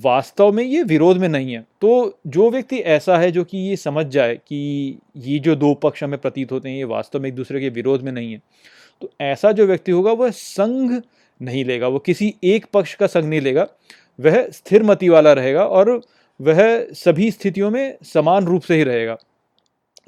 वास्तव 0.01 0.51
में 0.51 0.63
ये 0.63 0.84
विरोध 0.84 1.17
में 1.17 1.27
नहीं 1.30 1.54
है। 1.54 1.60
तो 1.82 2.19
जो 2.27 2.49
व्यक्ति 2.49 2.77
ऐसा 2.77 3.17
है 3.17 3.32
जो 3.32 3.43
कि 3.43 3.58
ये 3.60 3.75
समझ 3.75 4.06
जाए 4.06 4.36
कि 4.38 4.97
ये 5.17 5.39
जो 5.39 5.56
दो 5.56 5.73
पक्ष 5.73 6.04
हमें 6.04 6.19
प्रतीत 6.19 6.51
होते 6.51 6.69
हैं, 6.69 6.77
ये 6.77 6.84
वास्तव 6.84 7.19
में 7.19 7.27
एक 7.30 7.36
दूसरे 7.36 7.60
के 7.60 7.69
विरोध 7.69 8.01
में 8.01 8.12
नहीं 8.12 8.32
है 8.34 8.41
तो 9.01 9.12
ऐसा 9.21 9.51
जो 9.51 9.65
व्यक्ति 9.65 9.91
होगा 9.91 10.12
वह 10.12 10.30
संघ 10.30 11.01
नहीं 11.41 11.63
लेगा, 11.65 11.88
वो 11.88 11.99
किसी 11.99 12.34
एक 12.43 12.65
पक्ष 12.73 12.93
का 12.95 13.08
संग 13.08 13.30
नहीं 13.30 13.41
लेगा, 13.41 13.67
वह 14.19 14.47
स्थिर 14.51 14.84
मति 14.84 15.10
वाला 15.10 15.34
रहेगा 15.34 15.63
और 15.65 15.99
वह 16.39 16.62
सभी 16.95 17.30
स्थितियों 17.32 17.69
में 17.71 17.97
समान 18.06 18.45
रूप 18.45 18.62
से 18.62 18.75
ही 18.75 18.84
रहेगा। 18.84 19.17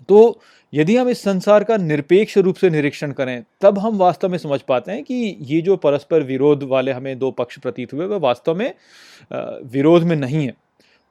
तो 0.09 0.39
यदि 0.73 0.95
हम 0.97 1.09
इस 1.09 1.21
संसार 1.21 1.63
का 1.63 1.77
निरपेक्ष 1.77 2.37
रूप 2.37 2.55
से 2.55 2.69
निरीक्षण 2.69 3.11
करें, 3.11 3.43
तब 3.61 3.79
हम 3.79 3.97
वास्तव 3.97 4.29
में 4.29 4.37
समझ 4.37 4.59
पाते 4.61 4.91
हैं 4.91 5.03
कि 5.03 5.37
ये 5.41 5.61
जो 5.61 5.75
परस्पर 5.77 6.23
विरोध 6.23 6.63
वाले 6.63 6.91
हमें 6.91 7.17
दो 7.19 7.31
पक्ष 7.31 7.57
प्रतीत 7.59 7.93
हुए, 7.93 8.05
वह 8.05 8.17
वास्तव 8.19 8.55
में 8.55 8.73
विरोध 9.71 10.03
में 10.03 10.15
नहीं 10.15 10.45
है। 10.45 10.53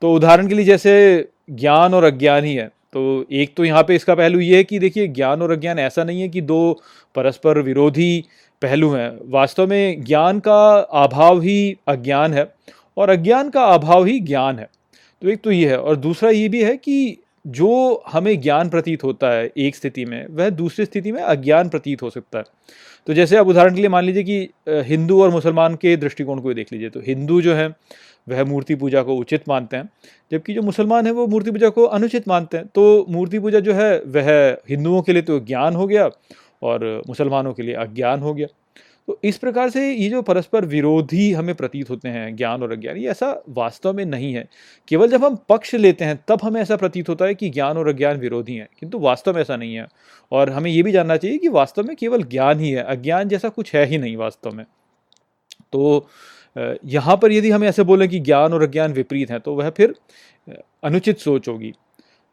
तो 0.03 0.13
उदाहरण 0.15 0.49
के 0.49 0.55
लिए 0.55 0.65
जैसे 0.65 1.29
ज्ञान 1.51 1.95
और 1.95 2.05
अज्ञान 2.05 2.45
ही 2.45 2.55
है 2.55 2.71
तो 2.93 3.03
एक 3.33 3.55
तो 3.57 3.65
यहाँ 3.65 3.83
पे 3.83 3.95
इसका 3.95 4.15
पहलू 4.15 4.41
ये 4.41 4.57
है 4.57 4.65
कि 4.65 4.79
देखिए, 4.79 5.07
ज्ञान 5.09 5.43
और 5.43 5.51
अज्ञान 5.51 5.79
ऐसा 5.79 6.05
नहीं 6.05 6.21
है 6.21 6.29
कि 6.29 6.41
दो 6.43 6.81
परस्पर 7.15 7.59
विरोधी 7.61 8.25
पहलू 8.63 8.91
हैं। 8.91 9.11
वास्तव 9.31 9.67
में 9.67 10.05
ज्ञान 10.05 10.41
का 10.41 10.69
अभाव 11.03 11.41
ही 11.41 11.77
अज्ञान 11.89 12.35
है 12.35 12.47
और 12.97 13.11
अज्ञान 13.11 13.51
का 13.51 13.65
अभाव 13.65 14.05
ही 14.05 14.19
ज्ञान 14.21 14.59
है। 14.59 14.69
तो 15.23 15.29
एक 15.29 15.43
तो 15.43 15.51
ये 15.51 15.69
है 15.69 15.79
और 15.79 15.97
दूसरा 15.97 16.31
ये 16.31 16.49
भी 16.49 16.63
है 16.63 16.77
कि 16.77 17.19
जो 17.47 18.03
हमें 18.09 18.41
ज्ञान 18.41 18.69
प्रतीत 18.69 19.05
होता 19.05 19.31
है 19.31 19.51
एक 19.57 19.77
स्थिति 19.77 20.05
में, 20.05 20.27
वह 20.31 20.51
दूसरी 20.51 20.85
स्थिति 20.85 21.13
में 21.13 21.23
अज्ञान 21.23 21.69
प्रतीत 21.69 22.03
हो 22.03 22.11
सकता 22.11 22.39
है। 22.39 22.45
तो 23.07 23.15
जैसे 23.15 23.37
आप 23.37 23.47
उदाहरण 23.47 23.75
के 23.75 23.81
लिए 23.81 23.89
मान 23.89 24.05
लीजिए 24.05 24.23
कि 24.23 24.83
हिंदू 24.89 25.23
और 25.23 25.31
मुसलमान 25.31 25.75
के 25.75 25.97
दृष्टिकोण 25.97 26.41
को 26.41 26.55
देख 26.55 26.73
लीजिए। 26.73 26.91
तो 26.91 27.01
हिंदू 27.01 27.41
जो 27.43 27.55
है, 27.55 27.69
वह 28.29 28.45
मूर्ति 28.45 28.75
पूजा 28.75 29.03
को 29.03 29.15
उचित 29.15 29.49
मानते 29.49 29.77
हैं, 29.77 29.89
जबकि 30.33 30.55
जो 30.55 30.63
मुसलमान 30.63 31.07
है, 31.07 31.13
वो 31.13 31.27
मूर्ति 31.27 31.51
पूजा 31.51 31.69
को 31.69 31.85
अनुचित 31.85 32.29
मानते 32.29 32.57
हैं। 32.57 32.67
तो 32.67 33.07
मूर्ति 33.09 33.39
पूजा 33.39 33.61
जो 33.61 33.73
है, 33.73 33.99
वह 33.99 34.57
हिंदुओं 34.69 35.03
के 35.03 35.13
लिए 35.13 35.23
तो 35.23 35.41
ज्ञान 35.41 35.75
हो 35.75 35.87
गया 35.87 36.09
और 36.63 37.03
मुसलमानों 37.09 37.53
के 37.53 37.63
लिए 37.63 37.75
अज्ञान 37.75 38.21
हो 38.21 38.35
गया। 38.35 38.47
तो 39.09 39.19
इस 39.25 39.39
प्रकार 39.39 39.71
से 39.71 39.93
ये 39.93 40.09
जो 40.09 40.21
परस्पर 40.23 40.65
विरोधी 40.65 41.33
हमें 41.33 41.55
प्रतीत 41.55 41.91
होते 41.91 42.09
हैं, 42.09 42.37
ज्ञान 42.37 42.63
और 42.63 42.73
अज्ञान, 42.73 42.97
ये 42.97 43.09
ऐसा 43.09 43.43
वास्तव 43.49 43.93
में 43.93 44.05
नहीं 44.05 44.33
है। 44.35 44.49
केवल 44.89 45.09
जब 45.09 45.25
हम 45.25 45.37
पक्ष 45.49 45.75
लेते 45.75 46.05
हैं, 46.05 46.19
तब 46.29 46.39
हमें 46.43 46.61
ऐसा 46.61 46.77
प्रतीत 46.77 47.09
होता 47.09 47.25
है 47.25 47.35
कि 47.35 47.51
ज्ञान 47.51 47.79
और 47.79 47.89
अज्ञान 47.89 48.17
विरोधी 48.17 48.55
हैं, 48.55 48.69
किंतु 48.81 48.99
वास्तव 48.99 49.35
में 49.35 49.41
ऐसा 49.41 49.57
नहीं 49.57 49.75
है। 49.75 49.87
और 50.33 50.51
हमें 50.51 50.71
ये 50.71 50.83
भी 50.83 50.93
जानना 50.93 51.17
चाहिए 51.17 51.39
कि 51.39 51.49
वास्तव 51.49 51.85
में 51.85 51.97
केवल 51.97 52.23
ज्ञान 52.23 52.61
ही 52.61 52.71
है, 52.71 52.83
अज्ञान 52.83 53.29
जैसा 53.29 53.49
कुछ 53.49 53.75
है 53.75 53.85
ही 53.87 53.99
नहीं 53.99 54.17
वास्तव 54.17 54.51
में। 54.51 54.65
तो 55.73 56.09
यहाँ 56.85 57.17
पर 57.17 57.33
यदि 57.33 57.51
हम 57.51 57.65
ऐसे 57.65 57.83
बोलें 57.83 58.09
कि 58.09 58.19
ज्ञान 58.21 58.53
और 58.53 58.63
अज्ञान 58.63 58.93
विपरीत 58.93 59.31
हैं 59.31 59.41
तो 59.41 59.55
वह 59.55 59.71
फिर 59.71 59.95
अनुचित 60.83 61.19
सोच 61.19 61.49
होगी। 61.49 61.73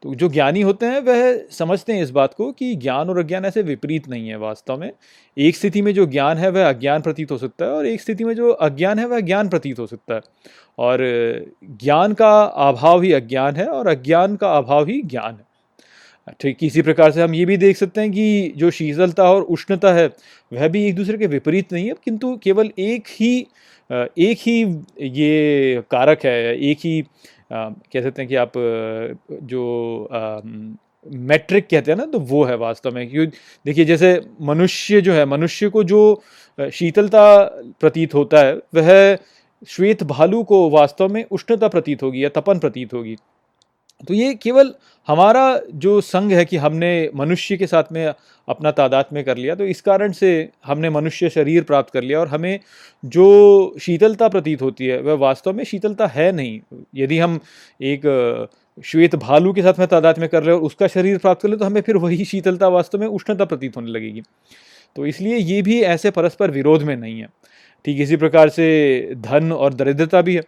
तो 0.02 0.14
जो 0.14 0.28
ज्ञानी 0.28 0.60
होते 0.60 0.86
हैं, 0.86 1.00
वह 1.00 1.44
समझते 1.50 1.92
हैं 1.92 2.02
इस 2.02 2.10
बात 2.10 2.34
को 2.34 2.52
कि 2.52 2.74
ज्ञान 2.74 3.08
और 3.08 3.18
अज्ञान 3.18 3.44
ऐसे 3.44 3.62
विपरीत 3.62 4.08
नहीं 4.08 4.28
है 4.28 4.36
वास्तव 4.36 4.80
में। 4.80 4.92
एक 5.38 5.56
स्थिति 5.56 5.82
में 5.82 5.94
जो 5.94 6.06
ज्ञान 6.06 6.38
है, 6.38 6.50
वह 6.50 6.68
अज्ञान 6.68 7.02
प्रतीत 7.02 7.30
हो 7.30 7.38
सकता 7.38 7.64
है, 7.64 7.70
और 7.70 7.86
एक 7.86 8.00
स्थिति 8.00 8.24
में 8.24 8.34
जो 8.34 8.50
अज्ञान 8.50 8.98
है, 8.98 9.06
वह 9.06 9.20
ज्ञान 9.20 9.48
प्रतीत 9.48 9.78
हो 9.78 9.86
सकता 9.86 10.14
है। 10.14 10.20
और 10.78 10.98
ज्ञान 11.64 12.12
का 12.12 12.42
अभाव 12.42 13.02
ही 13.02 13.12
अज्ञान 13.12 13.56
है, 13.56 13.66
और 13.66 13.86
अज्ञान 13.86 14.36
का 14.36 14.56
अभाव 14.58 14.86
ही 14.86 15.02
ज्ञान 15.02 15.32
है। 15.32 15.50
ठीक, 16.40 16.64
इसी 16.64 16.82
प्रकार 16.82 17.12
से 17.12 17.22
हम 17.22 17.34
ये 17.34 17.44
भी 17.44 17.56
देख 17.56 17.76
सकते 17.76 18.00
हैं 18.00 18.10
कि 18.12 18.52
जो 18.56 18.70
शीतलता 18.70 19.30
और 19.30 19.42
उष्णता 19.42 19.92
है, 19.92 20.06
वह 20.52 20.68
भी 20.68 20.84
एक 20.84 20.94
दूसरे 20.94 21.18
के 21.18 21.26
विपरीत 21.26 21.72
नहीं 21.72 21.88
है, 21.88 21.94
किंतु 22.04 22.36
केवल 22.36 22.70
एक 22.78 23.04
ही 23.08 23.46
एक 23.92 24.38
ही 24.38 24.84
ये 25.00 25.82
कारक 25.90 26.20
है, 26.24 26.58
एक 26.58 26.78
ही 26.78 27.04
कह 27.50 28.00
सकते 28.02 28.22
हैं 28.22 28.28
कि 28.28 28.34
आप 28.36 28.52
जो 29.44 30.08
मैट्रिक 31.06 31.66
कहते 31.68 31.90
हैं 31.90 31.96
ना 31.98 32.04
तो 32.06 32.18
वो 32.20 32.42
है 32.44 32.56
वास्तव 32.56 32.94
में। 32.94 33.08
क्योंकि 33.10 33.36
देखिए, 33.66 33.84
जैसे 33.84 34.20
मनुष्य 34.42 35.00
जो 35.00 35.12
है, 35.12 35.24
मनुष्य 35.26 35.68
को 35.68 35.82
जो 35.84 36.22
शीतलता 36.72 37.24
प्रतीत 37.80 38.14
होता 38.14 38.38
है, 38.38 38.54
वह 38.74 39.16
श्वेत 39.68 40.02
भालू 40.02 40.42
को 40.44 40.68
वास्तव 40.70 41.08
में 41.08 41.24
उष्णता 41.30 41.68
प्रतीत 41.68 42.02
होगी 42.02 42.24
या 42.24 42.28
तपन 42.28 42.58
प्रतीत 42.58 42.94
होगी। 42.94 43.16
तो 44.00 44.14
ये 44.14 44.34
केवल 44.34 44.72
हमारा 45.08 45.60
जो 45.74 46.00
संघ 46.00 46.32
है 46.32 46.44
कि 46.44 46.56
हमने 46.56 47.10
मनुष्य 47.16 47.56
के 47.56 47.66
साथ 47.66 47.92
में 47.92 48.06
अपना 48.48 48.70
तादाद 48.70 49.06
में 49.12 49.22
कर 49.24 49.36
लिया 49.36 49.54
तो 49.54 49.64
इस 49.64 49.80
कारण 49.80 50.12
से 50.12 50.30
हमने 50.64 50.90
मनुष्य 50.90 51.28
शरीर 51.30 51.62
प्राप्त 51.62 51.92
कर 51.92 52.02
लिया 52.02 52.20
और 52.20 52.28
हमें 52.28 52.58
जो 53.02 53.76
शीतलता 53.80 54.28
प्रतीत 54.28 54.62
होती 54.62 54.86
है, 54.86 55.00
वह 55.00 55.14
वास्तव 55.16 55.52
में 55.52 55.64
शीतलता 55.64 56.06
है 56.06 56.30
नहीं। 56.32 56.60
यदि 56.94 57.18
हम 57.18 57.38
एक 57.82 58.48
श्वेत 58.84 59.14
भालू 59.16 59.52
के 59.52 59.62
साथ 59.62 59.78
में 59.78 59.86
तादाद 59.88 60.18
में 60.18 60.28
कर 60.28 60.42
रहे 60.42 60.54
हैं 60.56 60.62
उसका 60.62 60.86
शरीर 60.88 61.18
प्राप्त 61.18 61.42
कर 61.42 61.48
ले 61.48 61.56
तो 61.56 61.64
हमें 61.64 61.80
फिर 61.80 61.96
वही 61.96 62.24
शीतलता 62.24 62.68
वास्तव 62.68 63.00
में 63.00 63.06
उष्णता 63.08 63.44
प्रतीत 63.44 63.76
होने 63.76 63.90
लगेगी। 63.90 64.22
तो 64.96 65.06
इसलिए 65.06 65.36
ये 65.36 65.60
भी 65.62 65.80
ऐसे 65.82 66.10
परस्पर 66.10 66.50
विरोध 66.50 66.82
में 66.82 66.96
नहीं 66.96 67.20
है। 67.20 67.28
ठीक 67.84 68.00
इसी 68.00 68.16
प्रकार 68.16 68.48
से 68.48 69.14
धन 69.18 69.52
और 69.52 69.74
दरिद्रता 69.74 70.22
भी 70.22 70.34
है। 70.34 70.42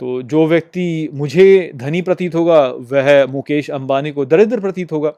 तो 0.00 0.20
जो 0.22 0.46
व्यक्ति 0.46 1.08
मुझे 1.12 1.70
धनी 1.76 2.02
प्रतीत 2.02 2.34
होगा, 2.34 2.60
वह 2.66 3.26
मुकेश 3.26 3.70
अंबानी 3.70 4.10
को 4.10 4.24
दरिद्र 4.24 4.60
प्रतीत 4.60 4.92
होगा। 4.92 5.12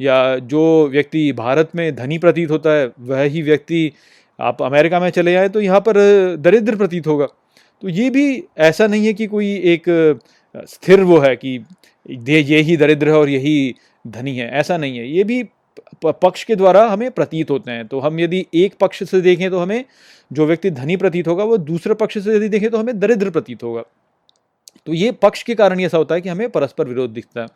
या 0.00 0.36
जो 0.38 0.88
व्यक्ति 0.88 1.32
भारत 1.32 1.70
में 1.76 1.94
धनी 1.96 2.18
प्रतीत 2.18 2.50
होता 2.50 2.70
है, 2.70 2.90
वह 3.00 3.22
ही 3.22 3.42
व्यक्ति 3.42 3.92
आप 4.38 4.62
अमेरिका 4.62 5.00
में 5.00 5.08
चले 5.10 5.32
जाए 5.32 5.48
तो 5.48 5.60
यहाँ 5.60 5.80
पर 5.80 5.96
दरिद्र 6.38 6.76
प्रतीत 6.76 7.06
होगा। 7.06 7.26
तो 7.82 7.88
ये 7.88 8.08
भी 8.10 8.42
ऐसा 8.60 8.86
नहीं 8.86 9.06
है 9.06 9.12
कि 9.12 9.26
कोई 9.26 9.54
एक 9.66 9.84
स्थिर 10.68 11.00
वो 11.02 11.18
है 11.18 11.34
कि 11.36 11.54
ये 12.28 12.60
ही 12.60 12.76
दरिद्र 12.76 13.08
है 13.08 13.14
और 13.14 13.28
यही 13.28 13.74
धनी 14.04 14.36
है। 14.36 14.50
ऐसा 14.50 14.76
नहीं 14.76 14.98
है। 14.98 15.08
ये 15.08 15.24
भी 15.24 15.42
पक्ष 16.04 16.44
के 16.44 16.56
द्वारा 16.56 16.86
हमें 16.86 17.10
प्रतीत 17.10 17.50
होते 17.50 17.70
हैं। 17.70 17.86
तो 17.86 18.00
हम 18.00 18.20
यदि 18.20 18.44
एक 18.54 18.74
पक्ष 18.80 19.02
से 19.04 19.20
देखें 19.20 19.50
तो 19.50 19.58
हमें 19.58 19.84
जो 20.30 20.46
व्यक्ति 20.46 20.70
धनी 20.72 20.96
प्रतीत 20.96 21.28
होगा, 21.28 21.44
वो 21.44 21.56
दूसरे 21.58 21.94
पक्ष 21.94 22.18
से 22.18 22.36
यदि 22.36 22.48
देखें 22.48 22.70
तो 22.70 22.78
हमें 22.78 22.98
दरिद्र 23.00 23.30
प्रतीत 23.30 23.62
होगा। 23.62 23.82
तो 24.86 24.94
ये 24.94 25.12
पक्ष 25.12 25.42
के 25.42 25.54
कारण 25.54 25.80
ऐसा 25.80 25.98
होता 25.98 26.14
है 26.14 26.20
कि 26.20 26.28
हमें 26.28 26.48
परस्पर 26.50 26.88
विरोध 26.88 27.10
दिखता 27.10 27.40
है। 27.40 27.46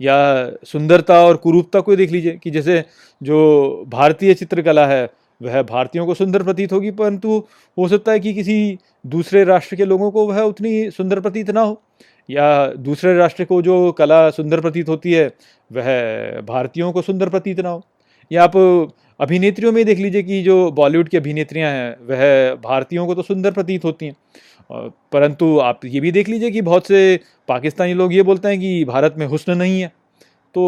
या 0.00 0.50
सुंदरता 0.64 1.20
और 1.24 1.36
कुरूपता 1.36 1.80
को 1.80 1.96
देख 1.96 2.10
लीजिए 2.10 2.38
कि 2.42 2.50
जैसे 2.50 2.84
जो 3.22 3.84
भारतीय 3.88 4.34
चित्रकला 4.34 4.86
है, 4.86 5.08
वह 5.42 5.62
भारतीयों 5.62 6.06
को 6.06 6.14
सुंदर 6.14 6.42
प्रतीत 6.42 6.72
होगी, 6.72 6.90
परंतु 6.90 7.44
हो 7.78 7.88
सकता 7.88 8.12
है 8.12 8.20
कि 8.20 8.34
किसी 8.34 8.78
दूसरे 9.06 9.44
राष्ट्र 9.44 9.76
के 9.76 9.84
लोगों 9.84 10.10
को 10.10 10.26
वह 10.26 10.40
उतनी 10.40 10.90
सुंदर 10.90 11.20
प्रतीत 11.20 11.50
ना 11.50 11.60
हो। 11.60 11.82
या 12.30 12.66
दूसरे 12.66 13.16
राष्ट्र 13.16 13.44
को 13.44 13.62
जो 13.62 13.92
कला 13.92 14.30
सुंदर 14.30 14.60
प्रतीत 14.60 14.88
होती 14.88 15.12
है, 15.12 15.26
वह 15.72 16.40
भारतीयों 16.40 16.92
को 16.92 17.02
सुंदर 17.02 17.28
प्रतीत 17.28 17.60
ना 17.60 17.68
हो। 17.68 17.82
या 18.32 18.44
आप 18.44 18.56
अभिनेत्रियों 19.20 19.72
में 19.72 19.84
देख 19.84 19.98
लीजिए 19.98 20.22
कि 20.22 20.42
जो 20.42 20.70
बॉलीवुड 20.72 21.08
की 21.08 21.16
अभिनेत्रियाँ 21.16 21.70
हैं, 21.70 21.96
वह 22.02 22.54
भारतीयों 22.54 23.06
को 23.06 23.14
तो 23.14 23.22
सुंदर 23.22 23.50
प्रतीत 23.50 23.84
होती 23.84 24.06
हैं। 24.06 24.14
परंतु 24.70 25.58
आप 25.58 25.84
ये 25.84 26.00
भी 26.00 26.12
देख 26.12 26.28
लीजिए 26.28 26.50
कि 26.50 26.60
बहुत 26.62 26.86
से 26.86 27.20
पाकिस्तानी 27.48 27.94
लोग 27.94 28.14
ये 28.14 28.22
बोलते 28.22 28.48
हैं 28.48 28.60
कि 28.60 28.84
भारत 28.84 29.14
में 29.18 29.26
हुस्न 29.26 29.56
नहीं 29.56 29.80
है। 29.80 29.92
तो 30.54 30.62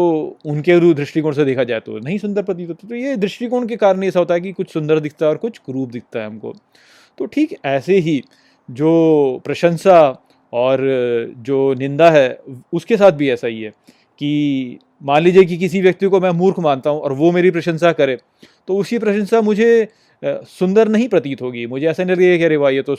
उनके 0.45 0.93
दृष्टिकोण 0.93 1.33
से 1.33 1.45
देखा 1.45 1.63
जाए 1.63 1.79
तो 1.79 1.97
नहीं 1.99 2.17
सुंदर 2.17 2.43
प्रतीत 2.43 2.69
होती। 2.69 2.87
तो 2.87 2.95
ये 2.95 3.15
दृष्टिकोण 3.17 3.67
के 3.67 3.75
कारण 3.75 4.03
ऐसा 4.03 4.19
होता 4.19 4.33
है 4.33 4.41
कि 4.41 4.51
कुछ 4.51 4.71
सुंदर 4.73 4.99
दिखता 4.99 5.25
है 5.25 5.31
और 5.31 5.37
कुछ 5.37 5.57
क्रूप 5.57 5.89
दिखता 5.89 6.19
है 6.19 6.25
हमको। 6.27 6.53
तो 7.17 7.25
ठीक 7.25 7.55
ऐसे 7.65 7.97
ही 7.97 8.21
जो 8.69 9.41
प्रशंसा 9.45 9.99
और 10.53 10.79
जो 11.39 11.73
निंदा 11.73 12.09
है, 12.11 12.39
उसके 12.73 12.97
साथ 12.97 13.11
भी 13.11 13.29
ऐसा 13.29 13.47
ही 13.47 13.61
है 13.61 13.69
कि 14.19 14.79
मान 15.01 15.21
लीजिए 15.21 15.43
कि 15.45 15.57
किसी 15.57 15.81
व्यक्ति 15.81 16.07
को 16.07 16.19
मैं 16.19 16.31
मूर्ख 16.31 16.59
मानता 16.59 16.89
हूँ 16.89 17.01
और 17.01 17.13
वो 17.13 17.31
मेरी 17.31 17.51
प्रशंसा 17.51 17.91
करे 17.91 18.17
तो 18.67 18.77
उसी 18.77 18.97
प्रशंसा 18.99 19.41
मुझे 19.41 19.87
सुंदर 20.25 20.87
नहीं 20.87 21.07
प्रतीत 21.07 21.41
होगी। 21.41 21.65
मुझे 21.67 21.87
ऐसा 21.87 22.03
नहीं 22.03 22.15
लगेगा 22.15 22.37
कि 22.37 22.43
अरे 22.43 22.57
वाह, 22.57 22.71
ये 22.71 22.81
तो 22.81 22.95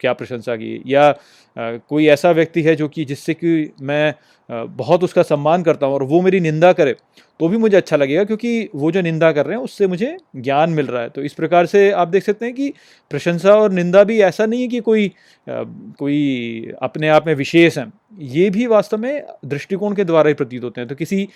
क्या 0.00 0.12
प्रशंसा 0.12 0.56
की। 0.56 0.82
या 0.86 1.14
कोई 1.56 2.06
ऐसा 2.08 2.30
व्यक्ति 2.32 2.62
है 2.62 2.74
जो 2.76 2.88
कि, 2.88 3.04
जिससे 3.04 3.34
कि 3.34 3.72
मैं 3.82 4.14
बहुत 4.48 5.04
उसका 5.04 5.22
सम्मान 5.22 5.62
करता 5.62 5.86
हूँ 5.86 5.94
और 5.94 6.02
वो 6.02 6.20
मेरी 6.22 6.40
निंदा 6.40 6.72
करे 6.72 6.94
तो 7.40 7.48
भी 7.48 7.56
मुझे 7.56 7.76
अच्छा 7.76 7.96
लगेगा, 7.96 8.24
क्योंकि 8.24 8.68
वो 8.74 8.90
जो 8.92 9.00
निंदा 9.02 9.30
कर 9.32 9.46
रहे 9.46 9.56
हैं, 9.56 9.64
उससे 9.64 9.86
मुझे 9.86 10.16
ज्ञान 10.36 10.70
मिल 10.70 10.86
रहा 10.86 11.02
है। 11.02 11.08
तो 11.08 11.22
इस 11.22 11.32
प्रकार 11.34 11.66
से 11.66 11.90
आप 11.92 12.08
देख 12.08 12.22
सकते 12.22 12.46
हैं 12.46 12.54
कि 12.54 12.72
प्रशंसा 13.10 13.54
और 13.54 13.72
निंदा 13.72 14.02
भी 14.04 14.20
ऐसा 14.22 14.46
नहीं 14.46 14.60
है 14.62 14.68
कि 14.68 14.80
कोई 14.80 15.10
कोई 15.46 16.72
अपने 16.82 17.08
आप 17.08 17.26
में 17.26 17.34
विशेष 17.34 17.78
है। 17.78 17.86
ये 18.20 18.48
भी 18.50 18.66
वास्तव 18.66 18.98
में 18.98 19.22
दृष्टिकोण 19.44 19.94
के 19.94 20.04
द्वारा 20.04 20.28
ही 20.28 20.34
प्रतीत 20.34 20.64
होते 20.64 20.80
हैं। 20.80 20.88
तो 20.88 20.94
किसी 20.94 21.28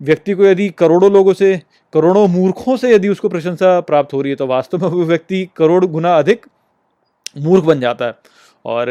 व्यक्ति 0.00 0.32
को 0.32 0.44
यदि 0.44 0.68
करोड़ों 0.78 1.10
लोगों 1.12 1.32
से, 1.34 1.60
करोड़ों 1.92 2.26
मूर्खों 2.28 2.76
से 2.76 2.94
यदि 2.94 3.08
उसको 3.08 3.28
प्रशंसा 3.28 3.78
प्राप्त 3.80 4.12
हो 4.12 4.20
रही 4.22 4.30
है 4.30 4.36
तो 4.36 4.46
वास्तव 4.46 4.82
में 4.82 4.88
वो 4.88 5.04
व्यक्ति 5.04 5.48
करोड़ 5.56 5.84
गुना 5.86 6.16
अधिक 6.18 6.46
मूर्ख 7.38 7.64
बन 7.64 7.80
जाता 7.80 8.06
है। 8.06 8.14
और 8.64 8.90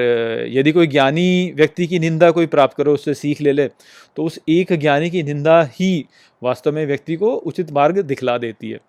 यदि 0.50 0.72
कोई 0.72 0.88
ज्ञानी 0.88 1.54
व्यक्ति 1.56 1.88
की 1.88 2.00
निंदा 2.00 2.30
कोई 2.32 2.46
प्राप्त 2.48 2.76
करे, 2.78 2.92
उससे 2.92 3.14
सीख 3.14 3.42
ले 3.42 3.52
ले 3.52 3.68
तो 3.68 4.24
उस 4.24 4.40
एक 4.50 4.74
ज्ञानी 4.74 5.10
की 5.10 5.24
निंदा 5.24 5.62
ही 5.74 6.06
वास्तव 6.42 6.72
में 6.72 6.86
व्यक्ति 6.86 7.16
को 7.16 7.32
उचित 7.32 7.72
मार्ग 7.72 8.00
दिखला 8.02 8.38
देती 8.38 8.70
है। 8.70 8.80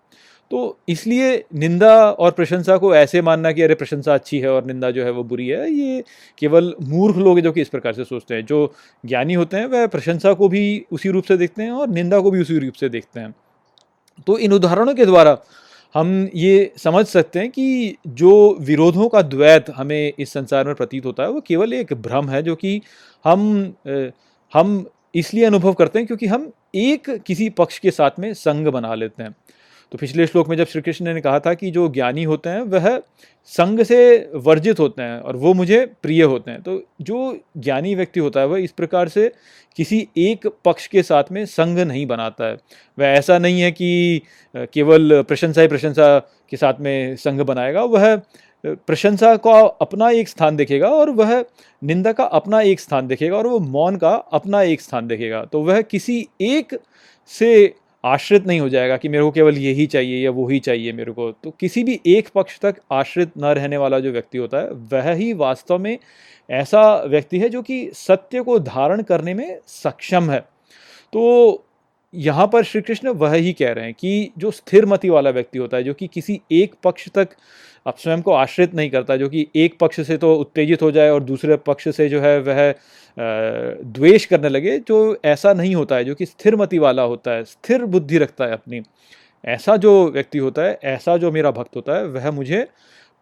तो 0.51 0.77
इसलिए 0.89 1.45
निंदा 1.55 1.93
और 2.11 2.31
प्रशंसा 2.31 2.77
को 2.77 2.93
ऐसे 2.95 3.21
मानना 3.21 3.51
कि 3.51 3.61
अरे 3.61 3.75
प्रशंसा 3.75 4.13
अच्छी 4.13 4.39
है 4.39 4.49
और 4.49 4.65
निंदा 4.65 4.89
जो 4.91 5.03
है 5.05 5.11
वो 5.11 5.23
बुरी 5.23 5.47
है, 5.47 5.69
ये 5.71 6.03
केवल 6.37 6.73
मूर्ख 6.83 7.17
लोग 7.17 7.39
जो 7.39 7.51
कि 7.51 7.61
इस 7.61 7.69
प्रकार 7.69 7.93
से 7.93 8.03
सोचते 8.03 8.35
हैं। 8.35 8.45
जो 8.45 8.73
ज्ञानी 9.03 9.33
होते 9.33 9.57
हैं, 9.57 9.65
वह 9.65 9.85
प्रशंसा 9.87 10.33
को 10.33 10.47
भी 10.49 10.85
उसी 10.91 11.09
रूप 11.09 11.23
से 11.23 11.37
देखते 11.37 11.63
हैं 11.63 11.71
और 11.71 11.89
निंदा 11.89 12.19
को 12.19 12.31
भी 12.31 12.41
उसी 12.41 12.57
रूप 12.59 12.73
से 12.73 12.89
देखते 12.89 13.19
हैं। 13.19 13.33
तो 14.27 14.37
इन 14.37 14.53
उदाहरणों 14.53 14.93
के 14.95 15.05
द्वारा 15.05 15.37
हम 15.95 16.29
ये 16.35 16.71
समझ 16.77 17.05
सकते 17.05 17.39
हैं 17.39 17.49
कि 17.49 17.95
जो 18.07 18.57
विरोधों 18.61 19.07
का 19.09 19.21
द्वैत 19.21 19.69
हमें 19.69 20.13
इस 20.19 20.33
संसार 20.33 20.65
में 20.65 20.75
प्रतीत 20.75 21.05
होता 21.05 21.23
है, 21.23 21.29
वो 21.29 21.41
केवल 21.41 21.73
एक 21.73 21.93
भ्रम 21.93 22.29
है 22.29 22.41
जो 22.43 22.55
कि 22.55 22.81
हम 23.25 23.73
हम 24.53 24.85
इसलिए 25.15 25.45
अनुभव 25.45 25.73
करते 25.73 25.99
हैं 25.99 26.05
क्योंकि 26.07 26.27
हम 26.27 26.51
एक 26.75 27.09
किसी 27.25 27.49
पक्ष 27.49 27.79
के 27.79 27.91
साथ 27.91 28.19
में 28.19 28.33
संग 28.33 28.67
बना 28.67 28.93
लेते 28.95 29.23
हैं। 29.23 29.35
तो 29.91 29.97
पिछले 29.97 30.27
श्लोक 30.27 30.49
में 30.49 30.55
जब 30.57 30.67
श्री 30.67 30.81
कृष्ण 30.81 31.13
ने 31.13 31.21
कहा 31.21 31.39
था 31.39 31.53
कि 31.53 31.71
जो 31.71 31.87
ज्ञानी 31.87 32.23
होते 32.23 32.49
हैं, 32.49 32.61
वह 32.61 33.01
संग 33.45 33.83
से 33.83 34.29
वर्जित 34.35 34.79
होते 34.79 35.01
हैं 35.01 35.19
और 35.19 35.35
वो 35.35 35.53
मुझे 35.53 35.85
प्रिय 36.01 36.23
होते 36.23 36.51
हैं। 36.51 36.61
तो 36.61 36.81
जो 37.01 37.37
ज्ञानी 37.57 37.95
व्यक्ति 37.95 38.19
होता 38.19 38.39
है, 38.39 38.47
वह 38.47 38.59
इस 38.59 38.71
प्रकार 38.71 39.07
से 39.07 39.31
किसी 39.77 40.07
एक 40.17 40.47
पक्ष 40.65 40.87
के 40.87 41.03
साथ 41.03 41.23
में 41.31 41.45
संग 41.45 41.79
नहीं 41.79 42.05
बनाता 42.05 42.45
है। 42.45 42.57
वह 42.97 43.05
ऐसा 43.05 43.39
नहीं 43.39 43.61
है 43.61 43.71
कि 43.71 44.21
केवल 44.55 45.21
प्रशंसा 45.21 45.61
ही 45.61 45.67
प्रशंसा 45.67 46.19
के 46.49 46.57
साथ 46.57 46.73
में 46.79 47.15
संग 47.15 47.41
बनाएगा। 47.41 47.83
वह 47.83 48.15
प्रशंसा 48.65 49.35
का 49.37 49.59
अपना 49.81 50.09
एक 50.09 50.29
स्थान 50.29 50.55
देखेगा 50.55 50.87
और 50.87 51.09
वह 51.09 51.45
निंदा 51.83 52.11
का 52.11 52.23
अपना 52.23 52.61
एक 52.61 52.79
स्थान 52.79 53.07
देखेगा 53.07 53.37
और 53.37 53.47
वह 53.47 53.59
मौन 53.59 53.95
का 53.95 54.09
अपना 54.09 54.61
एक 54.61 54.81
स्थान 54.81 55.07
देखेगा। 55.07 55.43
तो 55.43 55.61
वह 55.61 55.81
किसी 55.81 56.27
एक 56.41 56.79
से 57.27 57.73
आश्रित 58.03 58.47
नहीं 58.47 58.59
हो 58.59 58.69
जाएगा 58.69 58.97
कि 58.97 59.09
मेरे 59.09 59.23
को 59.23 59.31
केवल 59.31 59.57
यही 59.57 59.85
चाहिए 59.85 60.23
या 60.25 60.31
वो 60.31 60.47
ही 60.47 60.59
चाहिए 60.59 60.91
मेरे 60.93 61.11
को। 61.11 61.31
तो 61.31 61.51
किसी 61.59 61.83
भी 61.83 61.99
एक 62.05 62.29
पक्ष 62.35 62.59
तक 62.59 62.75
आश्रित 62.91 63.31
न 63.37 63.45
रहने 63.45 63.77
वाला 63.77 63.99
जो 63.99 64.11
व्यक्ति 64.11 64.37
होता 64.37 64.57
है, 64.57 64.71
वह 64.71 65.11
ही 65.11 65.33
वास्तव 65.33 65.79
में 65.79 65.97
ऐसा 66.49 67.03
व्यक्ति 67.03 67.39
है 67.39 67.49
जो 67.49 67.61
कि 67.61 67.89
सत्य 67.93 68.41
को 68.41 68.59
धारण 68.59 69.01
करने 69.01 69.33
में 69.33 69.59
सक्षम 69.67 70.29
है। 70.31 70.39
तो 71.13 71.65
यहाँ 72.13 72.47
पर 72.47 72.63
श्री 72.63 72.81
कृष्ण 72.81 73.09
वह 73.09 73.33
ही 73.33 73.53
कह 73.53 73.71
रहे 73.71 73.85
हैं 73.85 73.93
कि 73.93 74.31
जो 74.37 74.51
स्थिरमति 74.51 75.09
वाला 75.09 75.29
व्यक्ति 75.29 75.59
होता 75.59 75.77
है, 75.77 75.83
जो 75.83 75.93
कि 75.93 76.07
किसी 76.07 76.41
एक 76.51 76.75
पक्ष 76.83 77.09
तक 77.09 77.29
अब 77.89 77.95
स्वयं 77.97 78.21
को 78.21 78.31
आश्रित 78.33 78.73
नहीं 78.75 78.89
करता, 78.89 79.15
जो 79.17 79.29
कि 79.29 79.47
एक 79.55 79.77
पक्ष 79.79 80.01
से 80.07 80.17
तो 80.17 80.33
उत्तेजित 80.35 80.81
हो 80.81 80.91
जाए 80.91 81.09
और 81.09 81.23
दूसरे 81.23 81.57
पक्ष 81.57 81.89
से 81.95 82.09
जो 82.09 82.21
है 82.21 82.37
वह 82.39 82.73
द्वेष 83.17 84.25
करने 84.25 84.49
लगे 84.49 84.77
जो 84.79 84.97
ऐसा 85.25 85.53
नहीं 85.53 85.75
होता 85.75 85.95
है, 85.95 86.03
जो 86.03 86.15
कि 86.15 86.25
स्थिर 86.25 86.55
मति 86.55 86.79
वाला 86.79 87.03
होता 87.03 87.31
है, 87.31 87.43
स्थिर 87.45 87.85
बुद्धि 87.85 88.17
रखता 88.17 88.45
है 88.45 88.51
अपनी। 88.51 88.81
ऐसा 89.43 89.75
जो 89.77 89.91
व्यक्ति 90.11 90.37
होता 90.37 90.61
है, 90.61 90.79
ऐसा 90.83 91.17
जो 91.17 91.31
मेरा 91.31 91.51
भक्त 91.51 91.75
होता 91.75 91.97
है, 91.97 92.05
वह 92.07 92.31
मुझे 92.31 92.67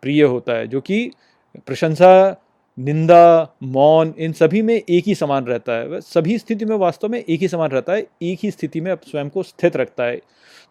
प्रिय 0.04 0.24
होता 0.24 0.54
है, 0.54 0.68
जो 0.68 0.82
कि 0.82 1.12
प्रशंसा 1.68 2.12
निंदा, 2.78 3.56
मौन, 3.64 4.14
इन 4.20 4.32
सभी 4.32 4.62
में 4.62 4.74
एक 4.76 5.04
ही 5.08 5.16
समान 5.16 5.46
रहता 5.46 5.74
है। 5.74 6.00
सभी 6.02 6.38
स्थिति 6.38 6.66
में 6.66 6.76
वास्तव 6.76 7.10
में 7.10 7.20
एक 7.20 7.40
ही 7.40 7.48
समान 7.48 7.70
रहता 7.70 7.94
है, 7.94 8.08
एक 8.22 8.40
ही 8.44 8.52
स्थिति 8.52 8.82
में 8.82 8.94
स्वयं 8.96 9.30
को 9.30 9.44
स्थित 9.44 9.78
रखता 9.78 10.04
है। 10.04 10.22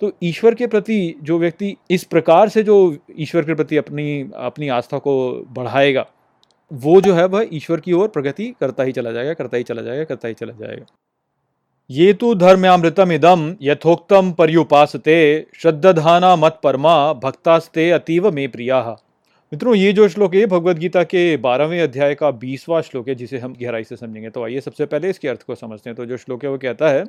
तो 0.00 0.12
ईश्वर 0.22 0.54
के 0.54 0.66
प्रति 0.66 1.14
जो 1.22 1.38
व्यक्ति 1.38 1.76
इस 1.90 2.04
प्रकार 2.04 2.48
से 2.48 2.62
जो 2.62 2.96
ईश्वर 3.18 3.42
के 3.42 3.54
प्रति 3.54 3.76
अपनी 3.76 4.20
अपनी 4.36 4.68
आस्था 4.68 4.98
को 4.98 5.44
बढ़ाएगा, 5.48 6.06
वो 6.70 7.00
जो 7.00 7.14
है 7.14 7.24
वह 7.26 7.48
ईश्वर 7.52 7.80
की 7.80 7.92
ओर 7.92 8.08
प्रगति 8.08 8.54
करता 8.60 8.82
ही 8.82 8.92
चला 8.92 9.12
जाएगा, 9.12 9.34
करता 9.34 9.56
ही 9.56 9.62
चला 9.62 9.82
जाएगा, 9.82 10.04
करता 10.04 10.28
ही 10.28 10.34
चला 10.34 10.52
जाएगा। 10.52 10.84
ये 11.90 12.12
तो 12.12 12.34
धर्म्यामृतम 12.34 13.12
इदम 13.12 13.54
यथोक्तम 13.62 14.32
पर्युपासते 14.32 15.46
श्रद्धाना 15.54 16.36
मत 16.36 16.60
परमा 16.62 17.12
भक्तास्ते 17.12 17.90
अतीव 17.90 18.30
में 18.30 18.48
प्रिया। 18.48 18.96
मित्रों, 19.56 19.74
ये 19.74 19.92
जो 19.92 20.08
श्लोक 20.08 20.34
है 20.34 20.46
भगवत 20.46 20.76
गीता 20.76 21.02
के 21.02 21.36
बारहवें 21.36 21.80
अध्याय 21.80 22.14
का 22.14 22.30
बीसवां 22.30 22.82
श्लोक 22.82 23.08
है, 23.08 23.14
जिसे 23.14 23.38
हम 23.38 23.54
गहराई 23.62 23.84
से 23.84 23.96
समझेंगे। 23.96 24.30
तो 24.30 24.44
आइए 24.44 24.60
सबसे 24.60 24.86
पहले 24.86 25.10
इसके 25.10 25.28
अर्थ 25.28 25.42
को 25.42 25.54
समझते 25.54 25.90
हैं। 25.90 25.96
तो 25.96 26.06
जो 26.06 26.16
श्लोक 26.16 26.44
है, 26.44 26.50
वो 26.50 26.58
कहता 26.58 26.88
है, 26.88 27.04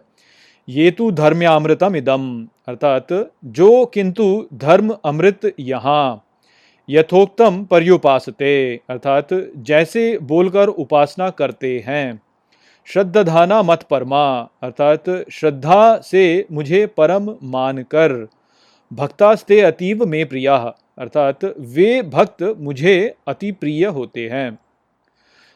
ये 0.69 0.91
तो 0.91 1.11
धर्म्यामृतम 1.11 1.95
इदम। 1.95 2.47
अर्थात, 2.67 3.31
जो 3.45 3.85
किंतु 3.85 4.47
धर्म 4.53 4.89
अमृत 5.05 5.53
यहाँ, 5.59 6.25
यथोक्तम 6.89 7.63
पर्युपासते। 7.63 8.79
अर्थात, 8.89 9.27
जैसे 9.57 10.17
बोलकर 10.17 10.67
उपासना 10.67 11.29
करते 11.29 11.83
हैं 11.87 12.21
श्रद्धाना 12.85 13.63
मत 13.63 13.83
परमा। 13.83 14.39
अर्थात, 14.63 15.25
श्रद्धा 15.31 15.97
से 15.97 16.45
मुझे 16.51 16.85
परम 16.85 17.35
मानकर, 17.43 18.27
भक्तास्ते 18.93 19.61
अतीव 19.61 20.05
में 20.05 20.25
प्रिया। 20.25 20.75
अर्थात 20.97 21.45
वे 21.45 22.01
भक्त 22.03 22.43
मुझे 22.59 23.15
अति 23.27 23.51
प्रिय 23.51 23.85
होते 23.87 24.27
हैं। 24.29 24.53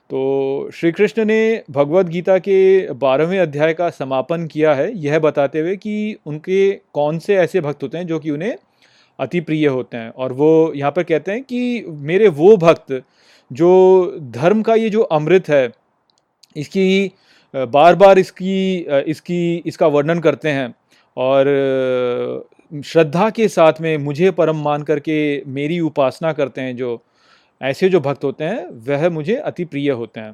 तो 0.10 0.70
श्री 0.74 0.92
कृष्ण 0.92 1.26
ने 1.26 1.64
भगवत 1.72 2.06
गीता 2.06 2.38
के 2.40 2.92
बारहवें 2.94 3.40
अध्याय 3.40 3.74
का 3.74 3.90
समापन 3.90 4.46
किया 4.48 4.74
है, 4.74 4.92
यह 4.96 5.20
बताते 5.20 5.60
हुए 5.60 5.76
कि 5.78 6.18
उनके 6.26 6.72
कौन 6.94 7.20
से 7.20 7.36
ऐसे 7.38 7.62
भक्त 7.62 7.84
होते 7.84 7.98
हैं 7.98 8.08
जो 8.08 8.20
कि 8.20 8.32
उन्हें 8.32 8.56
अति 9.20 9.40
प्रिय 9.42 9.68
होते 9.68 9.98
हैं। 9.98 10.10
और 10.10 10.34
वो 10.34 10.72
यहाँ 10.76 10.92
पर 10.92 11.04
कहते 11.04 11.32
हैं 11.32 11.44
कि 11.44 11.86
मेरे 11.88 12.28
वो 12.30 12.56
भक्त 12.58 13.02
जो 13.52 13.72
धर्म 14.32 14.62
का 14.62 14.76
ये 14.76 14.90
जो 14.90 15.02
अमृत 15.12 15.50
है, 15.50 15.70
इसकी 16.56 17.12
बार 17.54 17.96
बार 17.96 18.20
इसकी 18.20 18.78
इसकी, 19.08 19.56
इसका 19.58 19.88
वर्णन 19.88 20.20
करते 20.20 20.50
हैं। 20.50 20.74
और 21.18 21.46
श्रद्धा 22.72 23.30
के 23.30 23.48
साथ 23.48 23.82
में 23.82 23.98
मुझे 23.98 24.32
परम 24.32 24.62
मान 24.64 24.84
करके 24.84 25.16
मेरी 25.46 25.80
उपासना 25.80 26.32
करते 26.34 26.62
हैं 26.62 26.76
जो, 26.76 27.02
ऐसे 27.62 27.90
जो 27.90 28.00
भक्त 28.00 28.24
होते 28.24 28.44
हैं, 28.44 28.66
वह 28.88 29.10
मुझे 29.10 29.36
अति 29.36 29.66
प्रिय 29.66 29.90
होते 29.92 30.20
हैं। 30.20 30.34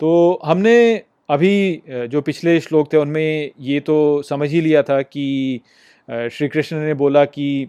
तो 0.00 0.40
हमने 0.44 1.02
अभी 1.30 1.82
जो 1.88 2.20
पिछले 2.20 2.58
श्लोक 2.60 2.92
थे, 2.92 2.96
उनमें 2.96 3.50
ये 3.60 3.80
तो 3.80 4.22
समझ 4.22 4.50
ही 4.50 4.60
लिया 4.60 4.82
था 4.82 5.00
कि 5.02 5.60
श्री 6.08 6.48
कृष्ण 6.48 6.76
ने 6.76 6.94
बोला 6.94 7.24
कि, 7.24 7.68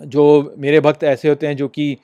जो 0.00 0.54
मेरे 0.58 0.80
भक्त 0.80 1.04
ऐसे 1.04 1.28
होते 1.28 1.46
हैं 1.46 1.56
जो 1.56 1.68
कि 1.68 1.96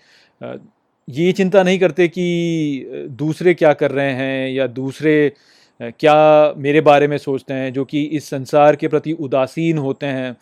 ये 1.09 1.33
चिंता 1.33 1.62
नहीं 1.62 1.79
करते 1.79 2.07
कि 2.09 3.07
दूसरे 3.11 3.55
क्या 3.55 3.73
कर 3.73 3.91
रहे 3.91 4.12
हैं 4.12 4.51
या 4.51 4.66
दूसरे 4.66 5.33
क्या 5.81 6.55
मेरे 6.57 6.81
बारे 6.81 7.09
में 7.09 7.16
सोचते 7.18 7.55
हैं, 7.55 7.73
जो 7.73 7.85
कि 7.85 8.03
इस 8.03 8.29
संसार 8.31 8.77
के 8.77 8.89
प्रति 8.89 9.12
उदासीन 9.12 9.79
होते 9.79 10.07
हैं। 10.07 10.37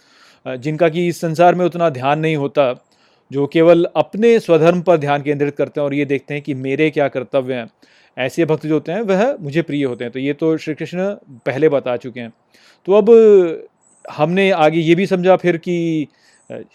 जिनका 0.56 0.88
कि 0.88 1.08
इस 1.08 1.20
संसार 1.20 1.54
में 1.54 1.64
उतना 1.66 1.90
ध्यान 1.90 2.18
नहीं 2.18 2.36
होता, 2.36 2.84
जो 3.30 3.46
केवल 3.46 3.86
अपने 3.96 4.38
स्वधर्म 4.40 4.82
पर 4.82 4.96
ध्यान 4.96 5.22
केंद्रित 5.22 5.56
करते 5.56 5.80
हैं 5.80 5.84
और 5.84 5.94
ये 5.94 6.04
देखते 6.04 6.34
हैं 6.34 6.42
कि 6.42 6.54
मेरे 6.54 6.90
क्या 6.90 7.08
कर्तव्य 7.08 7.54
हैं। 7.54 7.66
ऐसे 8.18 8.44
भक्त 8.44 8.66
जो 8.66 8.74
होते 8.74 8.92
हैं, 8.92 9.00
वह 9.00 9.36
मुझे 9.40 9.62
प्रिय 9.62 9.84
होते 9.84 10.04
हैं। 10.04 10.12
तो 10.12 10.18
ये 10.18 10.32
तो 10.32 10.56
श्री 10.56 10.74
कृष्ण 10.74 11.14
पहले 11.46 11.68
बता 11.68 11.96
चुके 11.96 12.20
हैं। 12.20 12.32
तो 12.86 12.92
अब 12.92 13.68
हमने 14.10 14.50
आगे 14.50 14.80
ये 14.80 14.94
भी 14.94 15.06
समझा 15.06 15.36
फिर 15.36 15.56
कि 15.56 16.06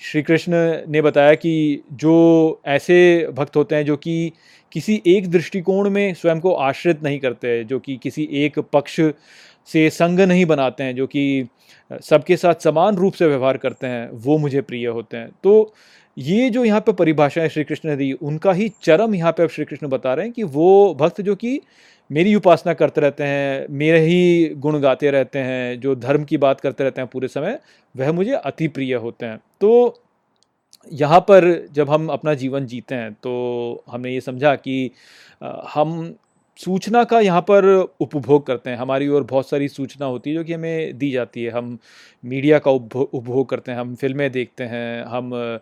श्री 0.01 0.21
कृष्ण 0.21 0.53
ने 0.87 1.01
बताया 1.01 1.33
कि 1.35 1.83
जो 1.93 2.61
ऐसे 2.65 3.27
भक्त 3.33 3.55
होते 3.55 3.75
हैं 3.75 3.85
जो 3.85 3.97
कि 3.97 4.31
किसी 4.71 5.01
एक 5.07 5.29
दृष्टिकोण 5.31 5.89
में 5.89 6.13
स्वयं 6.13 6.39
को 6.39 6.53
आश्रित 6.53 7.03
नहीं 7.03 7.19
करते, 7.19 7.63
जो 7.63 7.79
कि 7.79 7.97
किसी 8.03 8.29
एक 8.31 8.59
पक्ष 8.59 8.99
से 9.67 9.89
संग 9.89 10.19
नहीं 10.19 10.45
बनाते 10.45 10.83
हैं, 10.83 10.95
जो 10.95 11.07
कि 11.07 11.47
सबके 11.91 12.37
साथ 12.37 12.63
समान 12.63 12.95
रूप 12.95 13.13
से 13.13 13.27
व्यवहार 13.27 13.57
करते 13.57 13.87
हैं, 13.87 14.09
वो 14.13 14.37
मुझे 14.37 14.61
प्रिय 14.61 14.87
होते 14.87 15.17
हैं। 15.17 15.29
तो 15.43 15.73
ये 16.17 16.49
जो 16.49 16.63
यहाँ 16.65 16.79
पे 16.81 16.93
परिभाषाएँ 16.93 17.49
श्री 17.49 17.63
कृष्ण 17.63 17.89
ने 17.89 17.95
दी, 17.95 18.11
उनका 18.13 18.51
ही 18.51 18.69
चरम 18.83 19.15
यहाँ 19.15 19.31
पे 19.31 19.43
अब 19.43 19.49
श्री 19.49 19.65
कृष्ण 19.65 19.87
बता 19.87 20.13
रहे 20.13 20.25
हैं 20.25 20.33
कि 20.33 20.43
वो 20.43 20.93
भक्त 20.99 21.21
जो 21.21 21.35
कि 21.35 21.59
मेरी 22.09 22.33
उपासना 22.35 22.73
करते 22.73 23.01
रहते 23.01 23.23
हैं, 23.23 23.65
मेरे 23.71 23.99
ही 23.99 24.49
गुण 24.55 24.79
गाते 24.79 25.11
रहते 25.11 25.39
हैं, 25.39 25.79
जो 25.79 25.95
धर्म 25.95 26.23
की 26.23 26.37
बात 26.37 26.61
करते 26.61 26.83
रहते 26.83 27.01
हैं 27.01 27.09
पूरे 27.09 27.27
समय, 27.27 27.59
वह 27.95 28.11
मुझे 28.11 28.33
अति 28.33 28.67
प्रिय 28.67 28.93
होते 28.95 29.25
हैं। 29.25 29.39
तो 29.61 30.01
यहाँ 30.91 31.19
पर 31.19 31.45
जब 31.73 31.89
हम 31.89 32.07
अपना 32.09 32.33
जीवन 32.33 32.65
जीते 32.65 32.95
हैं 32.95 33.11
तो 33.13 33.83
हमने 33.89 34.13
ये 34.13 34.21
समझा 34.21 34.53
कि 34.57 34.91
हम 35.73 36.13
सूचना 36.59 37.03
का 37.03 37.19
यहाँ 37.19 37.41
पर 37.41 37.65
उपभोग 38.01 38.45
करते 38.47 38.69
हैं। 38.69 38.77
हमारी 38.77 39.07
ओर 39.07 39.23
बहुत 39.23 39.49
सारी 39.49 39.67
सूचना 39.67 40.05
होती 40.05 40.29
है 40.29 40.35
जो 40.35 40.43
कि 40.43 40.53
हमें 40.53 40.97
दी 40.97 41.09
जाती 41.11 41.43
है। 41.43 41.51
हम 41.51 41.77
मीडिया 42.23 42.59
का 42.59 42.71
उपभोग 42.71 43.47
करते 43.49 43.71
हैं 43.71 43.79
हम 43.79 43.95
फ़िल्में 43.95 44.31
देखते 44.31 44.63
हैं 44.63 45.03
हम 45.05 45.33
आ, 45.33 45.57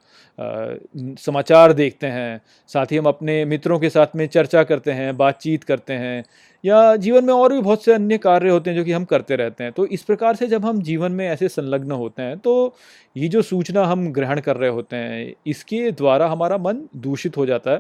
समाचार 1.20 1.74
देखते 1.74 2.08
हैं 2.08 2.42
साथ 2.70 2.92
ही 2.92 2.98
हम 2.98 3.06
अपने 3.06 3.44
मित्रों 3.46 3.80
के 3.80 3.90
साथ 3.90 4.16
में 4.16 4.26
चर्चा 4.28 4.64
करते 4.64 4.92
हैं 4.92 5.16
बातचीत 5.18 5.64
करते 5.64 5.94
हैं 5.94 6.24
या 6.64 6.96
जीवन 6.98 7.26
में 7.26 7.34
और 7.34 7.54
भी 7.54 7.62
बहुत 7.62 7.84
से 7.84 7.94
अन्य 7.94 8.18
कार्य 8.18 8.50
होते 8.50 8.70
हैं 8.70 8.78
जो 8.78 8.84
कि 8.84 8.92
हम 8.92 9.06
करते 9.06 9.36
रहते 9.36 9.64
हैं। 9.64 9.74
तो 9.74 9.86
इस 9.88 10.04
प्रकार 10.04 10.36
से 10.36 10.48
जब 10.48 10.66
हम 10.66 10.82
जीवन 10.82 11.12
में 11.12 11.28
ऐसे 11.28 11.50
संलग्न 11.50 11.92
होते 11.94 12.22
हैं 12.22 12.38
तो 12.40 12.76
ये 13.16 13.28
जो 13.28 13.42
सूचना 13.44 13.86
हम 13.86 14.12
ग्रहण 14.14 14.40
कर 14.40 14.58
रहे 14.58 14.70
होते 14.70 14.96
हैं 14.96 15.34
इसके 15.48 15.92
द्वारा 15.94 16.28
हमारा 16.28 16.58
मन 16.60 16.88
दूषित 16.98 17.38
हो 17.38 17.46
जाता 17.46 17.72
है। 17.72 17.80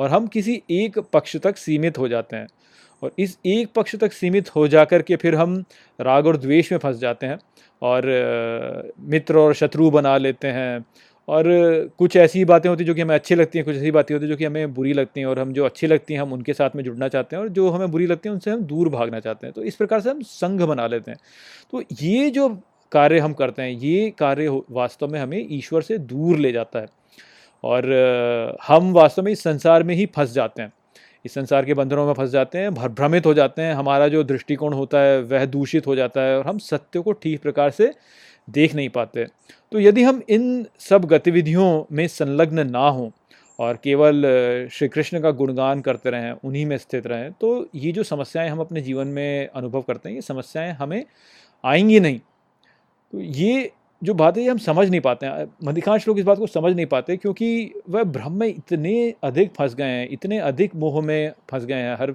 और 0.00 0.10
हम 0.10 0.26
किसी 0.26 0.62
एक 0.70 0.98
पक्ष 1.12 1.36
तक 1.36 1.56
सीमित 1.56 1.98
हो 1.98 2.08
जाते 2.08 2.36
हैं। 2.36 2.46
और 3.02 3.12
इस 3.18 3.38
एक 3.46 3.68
पक्ष 3.76 3.96
तक 3.96 4.12
सीमित 4.12 4.54
हो 4.56 4.68
जा 4.68 4.84
कर 4.84 5.02
के 5.02 5.16
फिर 5.16 5.34
हम 5.34 5.64
राग 6.00 6.26
और 6.26 6.36
द्वेष 6.36 6.72
में 6.72 6.78
फंस 6.78 6.96
जाते 6.96 7.26
हैं 7.26 7.38
और 7.82 8.92
मित्र 9.00 9.38
और 9.38 9.54
शत्रु 9.54 9.90
बना 9.90 10.16
लेते 10.16 10.48
हैं। 10.48 10.84
और 11.28 11.44
कुछ 11.98 12.16
ऐसी 12.16 12.44
बातें 12.44 12.68
होती 12.70 12.82
हैं 12.82 12.86
जो 12.86 12.94
कि 12.94 13.00
हमें 13.00 13.14
अच्छी 13.14 13.34
लगती 13.34 13.58
हैं, 13.58 13.64
कुछ 13.64 13.76
ऐसी 13.76 13.90
बातें 13.90 14.14
होती 14.14 14.24
हैं 14.26 14.30
जो 14.30 14.36
कि 14.36 14.44
हमें 14.44 14.74
बुरी 14.74 14.92
लगती 14.92 15.20
हैं 15.20 15.26
और 15.26 15.38
हम 15.38 15.52
जो 15.52 15.64
अच्छी 15.64 15.86
लगती 15.86 16.14
हैं 16.14 16.20
हम 16.20 16.32
उनके 16.32 16.52
साथ 16.52 16.70
में 16.76 16.82
जुड़ना 16.84 17.08
चाहते 17.08 17.36
हैं 17.36 17.42
और 17.42 17.48
जो 17.48 17.68
हमें 17.70 17.90
बुरी 17.90 18.06
लगती 18.06 18.28
हैं 18.28 18.34
उनसे 18.34 18.50
हम 18.50 18.60
दूर 18.60 18.88
भागना 18.88 19.20
चाहते 19.20 19.46
हैं। 19.46 19.54
तो 19.54 19.62
इस 19.62 19.76
प्रकार 19.76 20.00
से 20.00 20.10
हम 20.10 20.22
संघ 20.22 20.62
बना 20.62 20.86
लेते 20.86 21.10
हैं। 21.10 21.18
तो 21.72 21.82
ये 22.02 22.30
जो 22.30 22.48
कार्य 22.92 23.18
हम 23.18 23.32
करते 23.32 23.62
हैं, 23.62 23.70
ये 23.70 24.10
कार्य 24.18 24.48
वास्तव 24.70 25.08
में 25.08 25.20
हमें 25.20 25.46
ईश्वर 25.50 25.82
से 25.82 25.98
दूर 25.98 26.38
ले 26.38 26.52
जाता 26.52 26.78
है। 26.78 26.86
और 27.64 28.58
हम 28.66 28.92
वास्तव 28.92 29.22
में 29.22 29.32
इस 29.32 29.42
संसार 29.42 29.82
में 29.82 29.94
ही 29.94 30.06
फंस 30.06 30.32
जाते 30.32 30.62
हैं। 30.62 30.72
इस 31.24 31.34
संसार 31.34 31.64
के 31.64 31.74
बंधनों 31.74 32.06
में 32.06 32.12
फंस 32.14 32.30
जाते 32.30 32.58
हैं 32.58 32.74
भ्रमित 32.74 33.26
हो 33.26 33.34
जाते 33.34 33.62
हैं, 33.62 33.74
हमारा 33.74 34.08
जो 34.08 34.22
दृष्टिकोण 34.24 34.72
होता 34.72 34.98
है 34.98 35.20
वह 35.22 35.44
दूषित 35.46 35.86
हो 35.86 35.96
जाता 35.96 36.20
है 36.20 36.38
और 36.38 36.46
हम 36.46 36.58
सत्य 36.60 37.00
को 37.00 37.12
ठीक 37.12 37.42
प्रकार 37.42 37.70
से 37.70 37.92
देख 38.48 38.74
नहीं 38.74 38.88
पाते। 38.88 39.26
तो 39.72 39.80
यदि 39.80 40.02
हम 40.02 40.22
इन 40.28 40.66
सब 40.80 41.04
गतिविधियों 41.04 41.84
में 41.92 42.06
संलग्न 42.08 42.66
ना 42.70 42.88
हों 42.88 43.10
और 43.58 43.78
केवल 43.84 44.22
श्री 44.72 44.88
कृष्ण 44.88 45.20
का 45.20 45.30
गुणगान 45.30 45.80
करते 45.80 46.10
रहें, 46.10 46.32
उन्हीं 46.34 46.64
में 46.66 46.76
स्थित 46.78 47.06
रहें 47.06 47.30
तो 47.32 47.68
ये 47.74 47.92
जो 47.92 48.02
समस्याएँ 48.02 48.48
हम 48.48 48.60
अपने 48.60 48.80
जीवन 48.80 49.06
में 49.06 49.48
अनुभव 49.48 49.82
करते 49.82 50.08
हैं, 50.08 50.16
ये 50.16 50.22
समस्याएँ 50.22 50.72
हमें 50.72 51.04
आएँगी 51.64 52.00
नहीं। 52.00 52.18
तो 52.18 53.20
ये 53.20 53.70
जो 54.02 54.14
बात 54.14 54.36
है 54.36 54.42
ये 54.42 54.50
हम 54.50 54.58
समझ 54.58 54.88
नहीं 54.88 55.00
पाते 55.00 55.26
हैं। 55.26 55.68
अधिकांश 55.68 56.06
लोग 56.08 56.18
इस 56.18 56.24
बात 56.24 56.38
को 56.38 56.46
समझ 56.46 56.72
नहीं 56.74 56.86
पाते 56.86 57.16
क्योंकि 57.16 57.72
वह 57.88 58.02
भ्रम 58.04 58.32
में 58.32 58.46
इतने 58.48 59.14
अधिक 59.22 59.52
फंस 59.54 59.74
गए 59.74 59.84
हैं, 59.84 60.08
इतने 60.10 60.38
अधिक 60.38 60.74
मोह 60.74 61.00
में 61.02 61.32
फंस 61.50 61.64
गए 61.64 61.74
हैं, 61.74 61.96
हर 62.00 62.14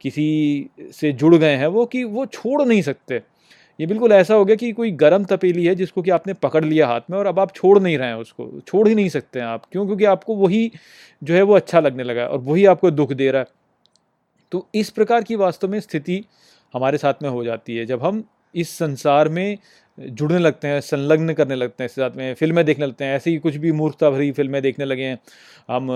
किसी 0.00 0.70
से 0.92 1.12
जुड़ 1.12 1.34
गए 1.36 1.54
हैं 1.54 1.66
वो 1.66 1.86
कि 1.86 2.04
वो 2.04 2.26
छोड़ 2.26 2.62
नहीं 2.62 2.82
सकते। 2.82 3.22
ये 3.78 3.86
बिल्कुल 3.86 4.12
ऐसा 4.12 4.34
हो 4.34 4.44
गया 4.44 4.56
कि 4.56 4.70
कोई 4.72 4.90
गर्म 4.90 5.24
तपेली 5.24 5.64
है 5.64 5.74
जिसको 5.74 6.02
कि 6.02 6.10
आपने 6.10 6.32
पकड़ 6.32 6.64
लिया 6.64 6.86
हाथ 6.86 7.00
में 7.10 7.18
और 7.18 7.26
अब 7.26 7.38
आप 7.38 7.54
छोड़ 7.54 7.78
नहीं 7.78 7.96
रहे 7.98 8.08
हैं 8.08 8.14
उसको, 8.14 8.60
छोड़ 8.66 8.88
ही 8.88 8.94
नहीं 8.94 9.08
सकते 9.08 9.40
हैं 9.40 9.46
आप। 9.46 9.64
क्यों? 9.72 9.86
क्योंकि 9.86 10.04
आपको 10.04 10.34
वही 10.36 10.70
जो 11.22 11.34
है 11.34 11.42
वो 11.42 11.54
अच्छा 11.54 11.80
लगने 11.80 12.02
लगा 12.02 12.26
और 12.26 12.38
वही 12.38 12.64
आपको 12.66 12.90
दुख 12.90 13.12
दे 13.12 13.30
रहा 13.30 13.40
है। 13.40 13.46
तो 14.52 14.66
इस 14.74 14.90
प्रकार 14.90 15.22
की 15.22 15.36
वास्तव 15.36 15.68
में 15.68 15.80
स्थिति 15.80 16.22
हमारे 16.74 16.98
साथ 16.98 17.22
में 17.22 17.28
हो 17.30 17.44
जाती 17.44 17.76
है। 17.76 17.86
जब 17.86 18.02
हम 18.02 18.24
इस 18.54 18.70
संसार 18.70 19.28
में 19.28 19.58
जुड़ने 19.98 20.38
लगते 20.38 20.68
हैं, 20.68 20.80
संलग्न 20.80 21.32
करने 21.34 21.54
लगते 21.54 21.82
हैं 21.82 21.86
इसके 21.86 22.00
साथ 22.00 22.16
में, 22.16 22.34
फ़िल्में 22.34 22.64
देखने 22.64 22.86
लगते 22.86 23.04
हैं, 23.04 23.16
ऐसी 23.16 23.36
कुछ 23.38 23.56
भी 23.56 23.72
मूर्खता 23.72 24.10
भरी 24.10 24.30
फ़िल्में 24.32 24.60
देखने 24.62 24.84
लगे 24.84 25.04
हैं। 25.04 25.18
हम 25.68 25.88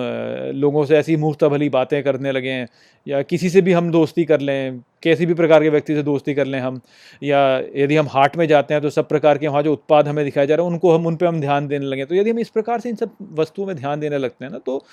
लोगों 0.54 0.84
से 0.84 0.96
ऐसी 0.96 1.16
मूर्खता 1.16 1.48
भरी 1.48 1.68
बातें 1.68 2.02
करने 2.02 2.32
लगे 2.32 2.50
हैं, 2.50 2.68
या 3.06 3.22
किसी 3.22 3.48
से 3.50 3.60
भी 3.62 3.72
हम 3.72 3.90
दोस्ती 3.90 4.24
कर 4.24 4.40
लें, 4.40 4.80
कैसी 5.02 5.26
भी 5.26 5.34
प्रकार 5.34 5.62
के 5.62 5.68
व्यक्ति 5.68 5.94
से 5.94 6.02
दोस्ती 6.02 6.34
कर 6.34 6.46
लें 6.46 6.58
हम, 6.60 6.80
या 7.22 7.40
यदि 7.76 7.96
हम 7.96 8.08
हाट 8.08 8.36
में 8.36 8.46
जाते 8.48 8.74
हैं 8.74 8.82
तो 8.82 8.90
सब 8.90 9.08
प्रकार 9.08 9.38
के 9.38 9.48
वहाँ 9.48 9.62
जो 9.62 9.72
उत्पाद 9.72 10.08
हमें 10.08 10.24
दिखाए 10.24 10.46
जा 10.46 10.54
रहे 10.54 10.66
हैं, 10.66 10.72
उनको 10.72 10.94
हम, 10.94 11.06
उन 11.06 11.16
पर 11.16 11.26
हम 11.26 11.40
ध्यान 11.40 11.68
देने 11.68 11.86
लगे 11.86 12.04
तो 12.04 12.14
यदि 12.14 12.30
हम 12.30 12.38
इस 12.38 12.48
प्रकार 12.50 12.80
से 12.80 12.88
इन 12.88 12.96
सब 12.96 13.16
वस्तुओं 13.38 13.66
में 13.66 13.74
ध्यान 13.76 14.00
देने 14.00 14.18
लगते 14.18 14.44
हैं 14.44 14.52
ना 14.52 14.58
तो 14.58 14.84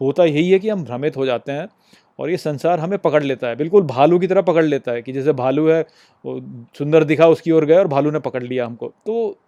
होता 0.00 0.24
यही 0.24 0.50
है 0.50 0.58
कि 0.58 0.68
हम 0.68 0.84
भ्रमित 0.84 1.16
हो 1.16 1.26
जाते 1.26 1.52
हैं 1.52 1.68
और 2.18 2.30
ये 2.30 2.36
संसार 2.36 2.80
हमें 2.80 2.98
पकड़ 2.98 3.22
लेता 3.22 3.48
है। 3.48 3.56
बिल्कुल 3.56 3.82
भालू 3.82 4.18
की 4.18 4.26
तरह 4.26 4.42
पकड़ 4.42 4.64
लेता 4.64 4.92
है 4.92 5.02
कि 5.02 5.12
जैसे 5.12 5.32
भालू 5.32 5.68
है, 5.68 5.80
वो 6.24 6.40
सुंदर 6.78 7.04
दिखा, 7.04 7.28
उसकी 7.28 7.50
ओर 7.50 7.64
गए 7.64 7.76
और 7.76 7.88
भालू 7.88 8.10
ने 8.10 8.18
पकड़ 8.18 8.42
लिया 8.42 8.66
हमको। 8.66 8.92
तो 9.06 9.38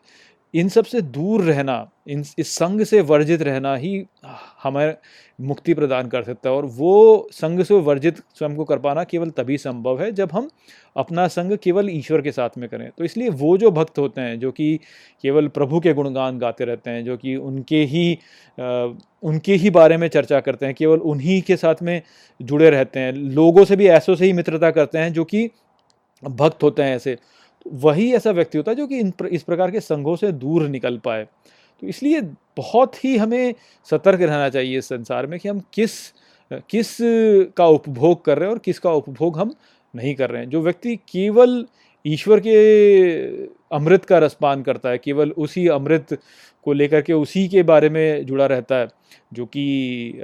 इन 0.55 0.69
सबसे 0.69 1.01
दूर 1.03 1.43
रहना, 1.43 1.91
इन, 2.09 2.25
इस 2.39 2.55
संग 2.55 2.83
से 2.83 3.01
वर्जित 3.01 3.43
रहना 3.43 3.75
ही 3.77 4.05
हमें 4.63 4.95
मुक्ति 5.41 5.75
प्रदान 5.75 6.09
कर 6.09 6.23
सकता 6.23 6.49
है। 6.51 6.55
और 6.57 6.65
वो 6.67 7.29
संग 7.33 7.63
से 7.65 7.75
वर्जित 7.75 8.19
स्वयं 8.39 8.57
को 8.57 8.65
कर 8.65 8.79
पाना 8.79 9.05
केवल 9.05 9.31
तभी 9.31 9.59
संभव 9.59 10.03
है 10.03 10.11
जब 10.13 10.33
हम 10.33 10.49
अपना 10.97 11.27
संग 11.29 11.57
केवल 11.63 11.91
ईश्वर 11.91 12.21
के 12.21 12.33
साथ 12.33 12.59
में 12.59 12.69
करें। 12.69 12.89
तो 12.99 13.05
इसलिए 13.05 13.29
वो 13.29 13.57
जो 13.59 13.71
भक्त 13.71 13.99
होते 13.99 14.21
हैं, 14.21 14.39
जो 14.41 14.51
कि 14.53 14.79
केवल 15.25 15.49
प्रभु 15.49 15.81
के 15.81 15.93
गुणगान 15.95 16.39
गाते 16.39 16.65
रहते 16.65 16.91
हैं, 16.91 17.05
जो 17.05 17.17
कि 17.17 17.37
उनके 17.37 17.85
ही 17.85 18.19
उनके 19.23 19.55
ही 19.55 19.71
बारे 19.71 19.97
में 19.97 20.09
चर्चा 20.09 20.41
करते 20.41 20.67
हैं, 20.67 20.75
केवल 20.75 20.99
उन्हीं 21.01 21.41
के 21.43 21.57
साथ 21.57 21.83
में 21.83 22.01
जुड़े 22.41 22.71
रहते 22.71 23.01
हैं। 23.01 23.13
लोगों 23.13 23.65
से 23.65 23.77
भी, 23.77 23.87
ऐसों 23.89 24.15
से 24.15 24.25
ही 24.27 24.33
मित्रता 24.33 24.71
करते 24.71 24.99
हैं 24.99 25.13
जो 25.13 25.25
कि 25.25 25.49
भक्त 26.23 26.63
होते 26.63 26.83
हैं 26.83 26.97
ऐसे। 26.97 27.17
वही 27.67 28.13
ऐसा 28.15 28.31
व्यक्ति 28.31 28.59
होता 28.59 28.71
है 28.71 28.77
जो 28.77 28.87
कि 28.87 28.99
इन 28.99 29.13
इस 29.31 29.43
प्रकार 29.43 29.71
के 29.71 29.81
संघों 29.81 30.17
से 30.17 30.33
दूर 30.33 30.69
निकल 30.69 30.99
पाए। 30.99 31.25
तो 31.83 31.87
इसलिए 31.87 32.21
बहुत 32.57 33.05
ही 33.05 33.17
हमें 33.17 33.55
सतर्क 33.91 34.21
रहना 34.21 34.49
चाहिए 34.49 34.79
इस 34.79 34.89
संसार 34.89 35.27
में 35.27 35.39
कि 35.41 35.49
हम 35.49 35.61
किस 35.75 35.93
किस 36.71 36.97
का 37.57 37.67
उपभोग 37.67 38.25
कर 38.25 38.39
रहे 38.39 38.49
हैं 38.49 38.53
और 38.53 38.59
किसका 38.59 38.93
उपभोग 38.93 39.39
हम 39.39 39.55
नहीं 39.95 40.15
कर 40.15 40.31
रहे 40.31 40.43
हैं। 40.43 40.49
जो 40.51 40.61
व्यक्ति 40.63 40.97
केवल 40.97 41.65
ईश्वर 42.05 42.41
के 42.41 42.57
अमृत 43.77 44.05
का 44.05 44.19
रसपान 44.19 44.63
करता 44.63 44.89
है, 44.89 44.99
केवल 44.99 45.31
उसी 45.31 45.67
अमृत 45.69 46.19
को 46.65 46.73
लेकर 46.73 47.03
के 47.03 47.13
उसी 47.13 47.47
के 47.49 47.63
बारे 47.63 47.89
में 47.89 48.27
जुड़ा 48.27 48.47
रहता 48.47 48.77
है, 48.77 48.89
जो 49.33 49.47
कि 49.47 50.21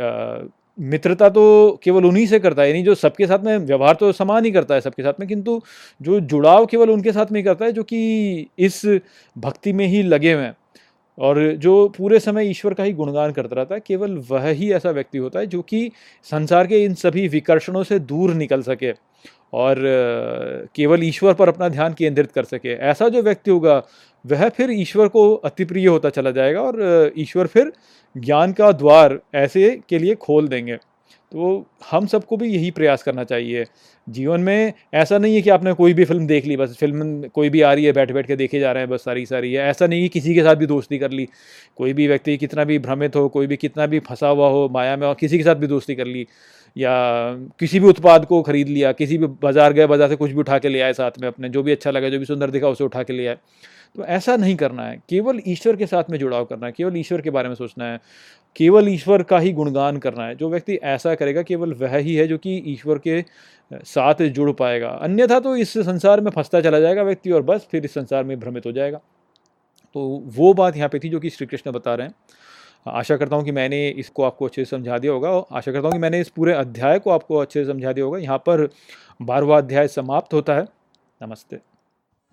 मित्रता 0.78 1.28
तो 1.28 1.80
केवल 1.84 2.04
उन्हीं 2.04 2.26
से 2.26 2.38
करता 2.38 2.62
है, 2.62 2.68
यानी 2.68 2.82
जो 2.82 2.94
सबके 2.94 3.26
साथ 3.26 3.44
में 3.44 3.56
व्यवहार 3.58 3.94
तो 3.94 4.10
समान 4.12 4.44
ही 4.44 4.50
करता 4.50 4.74
है 4.74 4.80
सबके 4.80 5.02
साथ 5.02 5.20
में, 5.20 5.28
किंतु 5.28 5.60
जो 6.00 6.20
जुड़ाव 6.22 6.66
केवल 6.66 6.90
उनके 6.90 7.12
साथ 7.12 7.32
में 7.32 7.40
ही 7.40 7.44
करता 7.44 7.64
है, 7.64 7.72
जो 7.72 7.82
कि 7.82 8.46
इस 8.58 8.82
भक्ति 9.36 9.72
में 9.72 9.86
ही 9.86 10.02
लगे 10.04 10.32
हुए 10.32 10.42
हैं। 10.42 10.56
और 11.18 11.38
जो 11.54 11.88
पूरे 11.88 12.18
समय 12.20 12.48
ईश्वर 12.48 12.74
का 12.74 12.84
ही 12.84 12.92
गुणगान 12.92 13.32
करता 13.32 13.56
रहता 13.56 13.74
है, 13.74 13.80
केवल 13.86 14.16
वह 14.30 14.48
ही 14.48 14.72
ऐसा 14.72 14.90
व्यक्ति 14.90 15.18
होता 15.18 15.38
है 15.38 15.46
जो 15.46 15.60
कि 15.62 15.90
संसार 16.26 16.66
के 16.66 16.82
इन 16.84 16.94
सभी 16.94 17.26
विकर्षणों 17.28 17.82
से 17.82 17.98
दूर 18.00 18.34
निकल 18.34 18.62
सके 18.62 18.92
और 19.54 19.76
केवल 20.76 21.04
ईश्वर 21.04 21.34
पर 21.34 21.48
अपना 21.48 21.68
ध्यान 21.68 21.94
केंद्रित 21.94 22.32
कर 22.32 22.44
सके। 22.44 22.74
ऐसा 22.84 23.08
जो 23.08 23.22
व्यक्ति 23.22 23.50
होगा 23.50 23.82
वह 24.26 24.48
फिर 24.48 24.70
ईश्वर 24.72 25.08
को 25.08 25.32
अति 25.34 25.64
प्रिय 25.64 25.86
होता 25.86 26.10
चला 26.10 26.30
जाएगा 26.30 26.62
और 26.62 27.12
ईश्वर 27.18 27.46
फिर 27.46 27.72
ज्ञान 28.16 28.52
का 28.52 28.70
द्वार 28.72 29.18
ऐसे 29.36 29.70
के 29.88 29.98
लिए 29.98 30.14
खोल 30.16 30.48
देंगे। 30.48 30.76
तो 31.32 31.66
हम 31.90 32.06
सबको 32.06 32.36
भी 32.36 32.48
यही 32.48 32.70
प्रयास 32.70 33.02
करना 33.02 33.24
चाहिए। 33.24 33.64
जीवन 34.06 34.40
में 34.40 34.72
ऐसा 34.94 35.18
नहीं 35.18 35.34
है 35.34 35.40
कि 35.42 35.50
आपने 35.50 35.72
कोई 35.72 35.94
भी 35.94 36.04
फ़िल्म 36.04 36.26
देख 36.26 36.44
ली, 36.46 36.56
बस 36.56 36.76
फ़िल्म 36.76 37.28
कोई 37.28 37.50
भी 37.50 37.60
आ 37.60 37.72
रही 37.72 37.84
है 37.84 37.92
बैठ 37.92 38.12
बैठ 38.12 38.26
के 38.26 38.36
देखे 38.36 38.60
जा 38.60 38.72
रहे 38.72 38.82
हैं, 38.82 38.90
बस 38.90 39.04
सारी 39.04 39.24
सारी 39.26 39.52
है। 39.52 39.68
ऐसा 39.70 39.86
नहीं 39.86 40.02
है 40.02 40.08
किसी 40.08 40.34
के 40.34 40.42
साथ 40.42 40.56
भी 40.56 40.66
दोस्ती 40.66 40.98
कर 40.98 41.10
ली। 41.10 41.26
कोई 41.76 41.92
भी 41.92 42.06
व्यक्ति 42.08 42.36
कितना 42.36 42.64
भी 42.64 42.78
भ्रमित 42.78 43.16
हो, 43.16 43.28
कोई 43.28 43.46
भी 43.46 43.56
कितना 43.56 43.86
भी 43.86 43.98
फंसा 44.00 44.28
हुआ 44.28 44.48
हो, 44.48 44.68
माया 44.68 44.96
में, 44.96 45.06
और 45.06 45.14
किसी 45.14 45.38
के 45.38 45.44
साथ 45.44 45.54
भी 45.54 45.66
दोस्ती 45.66 45.94
कर 45.94 46.06
ली, 46.06 46.26
या 46.76 46.92
किसी 47.60 47.80
भी 47.80 47.88
उत्पाद 47.88 48.24
को 48.24 48.42
खरीद 48.42 48.68
लिया, 48.68 48.92
किसी 48.92 49.18
भी 49.18 49.26
बाज़ार 49.42 49.72
गए 49.72 49.86
बाज़ार 49.86 50.08
से 50.08 50.16
कुछ 50.16 50.30
भी 50.30 50.40
उठा 50.40 50.58
के 50.58 50.68
ले 50.68 50.80
आए 50.80 50.92
साथ 50.92 51.20
में 51.20 51.28
अपने, 51.28 51.48
जो 51.48 51.62
भी 51.62 51.72
अच्छा 51.72 51.90
लगा, 51.90 52.08
जो 52.08 52.18
भी 52.18 52.24
सुंदर 52.24 52.50
दिखा, 52.50 52.68
उसे 52.68 52.84
उठा 52.84 53.02
के 53.02 53.12
ले 53.12 53.26
आए। 53.26 53.36
तो 53.96 54.04
ऐसा 54.04 54.36
नहीं 54.36 54.54
करना 54.56 54.82
है। 54.82 54.96
केवल 55.08 55.40
ईश्वर 55.46 55.76
के 55.76 55.86
साथ 55.86 56.10
में 56.10 56.18
जुड़ाव 56.18 56.44
करना 56.44 56.66
है, 56.66 56.72
केवल 56.72 56.96
ईश्वर 56.96 57.20
के 57.20 57.30
बारे 57.30 57.48
में 57.48 57.54
सोचना 57.54 57.84
है, 57.84 58.00
केवल 58.56 58.88
ईश्वर 58.88 59.22
का 59.22 59.38
ही 59.38 59.52
गुणगान 59.52 59.96
करना 59.98 60.26
है। 60.26 60.34
जो 60.34 60.48
व्यक्ति 60.50 60.74
ऐसा 60.74 61.14
करेगा, 61.14 61.42
केवल 61.42 61.72
वह 61.74 61.96
ही 61.96 62.14
है 62.14 62.26
जो 62.26 62.38
कि 62.38 62.56
ईश्वर 62.66 62.98
के 62.98 63.24
साथ 63.70 64.22
जुड़ 64.30 64.50
पाएगा। 64.52 64.88
अन्यथा 64.88 65.38
तो 65.40 65.56
इस 65.56 65.72
संसार 65.78 66.20
में 66.20 66.30
फंसता 66.30 66.60
चला 66.60 66.80
जाएगा 66.80 67.02
व्यक्ति 67.02 67.30
और 67.30 67.42
बस 67.42 67.66
फिर 67.70 67.84
इस 67.84 67.94
संसार 67.94 68.24
में 68.24 68.38
भ्रमित 68.40 68.66
हो 68.66 68.72
जाएगा। 68.72 69.00
तो 69.94 70.00
वो 70.36 70.52
बात 70.54 70.76
यहाँ 70.76 70.88
पे 70.88 70.98
थी 70.98 71.08
जो 71.08 71.20
कि 71.20 71.30
श्री 71.30 71.46
कृष्ण 71.46 71.72
बता 71.72 71.94
रहे 71.94 72.06
हैं। 72.06 72.14
आशा 72.88 73.16
करता 73.16 73.36
हूँ 73.36 73.44
कि 73.44 73.52
मैंने 73.52 73.88
इसको 73.90 74.22
आपको 74.22 74.46
अच्छे 74.46 74.64
से 74.64 74.70
समझा 74.70 74.98
दिया 74.98 75.12
होगा 75.12 75.30
आशा 75.30 75.72
करता 75.72 75.86
हूँ 75.86 75.92
कि 75.92 75.98
मैंने 75.98 76.20
इस 76.20 76.28
पूरे 76.28 76.52
अध्याय 76.54 76.98
को 76.98 77.10
आपको 77.10 77.36
अच्छे 77.36 77.64
से 77.64 77.70
समझा 77.72 77.92
दिया 77.92 78.06
होगा। 78.06 78.18
यहाँ 78.18 78.38
पर 78.38 78.68
बारहवा 79.22 79.58
अध्याय 79.58 79.88
समाप्त 79.88 80.34
होता 80.34 80.54
है। 80.54 80.66
नमस्ते। 81.20 81.75